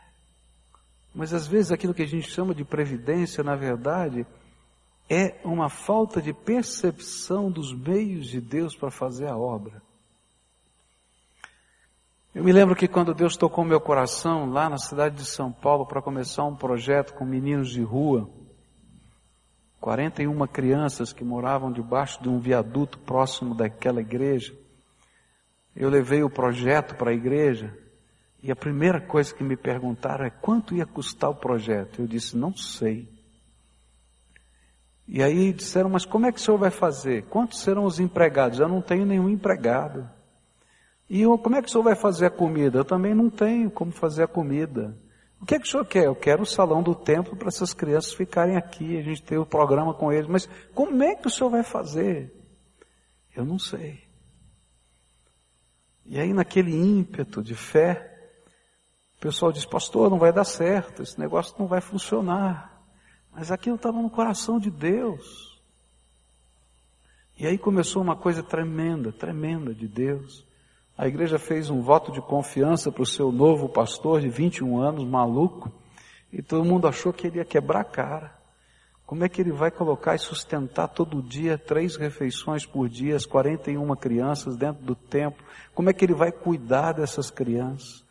Mas 1.17 1.33
às 1.33 1.47
vezes 1.47 1.71
aquilo 1.71 1.95
que 1.95 2.03
a 2.03 2.07
gente 2.07 2.29
chama 2.29 2.53
de 2.53 2.63
previdência, 2.63 3.43
na 3.43 3.55
verdade, 3.55 4.23
é 5.09 5.35
uma 5.43 5.67
falta 5.67 6.21
de 6.21 6.31
percepção 6.31 7.49
dos 7.49 7.73
meios 7.73 8.27
de 8.27 8.39
Deus 8.39 8.75
para 8.75 8.91
fazer 8.91 9.25
a 9.25 9.35
obra. 9.35 9.81
Eu 12.35 12.43
me 12.43 12.51
lembro 12.51 12.75
que 12.75 12.87
quando 12.87 13.15
Deus 13.15 13.35
tocou 13.35 13.65
meu 13.65 13.81
coração 13.81 14.47
lá 14.51 14.69
na 14.69 14.77
cidade 14.77 15.15
de 15.15 15.25
São 15.25 15.51
Paulo 15.51 15.87
para 15.87 16.03
começar 16.03 16.43
um 16.43 16.55
projeto 16.55 17.15
com 17.15 17.25
meninos 17.25 17.71
de 17.71 17.81
rua, 17.81 18.29
41 19.81 20.45
crianças 20.45 21.11
que 21.11 21.23
moravam 21.23 21.71
debaixo 21.71 22.21
de 22.21 22.29
um 22.29 22.37
viaduto 22.37 22.99
próximo 22.99 23.55
daquela 23.55 24.01
igreja. 24.01 24.55
Eu 25.75 25.89
levei 25.89 26.21
o 26.21 26.29
projeto 26.29 26.93
para 26.95 27.09
a 27.09 27.15
igreja 27.15 27.75
e 28.41 28.51
a 28.51 28.55
primeira 28.55 29.01
coisa 29.01 29.33
que 29.33 29.43
me 29.43 29.57
perguntaram 29.57 30.25
é 30.25 30.29
quanto 30.29 30.75
ia 30.75 30.85
custar 30.85 31.29
o 31.29 31.35
projeto. 31.35 32.01
Eu 32.01 32.07
disse, 32.07 32.37
não 32.37 32.55
sei. 32.55 33.09
E 35.07 35.23
aí 35.23 35.53
disseram, 35.53 35.89
mas 35.89 36.05
como 36.05 36.25
é 36.25 36.31
que 36.31 36.39
o 36.39 36.41
senhor 36.41 36.57
vai 36.57 36.69
fazer? 36.69 37.23
Quantos 37.25 37.61
serão 37.61 37.85
os 37.85 37.99
empregados? 37.99 38.59
Eu 38.59 38.67
não 38.67 38.81
tenho 38.81 39.05
nenhum 39.05 39.29
empregado. 39.29 40.07
E 41.09 41.21
eu, 41.21 41.37
como 41.37 41.55
é 41.55 41.61
que 41.61 41.69
o 41.69 41.71
senhor 41.71 41.83
vai 41.83 41.95
fazer 41.95 42.25
a 42.25 42.29
comida? 42.29 42.79
Eu 42.79 42.85
também 42.85 43.15
não 43.15 43.29
tenho 43.29 43.71
como 43.71 43.91
fazer 43.91 44.23
a 44.23 44.27
comida. 44.27 44.97
O 45.39 45.45
que 45.45 45.55
é 45.55 45.59
que 45.59 45.65
o 45.65 45.69
senhor 45.69 45.85
quer? 45.85 46.05
Eu 46.05 46.15
quero 46.15 46.43
o 46.43 46.45
salão 46.45 46.83
do 46.83 46.93
templo 46.93 47.35
para 47.35 47.47
essas 47.47 47.73
crianças 47.73 48.13
ficarem 48.13 48.57
aqui, 48.57 48.97
a 48.97 49.01
gente 49.01 49.23
ter 49.23 49.37
o 49.37 49.45
programa 49.45 49.93
com 49.93 50.11
eles. 50.11 50.27
Mas 50.27 50.49
como 50.73 51.01
é 51.01 51.15
que 51.15 51.27
o 51.27 51.31
senhor 51.31 51.49
vai 51.49 51.63
fazer? 51.63 52.33
Eu 53.35 53.45
não 53.45 53.57
sei. 53.57 54.03
E 56.05 56.19
aí, 56.19 56.33
naquele 56.33 56.75
ímpeto 56.75 57.41
de 57.41 57.53
fé, 57.53 58.16
o 59.17 59.19
pessoal 59.19 59.51
diz: 59.51 59.65
Pastor, 59.65 60.09
não 60.09 60.19
vai 60.19 60.31
dar 60.31 60.43
certo, 60.43 61.01
esse 61.01 61.19
negócio 61.19 61.55
não 61.57 61.67
vai 61.67 61.81
funcionar. 61.81 62.81
Mas 63.33 63.51
aquilo 63.51 63.75
estava 63.75 64.01
no 64.01 64.09
coração 64.09 64.59
de 64.59 64.69
Deus. 64.69 65.59
E 67.37 67.45
aí 67.45 67.57
começou 67.57 68.01
uma 68.01 68.15
coisa 68.15 68.41
tremenda, 68.41 69.11
tremenda 69.11 69.73
de 69.73 69.87
Deus. 69.87 70.45
A 70.97 71.07
igreja 71.07 71.37
fez 71.37 71.69
um 71.69 71.81
voto 71.81 72.11
de 72.11 72.21
confiança 72.21 72.91
para 72.91 73.03
o 73.03 73.05
seu 73.05 73.31
novo 73.31 73.69
pastor 73.69 74.21
de 74.21 74.29
21 74.29 74.79
anos, 74.79 75.03
maluco, 75.03 75.71
e 76.33 76.41
todo 76.41 76.65
mundo 76.65 76.87
achou 76.87 77.13
que 77.13 77.27
ele 77.27 77.37
ia 77.37 77.45
quebrar 77.45 77.81
a 77.81 77.85
cara. 77.85 78.35
Como 79.05 79.23
é 79.23 79.29
que 79.29 79.39
ele 79.39 79.51
vai 79.51 79.71
colocar 79.71 80.15
e 80.15 80.19
sustentar 80.19 80.87
todo 80.89 81.21
dia 81.21 81.57
três 81.57 81.95
refeições 81.95 82.65
por 82.65 82.89
dia, 82.89 83.15
as 83.15 83.25
41 83.25 83.95
crianças 83.95 84.57
dentro 84.57 84.83
do 84.83 84.95
templo? 84.95 85.45
Como 85.73 85.89
é 85.89 85.93
que 85.93 86.03
ele 86.03 86.15
vai 86.15 86.31
cuidar 86.31 86.93
dessas 86.93 87.31
crianças? 87.31 88.06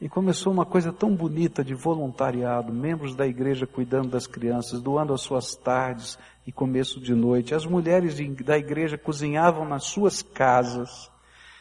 E 0.00 0.08
começou 0.08 0.50
uma 0.50 0.64
coisa 0.64 0.90
tão 0.90 1.14
bonita 1.14 1.62
de 1.62 1.74
voluntariado, 1.74 2.72
membros 2.72 3.14
da 3.14 3.26
igreja 3.26 3.66
cuidando 3.66 4.08
das 4.08 4.26
crianças, 4.26 4.80
doando 4.80 5.12
as 5.12 5.20
suas 5.20 5.54
tardes 5.54 6.18
e 6.46 6.50
começo 6.50 6.98
de 6.98 7.14
noite. 7.14 7.54
As 7.54 7.66
mulheres 7.66 8.16
da 8.42 8.56
igreja 8.56 8.96
cozinhavam 8.96 9.68
nas 9.68 9.84
suas 9.84 10.22
casas 10.22 11.10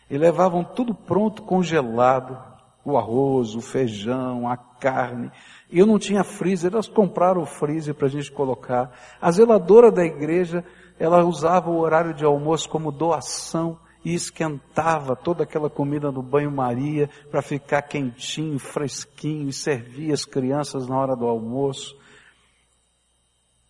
e 0.09 0.17
levavam 0.17 0.63
tudo 0.63 0.95
pronto, 0.95 1.41
congelado, 1.41 2.41
o 2.85 2.97
arroz, 2.97 3.55
o 3.55 3.61
feijão, 3.61 4.47
a 4.47 4.55
carne. 4.55 5.29
Eu 5.69 5.85
não 5.85 5.99
tinha 5.99 6.23
freezer, 6.23 6.71
elas 6.71 6.87
compraram 6.87 7.41
o 7.41 7.45
freezer 7.45 7.93
para 7.93 8.07
a 8.07 8.09
gente 8.09 8.31
colocar. 8.31 8.89
A 9.21 9.29
zeladora 9.31 9.91
da 9.91 10.05
igreja, 10.05 10.63
ela 10.97 11.25
usava 11.25 11.69
o 11.69 11.77
horário 11.77 12.13
de 12.13 12.23
almoço 12.23 12.69
como 12.69 12.89
doação 12.89 13.77
e 14.03 14.13
esquentava 14.13 15.15
toda 15.15 15.43
aquela 15.43 15.69
comida 15.69 16.11
no 16.11 16.21
banho-maria 16.21 17.09
para 17.29 17.41
ficar 17.41 17.81
quentinho, 17.81 18.57
fresquinho 18.57 19.49
e 19.49 19.53
servia 19.53 20.13
as 20.13 20.25
crianças 20.25 20.87
na 20.87 20.97
hora 20.97 21.15
do 21.15 21.25
almoço. 21.25 21.97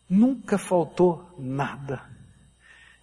Nunca 0.09 0.57
faltou 0.57 1.33
nada. 1.37 2.03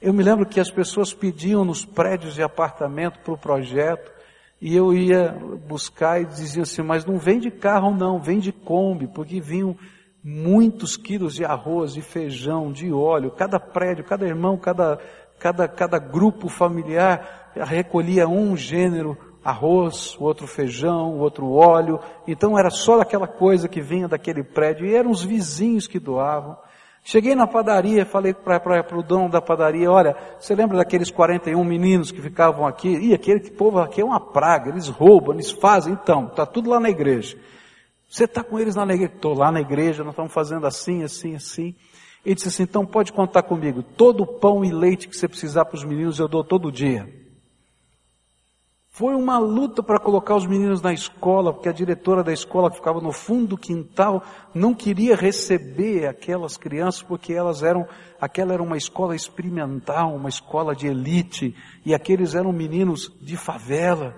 Eu 0.00 0.12
me 0.12 0.22
lembro 0.22 0.46
que 0.46 0.60
as 0.60 0.70
pessoas 0.70 1.14
pediam 1.14 1.64
nos 1.64 1.84
prédios 1.84 2.34
de 2.34 2.42
apartamento 2.42 3.18
para 3.20 3.32
o 3.32 3.38
projeto, 3.38 4.12
e 4.60 4.74
eu 4.74 4.94
ia 4.94 5.32
buscar 5.66 6.20
e 6.20 6.24
dizia 6.24 6.62
assim, 6.62 6.82
mas 6.82 7.04
não 7.04 7.18
vem 7.18 7.38
de 7.38 7.50
carro 7.50 7.94
não, 7.94 8.20
vem 8.20 8.38
de 8.38 8.52
Kombi, 8.52 9.06
porque 9.06 9.40
vinham 9.40 9.76
muitos 10.22 10.96
quilos 10.96 11.34
de 11.34 11.44
arroz, 11.44 11.94
de 11.94 12.02
feijão, 12.02 12.72
de 12.72 12.92
óleo, 12.92 13.30
cada 13.30 13.60
prédio, 13.60 14.04
cada 14.04 14.26
irmão, 14.26 14.56
cada, 14.56 14.98
cada, 15.38 15.68
cada 15.68 15.98
grupo 15.98 16.48
familiar 16.48 17.52
recolhia 17.54 18.28
um 18.28 18.56
gênero, 18.56 19.16
arroz, 19.44 20.16
o 20.18 20.24
outro 20.24 20.46
feijão, 20.46 21.12
o 21.12 21.18
outro 21.18 21.52
óleo, 21.52 22.00
então 22.26 22.58
era 22.58 22.70
só 22.70 23.00
aquela 23.00 23.26
coisa 23.26 23.68
que 23.68 23.80
vinha 23.80 24.08
daquele 24.08 24.42
prédio, 24.42 24.86
e 24.86 24.94
eram 24.94 25.10
os 25.10 25.22
vizinhos 25.22 25.86
que 25.86 25.98
doavam, 25.98 26.56
Cheguei 27.08 27.36
na 27.36 27.46
padaria, 27.46 28.04
falei 28.04 28.34
para 28.34 28.98
o 28.98 29.00
dono 29.00 29.30
da 29.30 29.40
padaria, 29.40 29.88
olha, 29.88 30.16
você 30.40 30.56
lembra 30.56 30.76
daqueles 30.76 31.08
41 31.08 31.62
meninos 31.62 32.10
que 32.10 32.20
ficavam 32.20 32.66
aqui? 32.66 32.98
E 32.98 33.14
aquele 33.14 33.48
povo 33.48 33.78
aqui 33.78 34.00
é 34.00 34.04
uma 34.04 34.18
praga, 34.18 34.70
eles 34.70 34.88
roubam, 34.88 35.32
eles 35.32 35.52
fazem, 35.52 35.92
então, 35.92 36.26
está 36.26 36.44
tudo 36.44 36.68
lá 36.68 36.80
na 36.80 36.90
igreja. 36.90 37.38
Você 38.08 38.24
está 38.24 38.42
com 38.42 38.58
eles 38.58 38.74
na 38.74 38.82
igreja? 38.82 39.12
Estou 39.14 39.34
lá 39.34 39.52
na 39.52 39.60
igreja, 39.60 40.02
nós 40.02 40.14
estamos 40.14 40.32
fazendo 40.32 40.66
assim, 40.66 41.04
assim, 41.04 41.36
assim. 41.36 41.76
Ele 42.26 42.34
disse 42.34 42.48
assim, 42.48 42.64
então 42.64 42.84
pode 42.84 43.12
contar 43.12 43.44
comigo, 43.44 43.84
todo 43.84 44.24
o 44.24 44.26
pão 44.26 44.64
e 44.64 44.72
leite 44.72 45.06
que 45.06 45.16
você 45.16 45.28
precisar 45.28 45.64
para 45.64 45.76
os 45.76 45.84
meninos 45.84 46.18
eu 46.18 46.26
dou 46.26 46.42
todo 46.42 46.72
dia. 46.72 47.08
Foi 48.88 49.14
uma 49.14 49.38
luta 49.38 49.80
para 49.80 50.00
colocar 50.00 50.34
os 50.34 50.44
meninos 50.44 50.82
na 50.82 50.92
escola, 50.92 51.52
porque 51.52 51.68
a 51.68 51.72
diretora 51.72 52.24
da 52.24 52.32
escola 52.32 52.68
que 52.68 52.78
ficava 52.78 53.00
no 53.00 53.12
fundo 53.12 53.50
do 53.50 53.56
quintal 53.56 54.24
não 54.52 54.74
queria 54.74 55.14
receber 55.14 56.08
aquelas 56.08 56.56
crianças 56.56 57.00
porque 57.00 57.32
elas 57.32 57.62
eram, 57.62 57.86
aquela 58.20 58.54
era 58.54 58.62
uma 58.62 58.76
escola 58.76 59.14
experimental, 59.14 60.12
uma 60.12 60.28
escola 60.28 60.74
de 60.74 60.88
elite, 60.88 61.54
e 61.84 61.94
aqueles 61.94 62.34
eram 62.34 62.52
meninos 62.52 63.08
de 63.20 63.36
favela. 63.36 64.16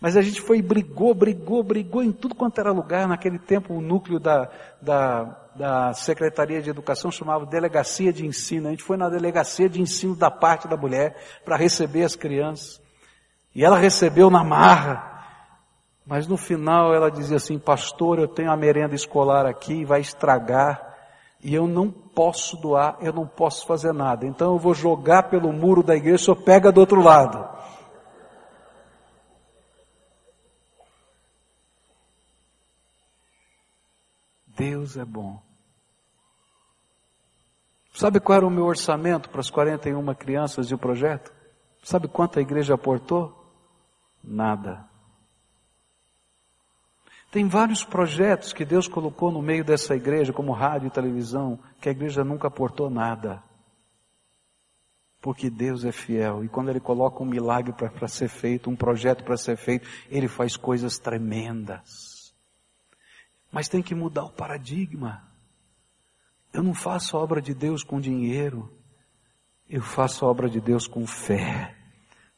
Mas 0.00 0.16
a 0.16 0.22
gente 0.22 0.40
foi 0.40 0.62
brigou, 0.62 1.12
brigou, 1.12 1.62
brigou 1.62 2.02
em 2.02 2.10
tudo 2.10 2.34
quanto 2.34 2.58
era 2.58 2.72
lugar. 2.72 3.06
Naquele 3.06 3.38
tempo 3.38 3.74
o 3.74 3.80
núcleo 3.82 4.18
da, 4.18 4.48
da, 4.80 5.24
da 5.54 5.92
Secretaria 5.92 6.62
de 6.62 6.70
Educação 6.70 7.10
chamava 7.10 7.44
Delegacia 7.44 8.12
de 8.12 8.26
Ensino. 8.26 8.68
A 8.68 8.70
gente 8.70 8.82
foi 8.82 8.96
na 8.96 9.10
Delegacia 9.10 9.68
de 9.68 9.80
Ensino 9.80 10.16
da 10.16 10.30
parte 10.30 10.66
da 10.66 10.76
mulher 10.76 11.16
para 11.44 11.56
receber 11.56 12.02
as 12.02 12.16
crianças. 12.16 12.80
E 13.54 13.62
ela 13.62 13.76
recebeu 13.76 14.30
na 14.30 14.42
marra. 14.42 15.10
Mas 16.06 16.26
no 16.26 16.38
final 16.38 16.94
ela 16.94 17.10
dizia 17.10 17.36
assim, 17.36 17.58
pastor, 17.58 18.18
eu 18.18 18.26
tenho 18.26 18.50
a 18.50 18.56
merenda 18.56 18.94
escolar 18.94 19.44
aqui, 19.44 19.84
vai 19.84 20.00
estragar, 20.00 20.90
e 21.42 21.54
eu 21.54 21.66
não 21.66 21.90
posso 21.90 22.56
doar, 22.56 22.96
eu 23.00 23.12
não 23.12 23.26
posso 23.26 23.66
fazer 23.66 23.92
nada. 23.92 24.26
Então 24.26 24.52
eu 24.54 24.58
vou 24.58 24.74
jogar 24.74 25.24
pelo 25.24 25.52
muro 25.52 25.82
da 25.82 25.94
igreja, 25.94 26.24
senhor 26.24 26.36
pega 26.36 26.72
do 26.72 26.80
outro 26.80 27.00
lado. 27.00 27.48
Deus 34.60 34.96
é 34.96 35.04
bom. 35.04 35.42
Sabe 37.92 38.20
qual 38.20 38.36
era 38.36 38.46
o 38.46 38.50
meu 38.50 38.64
orçamento 38.64 39.28
para 39.28 39.40
as 39.40 39.50
41 39.50 40.14
crianças 40.14 40.68
de 40.68 40.74
o 40.74 40.78
projeto? 40.78 41.32
Sabe 41.82 42.06
quanto 42.06 42.38
a 42.38 42.42
igreja 42.42 42.74
aportou? 42.74 43.40
nada. 44.22 44.88
Tem 47.30 47.46
vários 47.46 47.84
projetos 47.84 48.52
que 48.52 48.64
Deus 48.64 48.88
colocou 48.88 49.30
no 49.30 49.40
meio 49.40 49.64
dessa 49.64 49.94
igreja, 49.94 50.32
como 50.32 50.52
rádio 50.52 50.88
e 50.88 50.90
televisão, 50.90 51.58
que 51.80 51.88
a 51.88 51.92
igreja 51.92 52.24
nunca 52.24 52.48
aportou 52.48 52.90
nada. 52.90 53.42
Porque 55.20 55.48
Deus 55.48 55.84
é 55.84 55.92
fiel 55.92 56.44
e 56.44 56.48
quando 56.48 56.70
Ele 56.70 56.80
coloca 56.80 57.22
um 57.22 57.26
milagre 57.26 57.72
para 57.72 58.08
ser 58.08 58.28
feito, 58.28 58.70
um 58.70 58.74
projeto 58.74 59.22
para 59.22 59.36
ser 59.36 59.56
feito, 59.56 59.88
Ele 60.08 60.26
faz 60.26 60.56
coisas 60.56 60.98
tremendas. 60.98 62.09
Mas 63.50 63.68
tem 63.68 63.82
que 63.82 63.94
mudar 63.94 64.24
o 64.24 64.32
paradigma. 64.32 65.22
Eu 66.52 66.62
não 66.62 66.74
faço 66.74 67.16
a 67.16 67.20
obra 67.20 67.40
de 67.40 67.54
Deus 67.54 67.82
com 67.82 68.00
dinheiro, 68.00 68.70
eu 69.68 69.82
faço 69.82 70.24
a 70.24 70.28
obra 70.28 70.48
de 70.48 70.60
Deus 70.60 70.88
com 70.88 71.06
fé, 71.06 71.76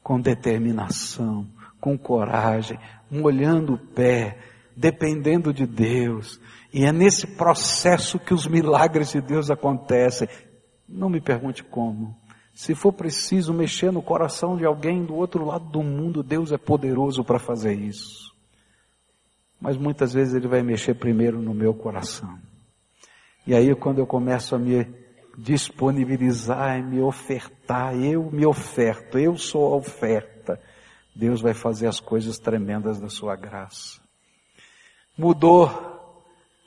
com 0.03 0.21
determinação, 0.21 1.47
com 1.81 1.97
coragem, 1.97 2.79
molhando 3.09 3.73
o 3.73 3.77
pé, 3.77 4.37
dependendo 4.75 5.51
de 5.51 5.65
Deus. 5.65 6.39
E 6.71 6.85
é 6.85 6.91
nesse 6.91 7.25
processo 7.25 8.19
que 8.19 8.33
os 8.33 8.45
milagres 8.45 9.11
de 9.11 9.21
Deus 9.21 9.49
acontecem. 9.49 10.27
Não 10.87 11.09
me 11.09 11.19
pergunte 11.19 11.63
como. 11.63 12.15
Se 12.53 12.75
for 12.75 12.93
preciso 12.93 13.51
mexer 13.51 13.91
no 13.91 14.01
coração 14.01 14.55
de 14.55 14.65
alguém 14.65 15.03
do 15.03 15.15
outro 15.15 15.43
lado 15.43 15.65
do 15.65 15.81
mundo, 15.81 16.21
Deus 16.21 16.51
é 16.51 16.57
poderoso 16.57 17.23
para 17.23 17.39
fazer 17.39 17.73
isso. 17.73 18.32
Mas 19.63 19.77
muitas 19.77 20.11
vezes 20.13 20.33
Ele 20.33 20.45
vai 20.45 20.61
mexer 20.61 20.93
primeiro 20.93 21.41
no 21.41 21.53
meu 21.53 21.73
coração. 21.73 22.37
E 23.47 23.55
aí 23.55 23.73
quando 23.73 23.99
eu 23.99 24.05
começo 24.05 24.53
a 24.53 24.59
me 24.59 24.85
disponibilizar, 25.37 26.83
me 26.83 26.99
ofertar, 26.99 27.95
eu 27.95 28.29
me 28.29 28.45
oferto, 28.45 29.17
eu 29.17 29.37
sou 29.37 29.73
a 29.73 29.77
oferta. 29.77 30.59
Deus 31.15 31.39
vai 31.39 31.53
fazer 31.53 31.87
as 31.87 32.01
coisas 32.01 32.37
tremendas 32.37 32.99
da 32.99 33.07
sua 33.07 33.37
graça. 33.37 34.01
Mudou 35.17 35.69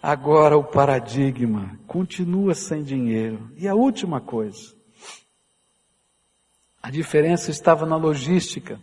agora 0.02 0.56
o 0.56 0.64
paradigma, 0.64 1.78
continua 1.86 2.54
sem 2.54 2.82
dinheiro. 2.82 3.50
E 3.58 3.68
a 3.68 3.74
última 3.74 4.22
coisa, 4.22 4.74
a 6.82 6.90
diferença 6.90 7.50
estava 7.50 7.84
na 7.84 7.96
logística. 7.96 8.80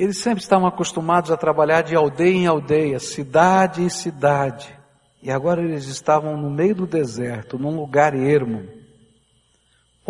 Eles 0.00 0.18
sempre 0.18 0.42
estavam 0.42 0.66
acostumados 0.66 1.30
a 1.30 1.36
trabalhar 1.36 1.82
de 1.82 1.94
aldeia 1.94 2.34
em 2.34 2.46
aldeia, 2.46 2.98
cidade 2.98 3.82
em 3.82 3.88
cidade. 3.90 4.74
E 5.22 5.30
agora 5.30 5.62
eles 5.62 5.86
estavam 5.86 6.36
no 6.36 6.50
meio 6.50 6.74
do 6.74 6.86
deserto, 6.86 7.58
num 7.58 7.76
lugar 7.76 8.14
ermo 8.14 8.80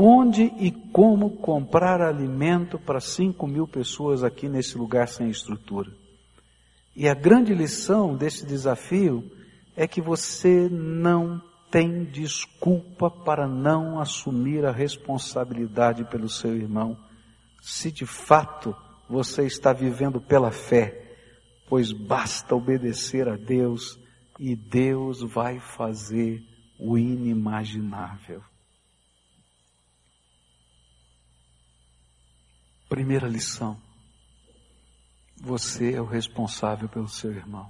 onde 0.02 0.44
e 0.58 0.70
como 0.70 1.30
comprar 1.36 2.00
alimento 2.00 2.78
para 2.78 3.00
5 3.00 3.46
mil 3.46 3.68
pessoas 3.68 4.24
aqui 4.24 4.48
nesse 4.48 4.78
lugar 4.78 5.08
sem 5.08 5.28
estrutura. 5.28 5.90
E 6.96 7.06
a 7.06 7.14
grande 7.14 7.52
lição 7.52 8.16
desse 8.16 8.46
desafio 8.46 9.30
é 9.76 9.86
que 9.86 10.00
você 10.00 10.68
não 10.70 11.42
tem 11.70 12.04
desculpa 12.04 13.10
para 13.10 13.46
não 13.46 14.00
assumir 14.00 14.64
a 14.64 14.72
responsabilidade 14.72 16.04
pelo 16.04 16.28
seu 16.28 16.56
irmão, 16.56 16.96
se 17.60 17.92
de 17.92 18.06
fato 18.06 18.74
você 19.10 19.44
está 19.44 19.72
vivendo 19.72 20.20
pela 20.20 20.52
fé, 20.52 21.16
pois 21.68 21.90
basta 21.90 22.54
obedecer 22.54 23.28
a 23.28 23.34
Deus 23.34 23.98
e 24.38 24.54
Deus 24.54 25.20
vai 25.20 25.58
fazer 25.58 26.40
o 26.78 26.96
inimaginável. 26.96 28.40
Primeira 32.88 33.26
lição. 33.26 33.76
Você 35.42 35.94
é 35.94 36.00
o 36.00 36.06
responsável 36.06 36.88
pelo 36.88 37.08
seu 37.08 37.32
irmão. 37.32 37.68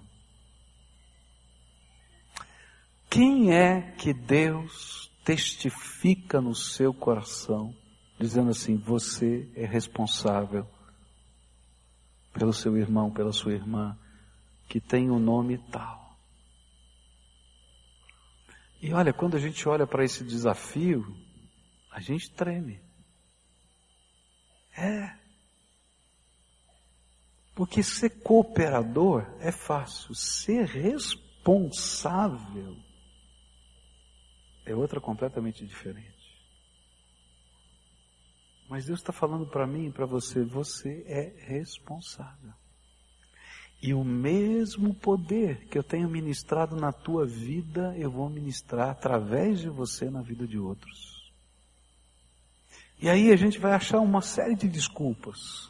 Quem 3.09 3.55
é 3.55 3.93
que 3.93 4.12
Deus 4.12 5.11
testifica 5.24 6.38
no 6.38 6.55
seu 6.55 6.93
coração, 6.93 7.74
dizendo 8.18 8.51
assim: 8.51 8.76
você 8.76 9.51
é 9.55 9.64
responsável 9.64 10.68
pelo 12.33 12.53
seu 12.53 12.76
irmão, 12.76 13.11
pela 13.11 13.33
sua 13.33 13.53
irmã, 13.53 13.99
que 14.68 14.81
tem 14.81 15.11
o 15.11 15.14
um 15.14 15.18
nome 15.18 15.59
tal? 15.70 15.99
E 18.83 18.93
olha, 18.93 19.12
quando 19.12 19.37
a 19.37 19.41
gente 19.41 19.68
olha 19.68 19.87
para 19.87 20.05
esse 20.05 20.24
desafio, 20.24 21.05
a 21.91 22.01
gente 22.01 22.31
treme. 22.31 22.81
É. 24.76 25.16
Porque 27.55 27.83
ser 27.83 28.22
cooperador 28.22 29.26
é 29.41 29.53
fácil, 29.53 30.14
ser 30.14 30.66
responsável 30.66 32.76
é 34.64 34.74
outra 34.74 34.99
completamente 35.01 35.66
diferente. 35.66 36.20
Mas 38.71 38.87
Deus 38.87 39.01
está 39.01 39.12
falando 39.12 39.45
para 39.45 39.66
mim 39.66 39.89
e 39.89 39.91
para 39.91 40.07
você, 40.07 40.45
você 40.45 41.05
é 41.09 41.35
responsável. 41.49 42.53
E 43.83 43.93
o 43.93 44.05
mesmo 44.05 44.95
poder 44.95 45.66
que 45.66 45.77
eu 45.77 45.83
tenho 45.83 46.09
ministrado 46.09 46.77
na 46.77 46.93
tua 46.93 47.27
vida, 47.27 47.93
eu 47.99 48.09
vou 48.09 48.31
ministrar 48.31 48.91
através 48.91 49.59
de 49.59 49.68
você 49.68 50.09
na 50.09 50.23
vida 50.23 50.47
de 50.47 50.57
outros. 50.57 51.33
E 53.03 53.09
aí 53.09 53.33
a 53.33 53.37
gente 53.37 53.59
vai 53.59 53.73
achar 53.73 53.99
uma 53.99 54.21
série 54.21 54.55
de 54.55 54.68
desculpas. 54.68 55.68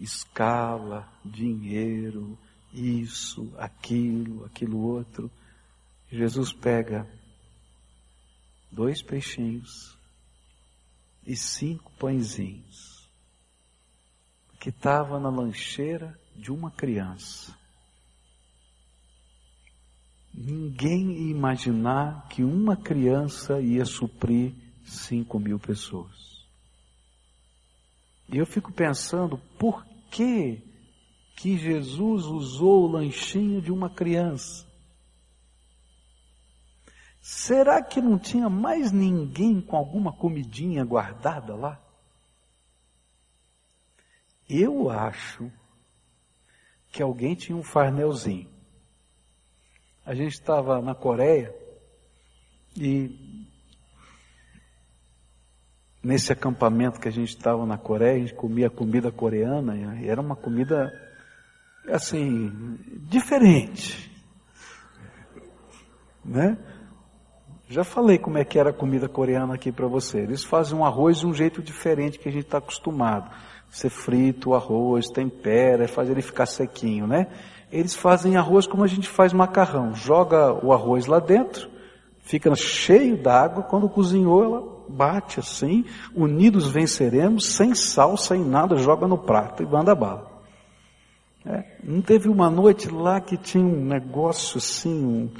Escala, 0.00 1.08
dinheiro, 1.24 2.36
isso, 2.72 3.52
aquilo, 3.56 4.44
aquilo 4.46 4.80
outro. 4.80 5.30
Jesus 6.10 6.52
pega 6.52 7.08
dois 8.72 9.00
peixinhos 9.00 9.93
e 11.26 11.36
cinco 11.36 11.90
pãezinhos 11.98 13.08
que 14.60 14.70
estava 14.70 15.20
na 15.20 15.28
lancheira 15.28 16.18
de 16.34 16.50
uma 16.50 16.70
criança. 16.70 17.54
Ninguém 20.32 21.12
ia 21.12 21.30
imaginar 21.30 22.26
que 22.28 22.42
uma 22.42 22.76
criança 22.76 23.60
ia 23.60 23.84
suprir 23.84 24.54
5 24.84 25.38
mil 25.38 25.58
pessoas. 25.58 26.44
E 28.28 28.38
eu 28.38 28.46
fico 28.46 28.72
pensando, 28.72 29.38
por 29.58 29.84
que 30.10 30.62
que 31.36 31.58
Jesus 31.58 32.24
usou 32.24 32.84
o 32.84 32.92
lanchinho 32.92 33.60
de 33.60 33.70
uma 33.70 33.90
criança? 33.90 34.66
Será 37.26 37.82
que 37.82 38.02
não 38.02 38.18
tinha 38.18 38.50
mais 38.50 38.92
ninguém 38.92 39.58
com 39.58 39.78
alguma 39.78 40.12
comidinha 40.12 40.84
guardada 40.84 41.56
lá? 41.56 41.80
Eu 44.46 44.90
acho 44.90 45.50
que 46.92 47.02
alguém 47.02 47.34
tinha 47.34 47.56
um 47.56 47.62
farnelzinho. 47.62 48.46
A 50.04 50.14
gente 50.14 50.34
estava 50.34 50.82
na 50.82 50.94
Coreia 50.94 51.56
e 52.76 53.48
nesse 56.02 56.30
acampamento 56.30 57.00
que 57.00 57.08
a 57.08 57.12
gente 57.12 57.30
estava 57.30 57.64
na 57.64 57.78
Coreia, 57.78 58.16
a 58.16 58.18
gente 58.18 58.34
comia 58.34 58.68
comida 58.68 59.10
coreana, 59.10 59.74
e 59.98 60.06
era 60.06 60.20
uma 60.20 60.36
comida, 60.36 60.92
assim, 61.88 62.50
diferente. 63.08 64.12
Né? 66.22 66.58
Já 67.68 67.82
falei 67.82 68.18
como 68.18 68.38
é 68.38 68.44
que 68.44 68.58
era 68.58 68.70
a 68.70 68.72
comida 68.72 69.08
coreana 69.08 69.54
aqui 69.54 69.72
para 69.72 69.86
você. 69.86 70.18
Eles 70.18 70.44
fazem 70.44 70.76
um 70.76 70.84
arroz 70.84 71.18
de 71.18 71.26
um 71.26 71.32
jeito 71.32 71.62
diferente 71.62 72.18
que 72.18 72.28
a 72.28 72.32
gente 72.32 72.44
está 72.44 72.58
acostumado. 72.58 73.30
Você 73.70 73.88
frita 73.88 74.50
o 74.50 74.54
arroz, 74.54 75.08
tempera, 75.08 75.88
faz 75.88 76.08
ele 76.08 76.22
ficar 76.22 76.46
sequinho, 76.46 77.06
né? 77.06 77.26
Eles 77.72 77.94
fazem 77.94 78.36
arroz 78.36 78.66
como 78.66 78.84
a 78.84 78.86
gente 78.86 79.08
faz 79.08 79.32
macarrão. 79.32 79.94
Joga 79.94 80.52
o 80.64 80.72
arroz 80.72 81.06
lá 81.06 81.18
dentro, 81.18 81.68
fica 82.20 82.54
cheio 82.54 83.16
d'água, 83.16 83.64
quando 83.64 83.88
cozinhou 83.88 84.44
ela 84.44 84.74
bate 84.88 85.40
assim, 85.40 85.84
unidos 86.14 86.68
venceremos, 86.68 87.46
sem 87.46 87.74
sal, 87.74 88.16
sem 88.16 88.44
nada, 88.44 88.76
joga 88.76 89.08
no 89.08 89.18
prato 89.18 89.62
e 89.62 89.66
manda 89.66 89.94
bala. 89.94 90.30
É, 91.46 91.64
não 91.82 92.00
teve 92.00 92.28
uma 92.28 92.48
noite 92.48 92.88
lá 92.88 93.20
que 93.20 93.36
tinha 93.36 93.64
um 93.64 93.84
negócio 93.84 94.58
assim, 94.58 95.04
um, 95.04 95.30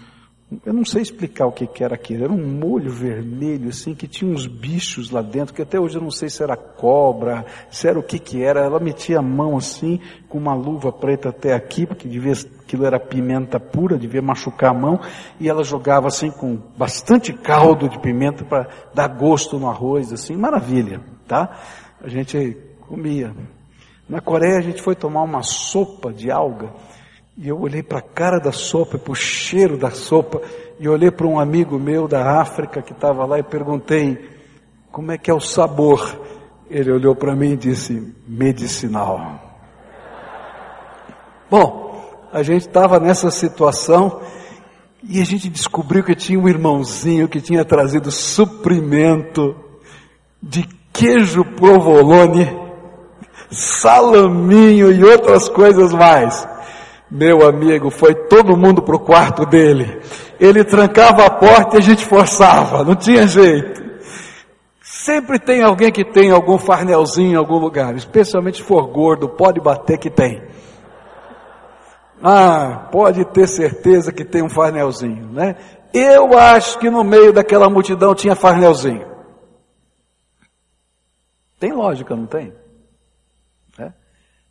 eu 0.65 0.73
não 0.73 0.85
sei 0.85 1.03
explicar 1.03 1.47
o 1.47 1.53
que, 1.53 1.69
era 1.83 1.95
aquilo. 1.95 2.25
Era 2.25 2.33
um 2.33 2.47
molho 2.47 2.91
vermelho, 2.91 3.69
assim, 3.69 3.95
que 3.95 4.07
tinha 4.07 4.31
uns 4.31 4.47
bichos 4.47 5.11
lá 5.11 5.23
dentro, 5.23 5.55
que 5.55 5.63
até 5.63 5.79
hoje 5.79 5.97
eu 5.97 6.03
não 6.03 6.11
sei 6.11 6.29
se 6.29 6.43
era 6.43 6.57
cobra, 6.57 7.45
se 7.71 7.89
era 7.89 7.99
o 7.99 8.03
que 8.03 8.19
que 8.19 8.43
era. 8.43 8.61
Ela 8.61 8.79
metia 8.79 9.19
a 9.19 9.23
mão 9.23 9.57
assim, 9.57 10.01
com 10.29 10.39
uma 10.39 10.55
luva 10.55 10.93
preta 10.93 11.31
até 11.31 11.55
aqui, 11.55 11.87
porque 11.87 12.09
devia, 12.09 12.33
aquilo 12.33 12.85
era 12.85 12.99
pimenta 12.99 13.59
pura, 13.59 13.97
devia 13.97 14.23
machucar 14.23 14.71
a 14.71 14.75
mão, 14.75 15.01
e 15.41 15.49
ela 15.49 15.65
jogava 15.65 16.09
assim 16.09 16.31
com 16.31 16.59
bastante 16.77 17.33
caldo 17.33 17.89
de 17.89 17.99
pimenta 17.99 18.45
para 18.45 18.69
dar 18.93 19.09
gosto 19.09 19.59
no 19.59 19.69
arroz, 19.69 20.13
assim, 20.13 20.37
maravilha, 20.37 21.01
tá? 21.27 21.59
A 22.03 22.09
gente 22.09 22.57
comia. 22.81 23.35
Na 24.09 24.21
Coreia 24.21 24.59
a 24.59 24.63
gente 24.63 24.83
foi 24.83 24.95
tomar 24.95 25.23
uma 25.23 25.43
sopa 25.43 26.13
de 26.13 26.31
alga, 26.31 26.71
e 27.37 27.49
eu 27.49 27.61
olhei 27.61 27.83
para 27.83 27.99
a 27.99 28.03
cara 28.03 28.39
da 28.39 28.53
sopa, 28.53 28.97
para 28.97 29.13
o 29.13 29.17
cheiro 29.17 29.77
da 29.77 29.91
sopa, 29.91 30.41
e 30.79 30.89
olhei 30.89 31.11
para 31.11 31.27
um 31.27 31.39
amigo 31.39 31.79
meu 31.79 32.07
da 32.07 32.41
África 32.41 32.81
que 32.81 32.93
estava 32.93 33.25
lá 33.27 33.39
e 33.39 33.43
perguntei, 33.43 34.31
como 34.91 35.11
é 35.11 35.19
que 35.19 35.31
é 35.31 35.35
o 35.35 35.41
sabor? 35.41 36.21
Ele 36.71 36.93
olhou 36.93 37.15
para 37.15 37.35
mim 37.35 37.53
e 37.53 37.57
disse, 37.57 38.15
medicinal. 38.27 39.41
Bom, 41.51 42.01
a 42.33 42.43
gente 42.43 42.67
estava 42.67 43.01
nessa 43.01 43.31
situação 43.31 44.21
e 45.03 45.21
a 45.21 45.25
gente 45.25 45.49
descobriu 45.49 46.05
que 46.05 46.15
tinha 46.15 46.39
um 46.39 46.49
irmãozinho 46.49 47.29
que 47.29 47.41
tinha 47.41 47.65
trazido 47.65 48.11
suprimento 48.11 49.57
de 50.41 50.67
queijo 50.93 51.45
provolone, 51.45 52.49
salaminho 53.51 54.93
e 54.93 55.05
outras 55.05 55.49
coisas 55.49 55.93
mais. 55.93 56.54
Meu 57.17 57.47
amigo, 57.47 57.91
foi 57.91 58.13
todo 58.13 58.57
mundo 58.57 58.83
para 58.83 58.97
o 58.97 58.99
quarto 58.99 59.47
dele. 59.47 60.03
Ele 60.41 60.65
trancava 60.65 61.25
a 61.25 61.31
porta 61.31 61.77
e 61.77 61.79
a 61.79 61.81
gente 61.81 62.05
forçava, 62.05 62.83
não 62.83 62.97
tinha 62.97 63.25
jeito. 63.25 63.85
Sempre 64.83 65.39
tem 65.39 65.63
alguém 65.63 65.93
que 65.93 66.05
tem 66.05 66.33
algum 66.33 66.59
farnelzinho 66.59 67.35
em 67.35 67.37
algum 67.37 67.57
lugar, 67.57 67.95
especialmente 67.95 68.57
se 68.57 68.65
for 68.65 68.89
gordo, 68.89 69.29
pode 69.29 69.61
bater 69.61 69.97
que 69.97 70.11
tem. 70.11 70.43
Ah, 72.21 72.89
pode 72.91 73.25
ter 73.27 73.47
certeza 73.47 74.13
que 74.13 74.25
tem 74.25 74.43
um 74.43 74.51
farnelzinho, 74.51 75.31
né? 75.31 75.55
Eu 75.95 76.37
acho 76.37 76.81
que 76.81 76.91
no 76.91 77.05
meio 77.05 77.33
daquela 77.33 77.71
multidão 77.71 78.13
tinha 78.13 78.35
farnelzinho. 78.35 79.07
Tem 81.61 81.71
lógica, 81.71 82.17
não 82.17 82.27
tem? 82.27 82.53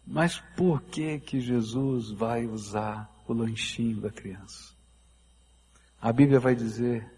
Mas 0.05 0.39
por 0.55 0.81
que 0.81 1.19
que 1.19 1.39
Jesus 1.39 2.11
vai 2.11 2.45
usar 2.45 3.09
o 3.27 3.33
lanchinho 3.33 4.01
da 4.01 4.09
criança? 4.09 4.73
A 6.01 6.11
Bíblia 6.11 6.39
vai 6.39 6.55
dizer 6.55 7.09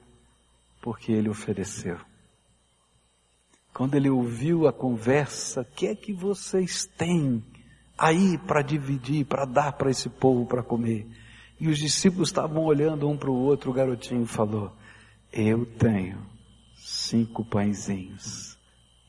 porque 0.81 1.11
ele 1.11 1.29
ofereceu. 1.29 1.99
Quando 3.73 3.95
ele 3.95 4.09
ouviu 4.09 4.67
a 4.67 4.71
conversa, 4.71 5.61
o 5.61 5.65
que 5.65 5.87
é 5.87 5.95
que 5.95 6.13
vocês 6.13 6.85
têm 6.85 7.43
aí 7.97 8.37
para 8.37 8.61
dividir, 8.61 9.25
para 9.25 9.45
dar 9.45 9.73
para 9.73 9.89
esse 9.89 10.07
povo 10.07 10.45
para 10.45 10.61
comer? 10.61 11.07
E 11.59 11.67
os 11.67 11.79
discípulos 11.79 12.29
estavam 12.29 12.63
olhando 12.63 13.09
um 13.09 13.17
para 13.17 13.31
o 13.31 13.35
outro, 13.35 13.71
o 13.71 13.73
garotinho 13.73 14.25
falou: 14.25 14.71
Eu 15.33 15.65
tenho 15.65 16.25
cinco 16.75 17.43
pãezinhos 17.43 18.57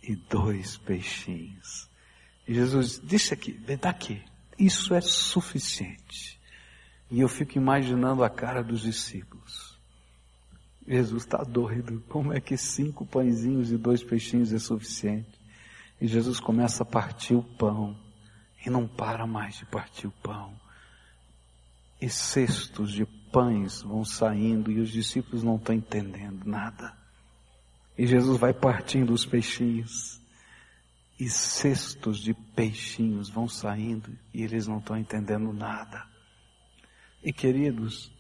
e 0.03 0.17
dois 0.17 0.77
peixinhos. 0.79 1.86
E 2.47 2.55
Jesus 2.55 3.01
disse 3.03 3.35
aqui, 3.35 3.53
vem 3.53 3.77
daqui. 3.77 4.23
Isso 4.59 4.95
é 4.95 5.01
suficiente. 5.01 6.41
E 7.11 7.21
eu 7.21 7.29
fico 7.29 7.59
imaginando 7.59 8.25
a 8.25 8.31
cara 8.31 8.63
dos 8.63 8.83
discípulos. 8.83 9.77
Jesus 10.87 11.25
está 11.25 11.39
doido. 11.39 12.03
Como 12.09 12.33
é 12.33 12.41
que 12.41 12.57
cinco 12.57 13.05
pãezinhos 13.05 13.73
e 13.73 13.77
dois 13.77 14.03
peixinhos 14.03 14.53
é 14.53 14.59
suficiente? 14.59 15.39
E 16.01 16.07
Jesus 16.07 16.39
começa 16.39 16.83
a 16.83 16.87
partir 16.87 17.35
o 17.35 17.43
pão. 17.43 17.97
E 18.65 18.71
não 18.71 18.87
para 18.87 19.27
mais 19.27 19.57
de 19.57 19.67
partir 19.67 20.07
o 20.07 20.13
pão. 20.23 20.55
E 22.01 22.09
cestos 22.09 22.93
de 22.93 23.05
pães 23.33 23.83
vão 23.83 24.05
saindo 24.05 24.71
e 24.71 24.81
os 24.81 24.91
discípulos 24.91 25.43
não 25.43 25.57
estão 25.57 25.75
entendendo 25.75 26.45
nada. 26.45 26.97
E 27.99 28.07
Jesus 28.07 28.39
vai 28.39 28.53
partindo 28.53 29.13
os 29.13 29.25
peixinhos 29.25 30.21
e 31.19 31.29
cestos 31.29 32.19
de 32.19 32.35
peixinhos 32.35 33.31
vão 33.31 33.49
saindo 33.49 34.17
e 34.35 34.43
eles 34.43 34.67
não 34.67 34.79
estão 34.79 34.97
entendendo 34.97 35.53
nada. 35.53 36.05
E 37.25 37.33
queridos, 37.33 38.13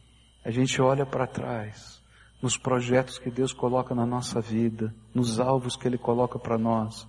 a 0.44 0.50
gente 0.50 0.80
olha 0.80 1.04
para 1.04 1.26
trás, 1.26 2.02
nos 2.40 2.56
projetos 2.56 3.18
que 3.18 3.30
Deus 3.30 3.52
coloca 3.52 3.94
na 3.94 4.06
nossa 4.06 4.40
vida, 4.40 4.94
nos 5.14 5.38
alvos 5.38 5.76
que 5.76 5.86
Ele 5.86 5.98
coloca 5.98 6.38
para 6.38 6.56
nós, 6.58 7.06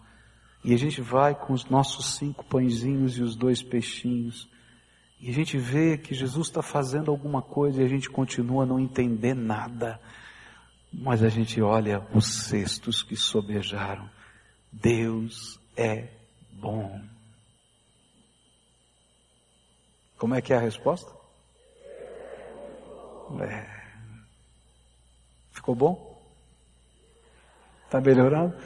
e 0.64 0.74
a 0.74 0.78
gente 0.78 1.02
vai 1.02 1.34
com 1.34 1.54
os 1.54 1.66
nossos 1.66 2.18
cinco 2.18 2.44
pãezinhos 2.46 3.18
e 3.18 3.22
os 3.22 3.36
dois 3.36 3.64
peixinhos, 3.64 4.50
e 5.20 5.30
a 5.30 5.34
gente 5.34 5.58
vê 5.58 5.98
que 5.98 6.14
Jesus 6.14 6.48
está 6.48 6.62
fazendo 6.62 7.10
alguma 7.10 7.42
coisa 7.42 7.82
e 7.82 7.86
a 7.86 7.88
gente 7.88 8.10
continua 8.10 8.64
a 8.64 8.66
não 8.66 8.80
entender 8.80 9.34
nada, 9.34 10.00
mas 10.94 11.24
a 11.24 11.30
gente 11.30 11.62
olha 11.62 12.06
os 12.14 12.46
cestos 12.46 13.02
que 13.02 13.16
sobejaram. 13.16 14.10
Deus 14.72 15.60
é 15.78 16.10
bom. 16.54 17.00
Como 20.18 20.34
é 20.34 20.42
que 20.42 20.52
é 20.52 20.58
a 20.58 20.60
resposta? 20.60 21.16
É. 23.42 23.78
Ficou 25.52 25.76
bom? 25.76 26.18
Está 27.86 28.02
melhorando? 28.02 28.58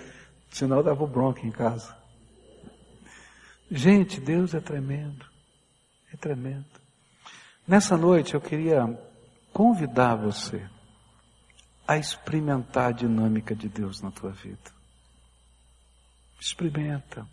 Senão 0.49 0.81
dava 0.81 1.05
bronca 1.05 1.45
em 1.45 1.51
casa. 1.51 1.95
Gente, 3.69 4.19
Deus 4.19 4.53
é 4.53 4.59
tremendo. 4.59 5.25
É 6.13 6.17
tremendo. 6.17 6.65
Nessa 7.67 7.97
noite 7.97 8.33
eu 8.33 8.41
queria 8.41 8.99
convidar 9.53 10.15
você 10.15 10.67
a 11.87 11.97
experimentar 11.97 12.89
a 12.89 12.91
dinâmica 12.91 13.55
de 13.55 13.67
Deus 13.67 14.01
na 14.01 14.11
tua 14.11 14.31
vida. 14.31 14.80
Experimenta. 16.41 17.27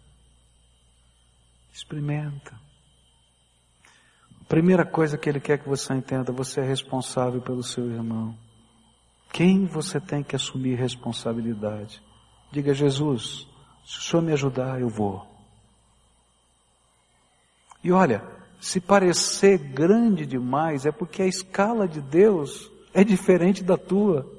Experimenta. 1.72 2.61
A 4.42 4.44
primeira 4.44 4.84
coisa 4.84 5.16
que 5.16 5.30
ele 5.30 5.40
quer 5.40 5.59
que 5.59 5.66
você 5.66 5.94
entenda, 5.94 6.30
você 6.30 6.61
é 6.61 6.64
responsável 6.64 7.40
pelo 7.40 7.62
seu 7.62 7.90
irmão. 7.90 8.36
Quem 9.32 9.64
você 9.64 9.98
tem 9.98 10.22
que 10.22 10.36
assumir 10.36 10.74
responsabilidade? 10.74 12.02
Diga, 12.52 12.74
Jesus, 12.74 13.48
se 13.82 13.98
o 13.98 14.02
Senhor 14.02 14.22
me 14.22 14.32
ajudar, 14.32 14.78
eu 14.78 14.90
vou. 14.90 15.26
E 17.82 17.90
olha, 17.90 18.22
se 18.61 18.78
parecer 18.78 19.56
grande 19.56 20.26
demais, 20.26 20.84
é 20.84 20.92
porque 20.92 21.22
a 21.22 21.26
escala 21.26 21.88
de 21.88 22.02
Deus 22.02 22.70
é 22.92 23.02
diferente 23.02 23.64
da 23.64 23.78
tua. 23.78 24.30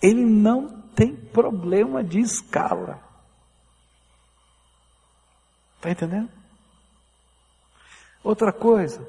Ele 0.00 0.24
não 0.24 0.80
tem 0.94 1.14
problema 1.14 2.02
de 2.02 2.20
escala. 2.20 3.07
Está 5.78 5.90
entendendo? 5.92 6.28
Outra 8.22 8.52
coisa, 8.52 9.08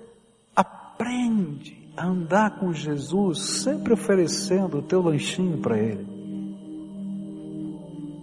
aprende 0.55 1.89
a 1.97 2.05
andar 2.05 2.59
com 2.59 2.71
Jesus, 2.71 3.63
sempre 3.63 3.91
oferecendo 3.91 4.77
o 4.77 4.81
teu 4.83 5.01
lanchinho 5.01 5.57
para 5.57 5.77
Ele. 5.79 6.07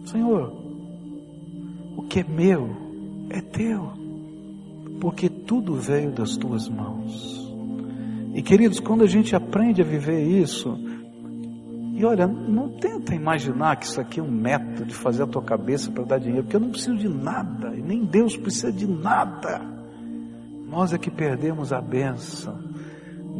Senhor, 0.06 0.52
o 1.96 2.02
que 2.04 2.20
é 2.20 2.24
meu 2.24 2.70
é 3.30 3.40
teu, 3.40 3.92
porque 5.00 5.28
tudo 5.28 5.74
veio 5.74 6.12
das 6.12 6.36
tuas 6.36 6.68
mãos. 6.68 7.52
E 8.32 8.42
queridos, 8.42 8.78
quando 8.78 9.02
a 9.02 9.08
gente 9.08 9.34
aprende 9.34 9.82
a 9.82 9.84
viver 9.84 10.22
isso, 10.22 10.78
E 11.96 12.04
olha, 12.04 12.26
não 12.26 12.68
tenta 12.68 13.14
imaginar 13.14 13.76
que 13.76 13.86
isso 13.86 13.98
aqui 13.98 14.20
é 14.20 14.22
um 14.22 14.30
método 14.30 14.84
de 14.84 14.94
fazer 14.94 15.22
a 15.22 15.26
tua 15.26 15.42
cabeça 15.42 15.90
para 15.90 16.04
dar 16.04 16.18
dinheiro, 16.18 16.42
porque 16.42 16.56
eu 16.56 16.60
não 16.60 16.68
preciso 16.68 16.94
de 16.94 17.08
nada, 17.08 17.74
e 17.74 17.80
nem 17.80 18.04
Deus 18.04 18.36
precisa 18.36 18.70
de 18.70 18.86
nada. 18.86 19.62
Nós 20.68 20.92
é 20.92 20.98
que 20.98 21.10
perdemos 21.10 21.72
a 21.72 21.80
benção 21.80 22.58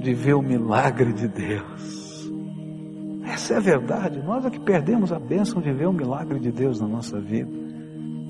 de 0.00 0.14
ver 0.14 0.34
o 0.34 0.40
milagre 0.40 1.12
de 1.12 1.28
Deus. 1.28 2.06
Essa 3.26 3.54
é 3.54 3.56
a 3.58 3.60
verdade. 3.60 4.22
Nós 4.22 4.46
é 4.46 4.50
que 4.50 4.60
perdemos 4.60 5.12
a 5.12 5.18
bênção 5.18 5.60
de 5.60 5.70
ver 5.70 5.86
o 5.86 5.92
milagre 5.92 6.38
de 6.38 6.50
Deus 6.50 6.80
na 6.80 6.88
nossa 6.88 7.20
vida. 7.20 7.50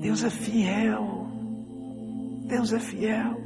Deus 0.01 0.25
é 0.25 0.29
fiel. 0.29 1.27
Deus 2.47 2.73
é 2.73 2.79
fiel. 2.79 3.37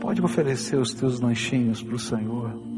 Pode 0.00 0.20
oferecer 0.20 0.76
os 0.76 0.94
teus 0.94 1.20
lanchinhos 1.20 1.82
para 1.82 1.94
o 1.94 1.98
Senhor, 1.98 2.69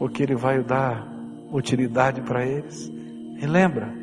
porque 0.00 0.24
Ele 0.24 0.34
vai 0.34 0.64
dar 0.64 1.06
utilidade 1.52 2.20
para 2.22 2.44
eles. 2.44 2.90
E 3.40 3.46
lembra, 3.46 3.94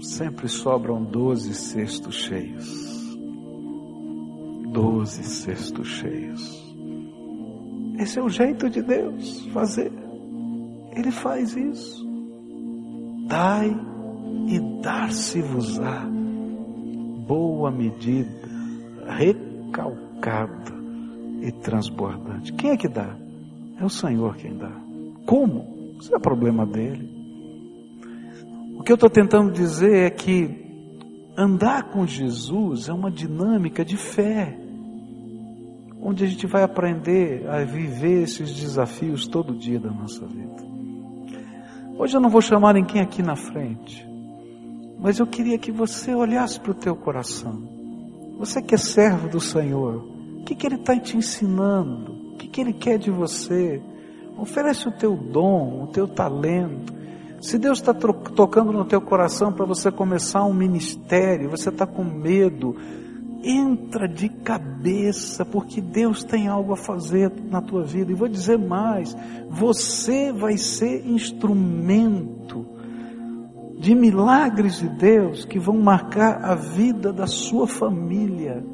sempre 0.00 0.48
sobram 0.48 1.04
doze 1.04 1.54
cestos 1.54 2.16
cheios 2.16 2.92
doze 4.72 5.22
cestos 5.22 5.86
cheios. 5.86 6.74
Esse 7.98 8.18
é 8.18 8.22
o 8.22 8.28
jeito 8.28 8.68
de 8.70 8.82
Deus 8.82 9.46
fazer. 9.52 9.92
Ele 10.96 11.10
faz 11.10 11.54
isso. 11.54 12.02
Dai 13.28 13.70
e 14.48 14.58
dar-se-vos-á 14.82 16.06
boa 17.26 17.70
medida, 17.70 18.48
recalcada 19.06 20.72
e 21.40 21.52
transbordante. 21.52 22.52
Quem 22.54 22.70
é 22.70 22.76
que 22.76 22.88
dá? 22.88 23.16
É 23.78 23.84
o 23.84 23.90
Senhor 23.90 24.36
quem 24.36 24.56
dá. 24.56 24.72
Como? 25.26 25.96
Isso 26.00 26.14
é 26.14 26.18
problema 26.18 26.66
dele. 26.66 27.10
O 28.76 28.82
que 28.82 28.90
eu 28.90 28.96
estou 28.96 29.10
tentando 29.10 29.52
dizer 29.52 30.06
é 30.06 30.10
que 30.10 30.62
andar 31.36 31.90
com 31.90 32.06
Jesus 32.06 32.88
é 32.88 32.92
uma 32.92 33.10
dinâmica 33.10 33.84
de 33.84 33.96
fé 33.96 34.58
onde 36.02 36.24
a 36.24 36.26
gente 36.26 36.48
vai 36.48 36.64
aprender 36.64 37.48
a 37.48 37.62
viver 37.64 38.24
esses 38.24 38.52
desafios 38.52 39.28
todo 39.28 39.54
dia 39.54 39.78
da 39.78 39.90
nossa 39.90 40.26
vida. 40.26 40.56
Hoje 41.96 42.16
eu 42.16 42.20
não 42.20 42.28
vou 42.28 42.40
chamar 42.40 42.74
ninguém 42.74 43.00
aqui 43.00 43.22
na 43.22 43.36
frente, 43.36 44.04
mas 44.98 45.20
eu 45.20 45.26
queria 45.26 45.56
que 45.56 45.70
você 45.70 46.12
olhasse 46.12 46.58
para 46.58 46.72
o 46.72 46.74
teu 46.74 46.96
coração. 46.96 47.62
Você 48.36 48.60
que 48.60 48.74
é 48.74 48.78
servo 48.78 49.28
do 49.28 49.38
Senhor, 49.38 50.04
o 50.40 50.44
que, 50.44 50.56
que 50.56 50.66
Ele 50.66 50.74
está 50.74 50.98
te 50.98 51.16
ensinando? 51.16 52.32
O 52.32 52.36
que, 52.36 52.48
que 52.48 52.60
Ele 52.60 52.72
quer 52.72 52.98
de 52.98 53.10
você? 53.10 53.80
Oferece 54.38 54.88
o 54.88 54.92
teu 54.92 55.16
dom, 55.16 55.84
o 55.84 55.86
teu 55.88 56.08
talento. 56.08 56.92
Se 57.40 57.58
Deus 57.58 57.78
está 57.78 57.92
tocando 57.92 58.72
no 58.72 58.84
teu 58.84 59.00
coração 59.00 59.52
para 59.52 59.66
você 59.66 59.90
começar 59.90 60.44
um 60.44 60.54
ministério, 60.54 61.50
você 61.50 61.70
está 61.70 61.86
com 61.86 62.04
medo, 62.04 62.76
entra 63.42 64.06
de 64.08 64.28
cabeça, 64.28 65.44
porque 65.44 65.80
Deus 65.80 66.22
tem 66.22 66.46
algo 66.46 66.72
a 66.72 66.76
fazer 66.76 67.32
na 67.50 67.60
tua 67.60 67.82
vida. 67.82 68.12
E 68.12 68.14
vou 68.14 68.28
dizer 68.28 68.58
mais: 68.58 69.16
você 69.50 70.32
vai 70.32 70.56
ser 70.56 71.06
instrumento 71.06 72.66
de 73.78 73.94
milagres 73.96 74.78
de 74.78 74.88
Deus 74.88 75.44
que 75.44 75.58
vão 75.58 75.76
marcar 75.76 76.44
a 76.44 76.54
vida 76.54 77.12
da 77.12 77.26
sua 77.26 77.66
família. 77.66 78.64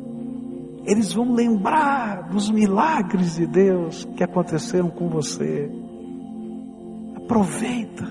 Eles 0.88 1.12
vão 1.12 1.34
lembrar 1.34 2.30
dos 2.30 2.50
milagres 2.50 3.36
de 3.36 3.46
Deus 3.46 4.08
que 4.16 4.24
aconteceram 4.24 4.88
com 4.88 5.06
você. 5.06 5.70
Aproveita 7.14 8.08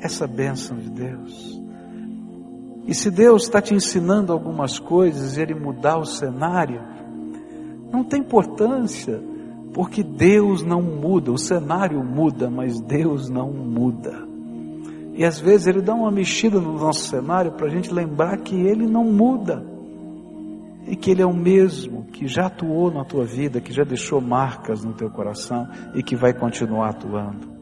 essa 0.00 0.26
bênção 0.26 0.76
de 0.76 0.90
Deus. 0.90 1.62
E 2.84 2.92
se 2.92 3.12
Deus 3.12 3.44
está 3.44 3.62
te 3.62 3.74
ensinando 3.74 4.32
algumas 4.32 4.80
coisas 4.80 5.36
e 5.36 5.42
Ele 5.42 5.54
mudar 5.54 5.96
o 5.96 6.04
cenário, 6.04 6.82
não 7.92 8.02
tem 8.02 8.22
importância, 8.22 9.22
porque 9.72 10.02
Deus 10.02 10.64
não 10.64 10.82
muda, 10.82 11.30
o 11.30 11.38
cenário 11.38 12.02
muda, 12.02 12.50
mas 12.50 12.80
Deus 12.80 13.28
não 13.30 13.52
muda. 13.52 14.26
E 15.14 15.24
às 15.24 15.38
vezes 15.38 15.68
Ele 15.68 15.80
dá 15.80 15.94
uma 15.94 16.10
mexida 16.10 16.58
no 16.58 16.76
nosso 16.76 17.08
cenário 17.08 17.52
para 17.52 17.68
a 17.68 17.70
gente 17.70 17.94
lembrar 17.94 18.38
que 18.38 18.56
Ele 18.56 18.84
não 18.84 19.04
muda, 19.04 19.64
e 20.86 20.96
que 20.96 21.10
Ele 21.10 21.22
é 21.22 21.26
o 21.26 21.34
mesmo, 21.34 22.04
que 22.06 22.26
já 22.26 22.46
atuou 22.46 22.90
na 22.90 23.04
tua 23.04 23.24
vida, 23.24 23.60
que 23.60 23.72
já 23.72 23.84
deixou 23.84 24.20
marcas 24.20 24.84
no 24.84 24.92
teu 24.92 25.10
coração 25.10 25.68
e 25.94 26.02
que 26.02 26.16
vai 26.16 26.32
continuar 26.32 26.90
atuando. 26.90 27.52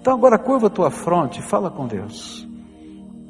Então 0.00 0.14
agora 0.14 0.38
curva 0.38 0.66
a 0.66 0.70
tua 0.70 0.90
fronte 0.90 1.40
e 1.40 1.42
fala 1.42 1.70
com 1.70 1.86
Deus. 1.86 2.46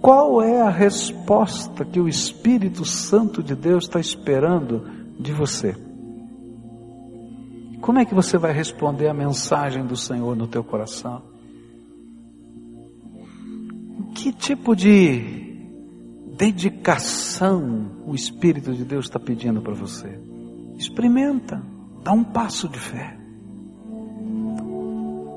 Qual 0.01 0.43
é 0.43 0.61
a 0.61 0.71
resposta 0.71 1.85
que 1.85 2.01
o 2.01 2.09
Espírito 2.09 2.85
Santo 2.85 3.43
de 3.43 3.55
Deus 3.55 3.85
está 3.85 4.01
esperando 4.01 4.85
de 5.19 5.33
você? 5.33 5.77
Como 7.81 7.99
é 7.99 8.05
que 8.05 8.15
você 8.15 8.39
vai 8.39 8.53
responder 8.53 9.09
a 9.09 9.15
mensagem 9.15 9.85
do 9.85 9.97
Senhor 9.97 10.35
no 10.37 10.47
teu 10.47 10.65
coração? 10.65 11.23
Que 14.15 14.33
tipo 14.33 14.75
de 14.75 15.52
dedicação 16.43 18.03
o 18.05 18.17
Espírito 18.17 18.75
de 18.75 18.85
Deus 18.85 19.05
está 19.05 19.21
pedindo 19.21 19.63
para 19.63 19.75
você? 19.75 20.19
Experimenta, 20.77 21.63
dá 22.03 22.11
um 22.11 22.25
passo 22.25 22.69
de 22.69 22.81
fé. 22.81 23.17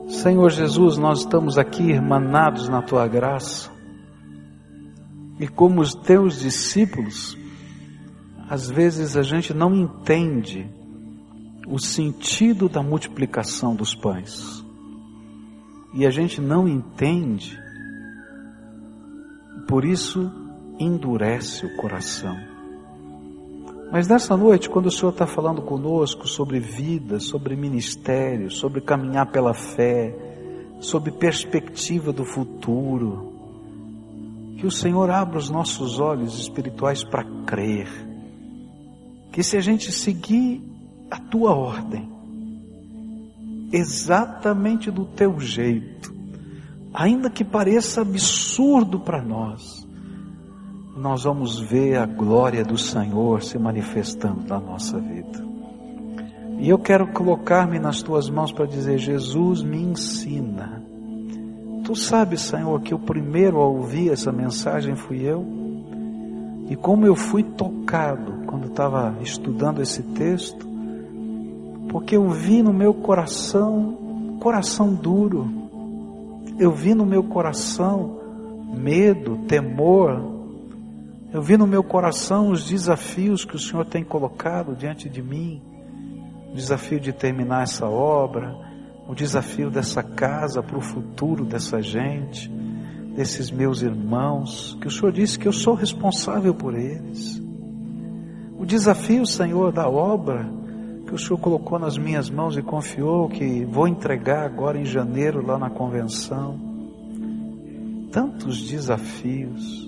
Senhor 0.07 0.49
Jesus, 0.49 0.97
nós 0.97 1.19
estamos 1.19 1.59
aqui 1.59 1.83
irmanados 1.83 2.67
na 2.67 2.81
tua 2.81 3.07
graça. 3.07 3.69
E 5.39 5.47
como 5.47 5.79
os 5.79 5.93
teus 5.93 6.39
discípulos, 6.39 7.37
às 8.49 8.67
vezes 8.67 9.15
a 9.15 9.21
gente 9.21 9.53
não 9.53 9.75
entende 9.75 10.67
o 11.67 11.77
sentido 11.77 12.67
da 12.67 12.81
multiplicação 12.81 13.75
dos 13.75 13.93
pães. 13.93 14.65
E 15.93 16.03
a 16.03 16.09
gente 16.09 16.41
não 16.41 16.67
entende, 16.67 17.59
por 19.67 19.85
isso 19.85 20.44
endurece 20.79 21.65
o 21.65 21.75
coração. 21.77 22.35
Mas 23.91 24.07
nessa 24.07 24.35
noite, 24.35 24.69
quando 24.69 24.87
o 24.87 24.91
Senhor 24.91 25.11
está 25.11 25.25
falando 25.27 25.61
conosco 25.61 26.27
sobre 26.27 26.59
vida, 26.59 27.19
sobre 27.19 27.55
ministério, 27.55 28.51
sobre 28.51 28.81
caminhar 28.81 29.31
pela 29.31 29.53
fé, 29.53 30.13
sobre 30.79 31.11
perspectiva 31.11 32.11
do 32.11 32.25
futuro, 32.25 33.33
que 34.57 34.65
o 34.65 34.71
Senhor 34.71 35.09
abra 35.09 35.37
os 35.37 35.49
nossos 35.49 35.99
olhos 35.99 36.39
espirituais 36.39 37.03
para 37.03 37.23
crer. 37.45 37.87
Que 39.31 39.43
se 39.43 39.57
a 39.57 39.61
gente 39.61 39.91
seguir 39.91 40.61
a 41.11 41.19
tua 41.19 41.53
ordem, 41.53 42.09
exatamente 43.71 44.89
do 44.89 45.05
teu 45.05 45.39
jeito, 45.39 46.13
ainda 46.93 47.29
que 47.29 47.43
pareça 47.43 48.01
absurdo 48.01 48.99
para 48.99 49.21
nós, 49.21 49.84
nós 50.95 51.23
vamos 51.23 51.59
ver 51.59 51.97
a 51.97 52.05
glória 52.05 52.63
do 52.63 52.77
Senhor 52.77 53.43
se 53.43 53.57
manifestando 53.59 54.47
na 54.47 54.59
nossa 54.59 54.99
vida. 54.99 55.45
E 56.59 56.69
eu 56.69 56.79
quero 56.79 57.07
colocar-me 57.07 57.79
nas 57.79 58.01
tuas 58.01 58.29
mãos 58.29 58.51
para 58.51 58.65
dizer: 58.65 58.97
Jesus 58.97 59.61
me 59.61 59.81
ensina 59.81 60.85
Tu 61.85 61.95
sabes, 61.95 62.41
Senhor, 62.41 62.81
que 62.81 62.95
o 62.95 62.99
primeiro 62.99 63.61
a 63.61 63.67
ouvir 63.67 64.09
essa 64.09 64.31
mensagem 64.31 64.95
fui 64.95 65.21
eu. 65.21 65.45
E 66.67 66.75
como 66.75 67.05
eu 67.05 67.15
fui 67.15 67.43
tocado 67.43 68.43
quando 68.47 68.69
estava 68.69 69.15
estudando 69.21 69.83
esse 69.83 70.01
texto, 70.01 70.67
porque 71.89 72.15
eu 72.17 72.27
vi 72.27 72.63
no 72.63 72.73
meu 72.73 72.91
coração, 72.91 74.37
coração 74.41 74.95
duro, 74.95 75.47
eu 76.57 76.71
vi 76.71 76.95
no 76.95 77.05
meu 77.05 77.21
coração 77.21 78.17
medo, 78.75 79.37
temor, 79.47 80.19
eu 81.35 81.41
vi 81.41 81.57
no 81.57 81.67
meu 81.67 81.83
coração 81.83 82.47
os 82.47 82.63
desafios 82.63 83.43
que 83.43 83.57
o 83.57 83.59
Senhor 83.59 83.85
tem 83.85 84.05
colocado 84.05 84.73
diante 84.73 85.09
de 85.09 85.21
mim, 85.21 85.61
o 86.49 86.55
desafio 86.55 86.97
de 86.97 87.11
terminar 87.11 87.63
essa 87.63 87.85
obra, 87.89 88.55
o 89.05 89.13
desafio 89.13 89.69
dessa 89.69 90.01
casa 90.01 90.63
para 90.63 90.77
o 90.77 90.81
futuro 90.81 91.43
dessa 91.43 91.81
gente, 91.81 92.49
desses 93.17 93.51
meus 93.51 93.81
irmãos, 93.81 94.77
que 94.79 94.87
o 94.87 94.89
Senhor 94.89 95.11
disse 95.11 95.37
que 95.37 95.45
eu 95.45 95.51
sou 95.51 95.73
responsável 95.73 96.55
por 96.55 96.73
eles. 96.73 97.37
O 98.57 98.65
desafio, 98.65 99.25
Senhor, 99.25 99.73
da 99.73 99.89
obra 99.89 100.49
que 101.05 101.13
o 101.13 101.19
Senhor 101.19 101.37
colocou 101.37 101.77
nas 101.77 101.97
minhas 101.97 102.29
mãos 102.29 102.55
e 102.55 102.61
confiou 102.61 103.27
que 103.27 103.65
vou 103.65 103.89
entregar 103.89 104.45
agora 104.45 104.79
em 104.79 104.85
janeiro 104.85 105.45
lá 105.45 105.59
na 105.59 105.69
convenção. 105.69 106.57
Tantos 108.09 108.65
desafios. 108.69 109.84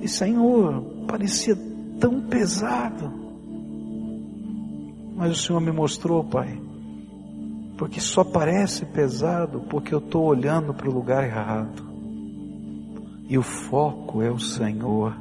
E 0.00 0.08
Senhor, 0.08 0.82
parecia 1.06 1.56
tão 1.98 2.20
pesado. 2.22 3.12
Mas 5.14 5.32
o 5.32 5.34
Senhor 5.34 5.60
me 5.60 5.70
mostrou, 5.70 6.24
Pai, 6.24 6.58
porque 7.76 8.00
só 8.00 8.24
parece 8.24 8.86
pesado 8.86 9.60
porque 9.68 9.94
eu 9.94 9.98
estou 9.98 10.24
olhando 10.24 10.72
para 10.72 10.88
o 10.88 10.92
lugar 10.92 11.24
errado. 11.24 11.90
E 13.28 13.36
o 13.36 13.42
foco 13.42 14.22
é 14.22 14.30
o 14.30 14.38
Senhor, 14.38 15.14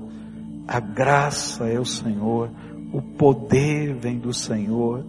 a 0.67 0.80
graça 0.80 1.67
é 1.67 1.80
o 1.80 1.86
Senhor, 1.86 2.49
o 2.93 3.01
poder 3.01 3.93
vem 3.93 4.17
do 4.17 4.34
Senhor, 4.34 5.05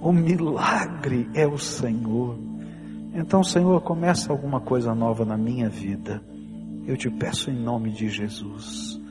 o 0.00 0.12
milagre 0.12 1.28
é 1.34 1.46
o 1.46 1.58
Senhor. 1.58 2.36
Então, 3.14 3.44
Senhor, 3.44 3.80
começa 3.82 4.32
alguma 4.32 4.60
coisa 4.60 4.94
nova 4.94 5.24
na 5.24 5.36
minha 5.36 5.68
vida. 5.68 6.22
Eu 6.86 6.96
te 6.96 7.10
peço 7.10 7.50
em 7.50 7.54
nome 7.54 7.90
de 7.90 8.08
Jesus. 8.08 9.01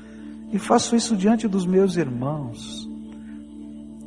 E 0.52 0.60
faço 0.60 0.96
isso 0.96 1.16
diante 1.16 1.48
dos 1.48 1.66
meus 1.66 1.96
irmãos. 1.96 2.90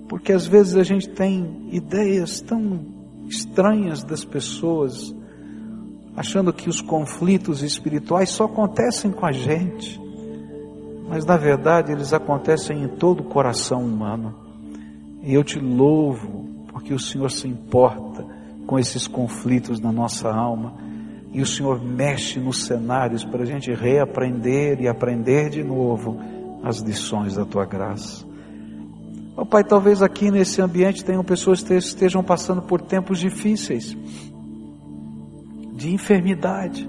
Porque 0.09 0.33
às 0.33 0.47
vezes 0.47 0.77
a 0.77 0.83
gente 0.83 1.09
tem 1.09 1.69
ideias 1.73 2.41
tão 2.41 2.81
estranhas 3.27 4.05
das 4.05 4.25
pessoas, 4.25 5.15
achando 6.15 6.53
que 6.53 6.69
os 6.69 6.81
conflitos 6.81 7.63
espirituais 7.63 8.31
só 8.31 8.45
acontecem 8.45 9.11
com 9.11 9.25
a 9.25 9.33
gente. 9.33 10.01
Mas 11.09 11.25
na 11.25 11.37
verdade 11.37 11.93
eles 11.93 12.13
acontecem 12.13 12.83
em 12.83 12.89
todo 12.89 13.21
o 13.21 13.25
coração 13.25 13.83
humano. 13.83 14.35
E 15.23 15.33
eu 15.33 15.43
te 15.43 15.59
louvo, 15.59 16.67
porque 16.69 16.93
o 16.93 16.99
Senhor 16.99 17.31
se 17.31 17.49
importa 17.49 18.27
com 18.67 18.79
esses 18.79 19.07
conflitos 19.07 19.81
na 19.81 19.91
nossa 19.91 20.31
alma. 20.31 20.75
E 21.35 21.43
o 21.43 21.47
Senhor 21.47 21.83
mexe 21.83 22.39
nos 22.39 22.65
cenários 22.65 23.25
para 23.25 23.43
a 23.43 23.47
gente 23.47 23.75
reaprender 23.75 24.81
e 24.81 24.87
aprender 24.87 25.51
de 25.51 25.65
novo 25.65 26.17
as 26.63 26.79
lições 26.79 27.35
da 27.35 27.45
tua 27.45 27.67
graça. 27.67 28.25
Oh, 29.37 29.45
Pai, 29.45 29.65
talvez 29.65 30.01
aqui 30.01 30.31
nesse 30.31 30.63
ambiente 30.63 31.05
tenham 31.05 31.25
pessoas 31.25 31.61
que 31.61 31.75
estejam 31.75 32.23
passando 32.23 32.63
por 32.63 32.81
tempos 32.81 33.19
difíceis, 33.19 33.97
de 35.73 35.93
enfermidade. 35.93 36.89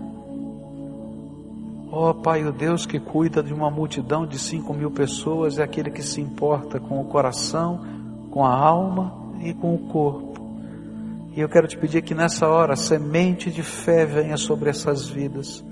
Ó 1.92 2.12
oh, 2.12 2.14
Pai, 2.14 2.46
o 2.46 2.52
Deus 2.52 2.86
que 2.86 3.00
cuida 3.00 3.42
de 3.42 3.52
uma 3.52 3.72
multidão 3.72 4.28
de 4.28 4.38
cinco 4.38 4.76
mil 4.76 4.92
pessoas 4.92 5.58
é 5.58 5.64
aquele 5.64 5.90
que 5.90 6.04
se 6.04 6.22
importa 6.22 6.80
com 6.80 7.02
o 7.02 7.06
coração, 7.06 7.84
com 8.30 8.46
a 8.46 8.54
alma 8.54 9.34
e 9.42 9.52
com 9.52 9.74
o 9.74 9.80
corpo. 9.88 10.25
E 11.36 11.42
eu 11.42 11.50
quero 11.50 11.68
te 11.68 11.78
pedir 11.78 12.02
que 12.02 12.16
nessa 12.16 12.48
hora 12.48 12.78
semente 12.78 13.52
de 13.52 13.62
fé 13.62 14.06
venha 14.06 14.38
sobre 14.38 14.70
essas 14.70 15.10
vidas 15.10 15.64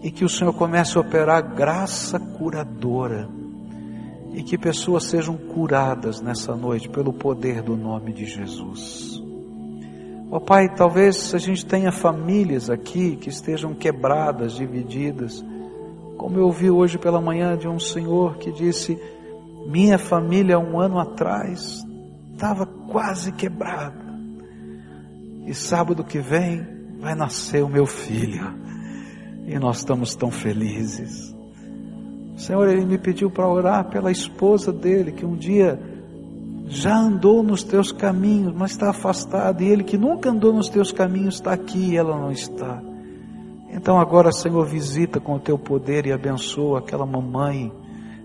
e 0.00 0.12
que 0.12 0.24
o 0.24 0.28
Senhor 0.28 0.52
comece 0.52 0.96
a 0.96 1.00
operar 1.00 1.42
graça 1.54 2.20
curadora 2.20 3.28
e 4.32 4.42
que 4.42 4.56
pessoas 4.56 5.04
sejam 5.04 5.36
curadas 5.36 6.20
nessa 6.20 6.54
noite 6.54 6.88
pelo 6.88 7.12
poder 7.12 7.62
do 7.62 7.76
nome 7.76 8.12
de 8.12 8.26
Jesus. 8.26 9.20
Ó 10.30 10.36
oh, 10.36 10.40
Pai, 10.40 10.68
talvez 10.74 11.34
a 11.34 11.38
gente 11.38 11.64
tenha 11.64 11.90
famílias 11.90 12.68
aqui 12.68 13.16
que 13.16 13.28
estejam 13.28 13.74
quebradas, 13.74 14.52
divididas, 14.52 15.44
como 16.16 16.38
eu 16.38 16.44
ouvi 16.44 16.70
hoje 16.70 16.98
pela 16.98 17.20
manhã 17.20 17.56
de 17.56 17.66
um 17.66 17.78
senhor 17.80 18.36
que 18.36 18.52
disse: 18.52 19.00
Minha 19.66 19.98
família, 19.98 20.58
um 20.58 20.78
ano 20.78 20.98
atrás, 20.98 21.84
estava 22.32 22.66
quase 22.66 23.32
quebrada, 23.32 24.05
e 25.46 25.54
sábado 25.54 26.04
que 26.04 26.18
vem 26.18 26.66
vai 26.98 27.14
nascer 27.14 27.62
o 27.62 27.68
meu 27.68 27.86
filho, 27.86 28.52
e 29.46 29.58
nós 29.58 29.78
estamos 29.78 30.14
tão 30.14 30.30
felizes. 30.30 31.34
Senhor, 32.36 32.68
ele 32.68 32.84
me 32.84 32.98
pediu 32.98 33.30
para 33.30 33.48
orar 33.48 33.88
pela 33.88 34.10
esposa 34.10 34.72
dele, 34.72 35.12
que 35.12 35.24
um 35.24 35.36
dia 35.36 35.80
já 36.68 36.96
andou 36.96 37.42
nos 37.42 37.62
teus 37.62 37.92
caminhos, 37.92 38.52
mas 38.54 38.72
está 38.72 38.90
afastada, 38.90 39.62
e 39.62 39.68
ele 39.68 39.84
que 39.84 39.96
nunca 39.96 40.30
andou 40.30 40.52
nos 40.52 40.68
teus 40.68 40.90
caminhos 40.92 41.36
está 41.36 41.52
aqui 41.52 41.92
e 41.92 41.96
ela 41.96 42.18
não 42.18 42.30
está. 42.30 42.82
Então 43.70 44.00
agora, 44.00 44.32
Senhor, 44.32 44.66
visita 44.66 45.20
com 45.20 45.36
o 45.36 45.40
teu 45.40 45.58
poder 45.58 46.06
e 46.06 46.12
abençoa 46.12 46.80
aquela 46.80 47.06
mamãe, 47.06 47.72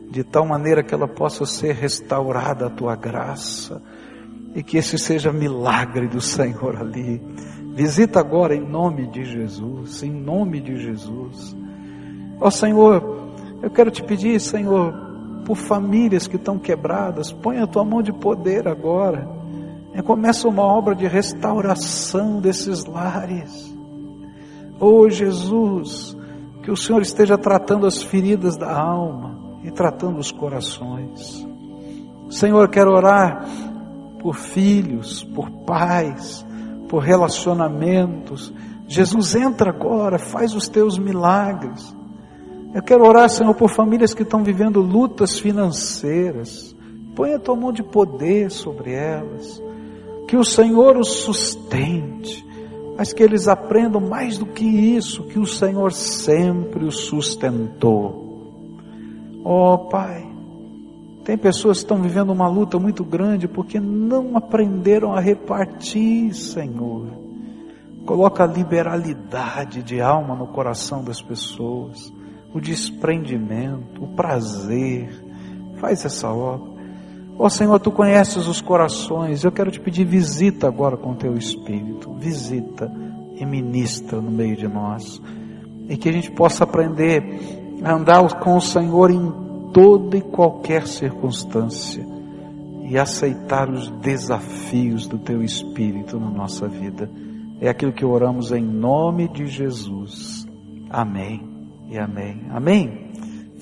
de 0.10 0.24
tal 0.24 0.46
maneira 0.46 0.84
que 0.84 0.94
ela 0.94 1.08
possa 1.08 1.46
ser 1.46 1.76
restaurada 1.76 2.66
a 2.66 2.70
tua 2.70 2.96
graça, 2.96 3.82
e 4.54 4.62
que 4.62 4.78
esse 4.78 4.98
seja 4.98 5.32
milagre 5.32 6.08
do 6.08 6.22
Senhor 6.22 6.78
ali. 6.78 7.22
Visita 7.74 8.20
agora 8.20 8.56
em 8.56 8.62
nome 8.62 9.08
de 9.08 9.24
Jesus, 9.24 10.04
em 10.04 10.12
nome 10.12 10.60
de 10.60 10.76
Jesus. 10.78 11.56
Ó 12.40 12.50
Senhor, 12.50 13.32
eu 13.62 13.70
quero 13.70 13.92
te 13.92 14.04
pedir, 14.04 14.40
Senhor, 14.40 14.94
por 15.46 15.56
famílias 15.56 16.28
que 16.28 16.36
estão 16.36 16.60
quebradas, 16.60 17.32
põe 17.32 17.60
a 17.60 17.68
tua 17.68 17.86
mão 17.86 18.02
de 18.02 18.12
poder 18.12 18.68
agora. 18.68 19.28
E 19.94 20.02
começa 20.02 20.48
uma 20.48 20.64
obra 20.64 20.96
de 20.96 21.06
restauração 21.06 22.40
desses 22.40 22.86
lares. 22.86 23.74
Oh 24.80 25.10
Jesus, 25.10 26.16
que 26.64 26.72
o 26.72 26.78
Senhor 26.78 27.02
esteja 27.02 27.38
tratando 27.38 27.86
as 27.86 28.02
feridas 28.02 28.58
da 28.58 28.72
alma 28.72 29.60
e 29.64 29.72
tratando 29.72 30.18
os 30.18 30.32
corações. 30.32 31.46
Senhor, 32.30 32.70
quero 32.70 32.92
orar 32.92 33.46
por 34.22 34.36
filhos, 34.36 35.24
por 35.24 35.50
pais, 35.66 36.46
por 36.88 37.00
relacionamentos. 37.00 38.54
Jesus, 38.88 39.36
entra 39.36 39.72
agora, 39.72 40.20
faz 40.20 40.54
os 40.54 40.68
teus 40.68 40.98
milagres. 41.00 41.96
Eu 42.74 42.84
quero 42.84 43.06
orar, 43.06 43.30
Senhor, 43.30 43.54
por 43.56 43.70
famílias 43.70 44.14
que 44.14 44.24
estão 44.24 44.44
vivendo 44.44 44.80
lutas 44.80 45.40
financeiras. 45.40 46.76
Põe 47.16 47.34
a 47.34 47.40
tua 47.40 47.56
mão 47.56 47.74
de 47.74 47.84
poder 47.84 48.52
sobre 48.52 48.94
elas. 48.94 49.62
Que 50.28 50.38
o 50.38 50.46
Senhor 50.46 50.96
os 50.96 51.10
sustente. 51.24 52.46
Mas 52.98 53.12
que 53.12 53.24
eles 53.24 53.48
aprendam 53.48 54.00
mais 54.00 54.38
do 54.38 54.46
que 54.46 54.64
isso, 54.64 55.24
que 55.24 55.40
o 55.40 55.46
Senhor 55.46 55.92
sempre 55.92 56.86
os 56.86 57.00
sustentou. 57.06 58.22
Oh 59.44 59.90
Pai, 59.90 60.31
tem 61.24 61.38
pessoas 61.38 61.78
que 61.78 61.84
estão 61.84 62.02
vivendo 62.02 62.32
uma 62.32 62.48
luta 62.48 62.80
muito 62.80 63.04
grande 63.04 63.48
porque 63.48 63.80
não 63.80 64.36
aprenderam 64.36 65.14
a 65.14 65.20
repartir, 65.20 66.34
Senhor. 66.34 67.08
Coloca 68.06 68.44
a 68.44 68.48
liberalidade 68.48 69.84
de 69.84 70.02
alma 70.02 70.36
no 70.36 70.48
coração 70.48 71.04
das 71.04 71.22
pessoas 71.22 72.12
o 72.54 72.60
desprendimento, 72.60 74.04
o 74.04 74.08
prazer. 74.08 75.10
Faz 75.78 76.06
essa 76.06 76.30
obra. 76.30 76.72
Ó 77.38 77.46
oh, 77.46 77.50
Senhor, 77.50 77.80
tu 77.80 77.92
conheces 77.92 78.48
os 78.48 78.62
corações. 78.62 79.44
Eu 79.44 79.52
quero 79.52 79.72
te 79.72 79.80
pedir 79.80 80.06
visita 80.06 80.68
agora 80.68 80.98
com 80.98 81.12
o 81.12 81.16
teu 81.16 81.36
Espírito. 81.38 82.14
Visita 82.14 82.92
e 83.36 83.46
ministra 83.46 84.22
no 84.22 84.30
meio 84.30 84.56
de 84.56 84.68
nós. 84.68 85.22
E 85.90 85.98
que 85.98 86.10
a 86.10 86.12
gente 86.12 86.32
possa 86.32 86.66
aprender 86.66 87.24
a 87.84 87.94
andar 87.94 88.22
com 88.40 88.56
o 88.56 88.62
Senhor 88.62 89.10
em 89.10 89.51
toda 89.74 90.18
e 90.18 90.22
qualquer 90.22 90.88
circunstância. 90.88 92.06
E 92.90 92.98
aceitar 92.98 93.70
os 93.70 93.90
desafios 94.02 95.08
do 95.08 95.18
teu 95.18 95.42
Espírito 95.42 96.20
na 96.20 96.30
nossa 96.30 96.68
vida. 96.68 97.10
É 97.62 97.70
aquilo 97.70 97.94
que 97.94 98.04
oramos 98.04 98.52
em 98.52 98.62
nome 98.62 99.28
de 99.30 99.46
Jesus. 99.46 100.46
Amém 100.90 101.42
e 101.90 101.98
amém. 101.98 102.42
Amém. 102.50 103.11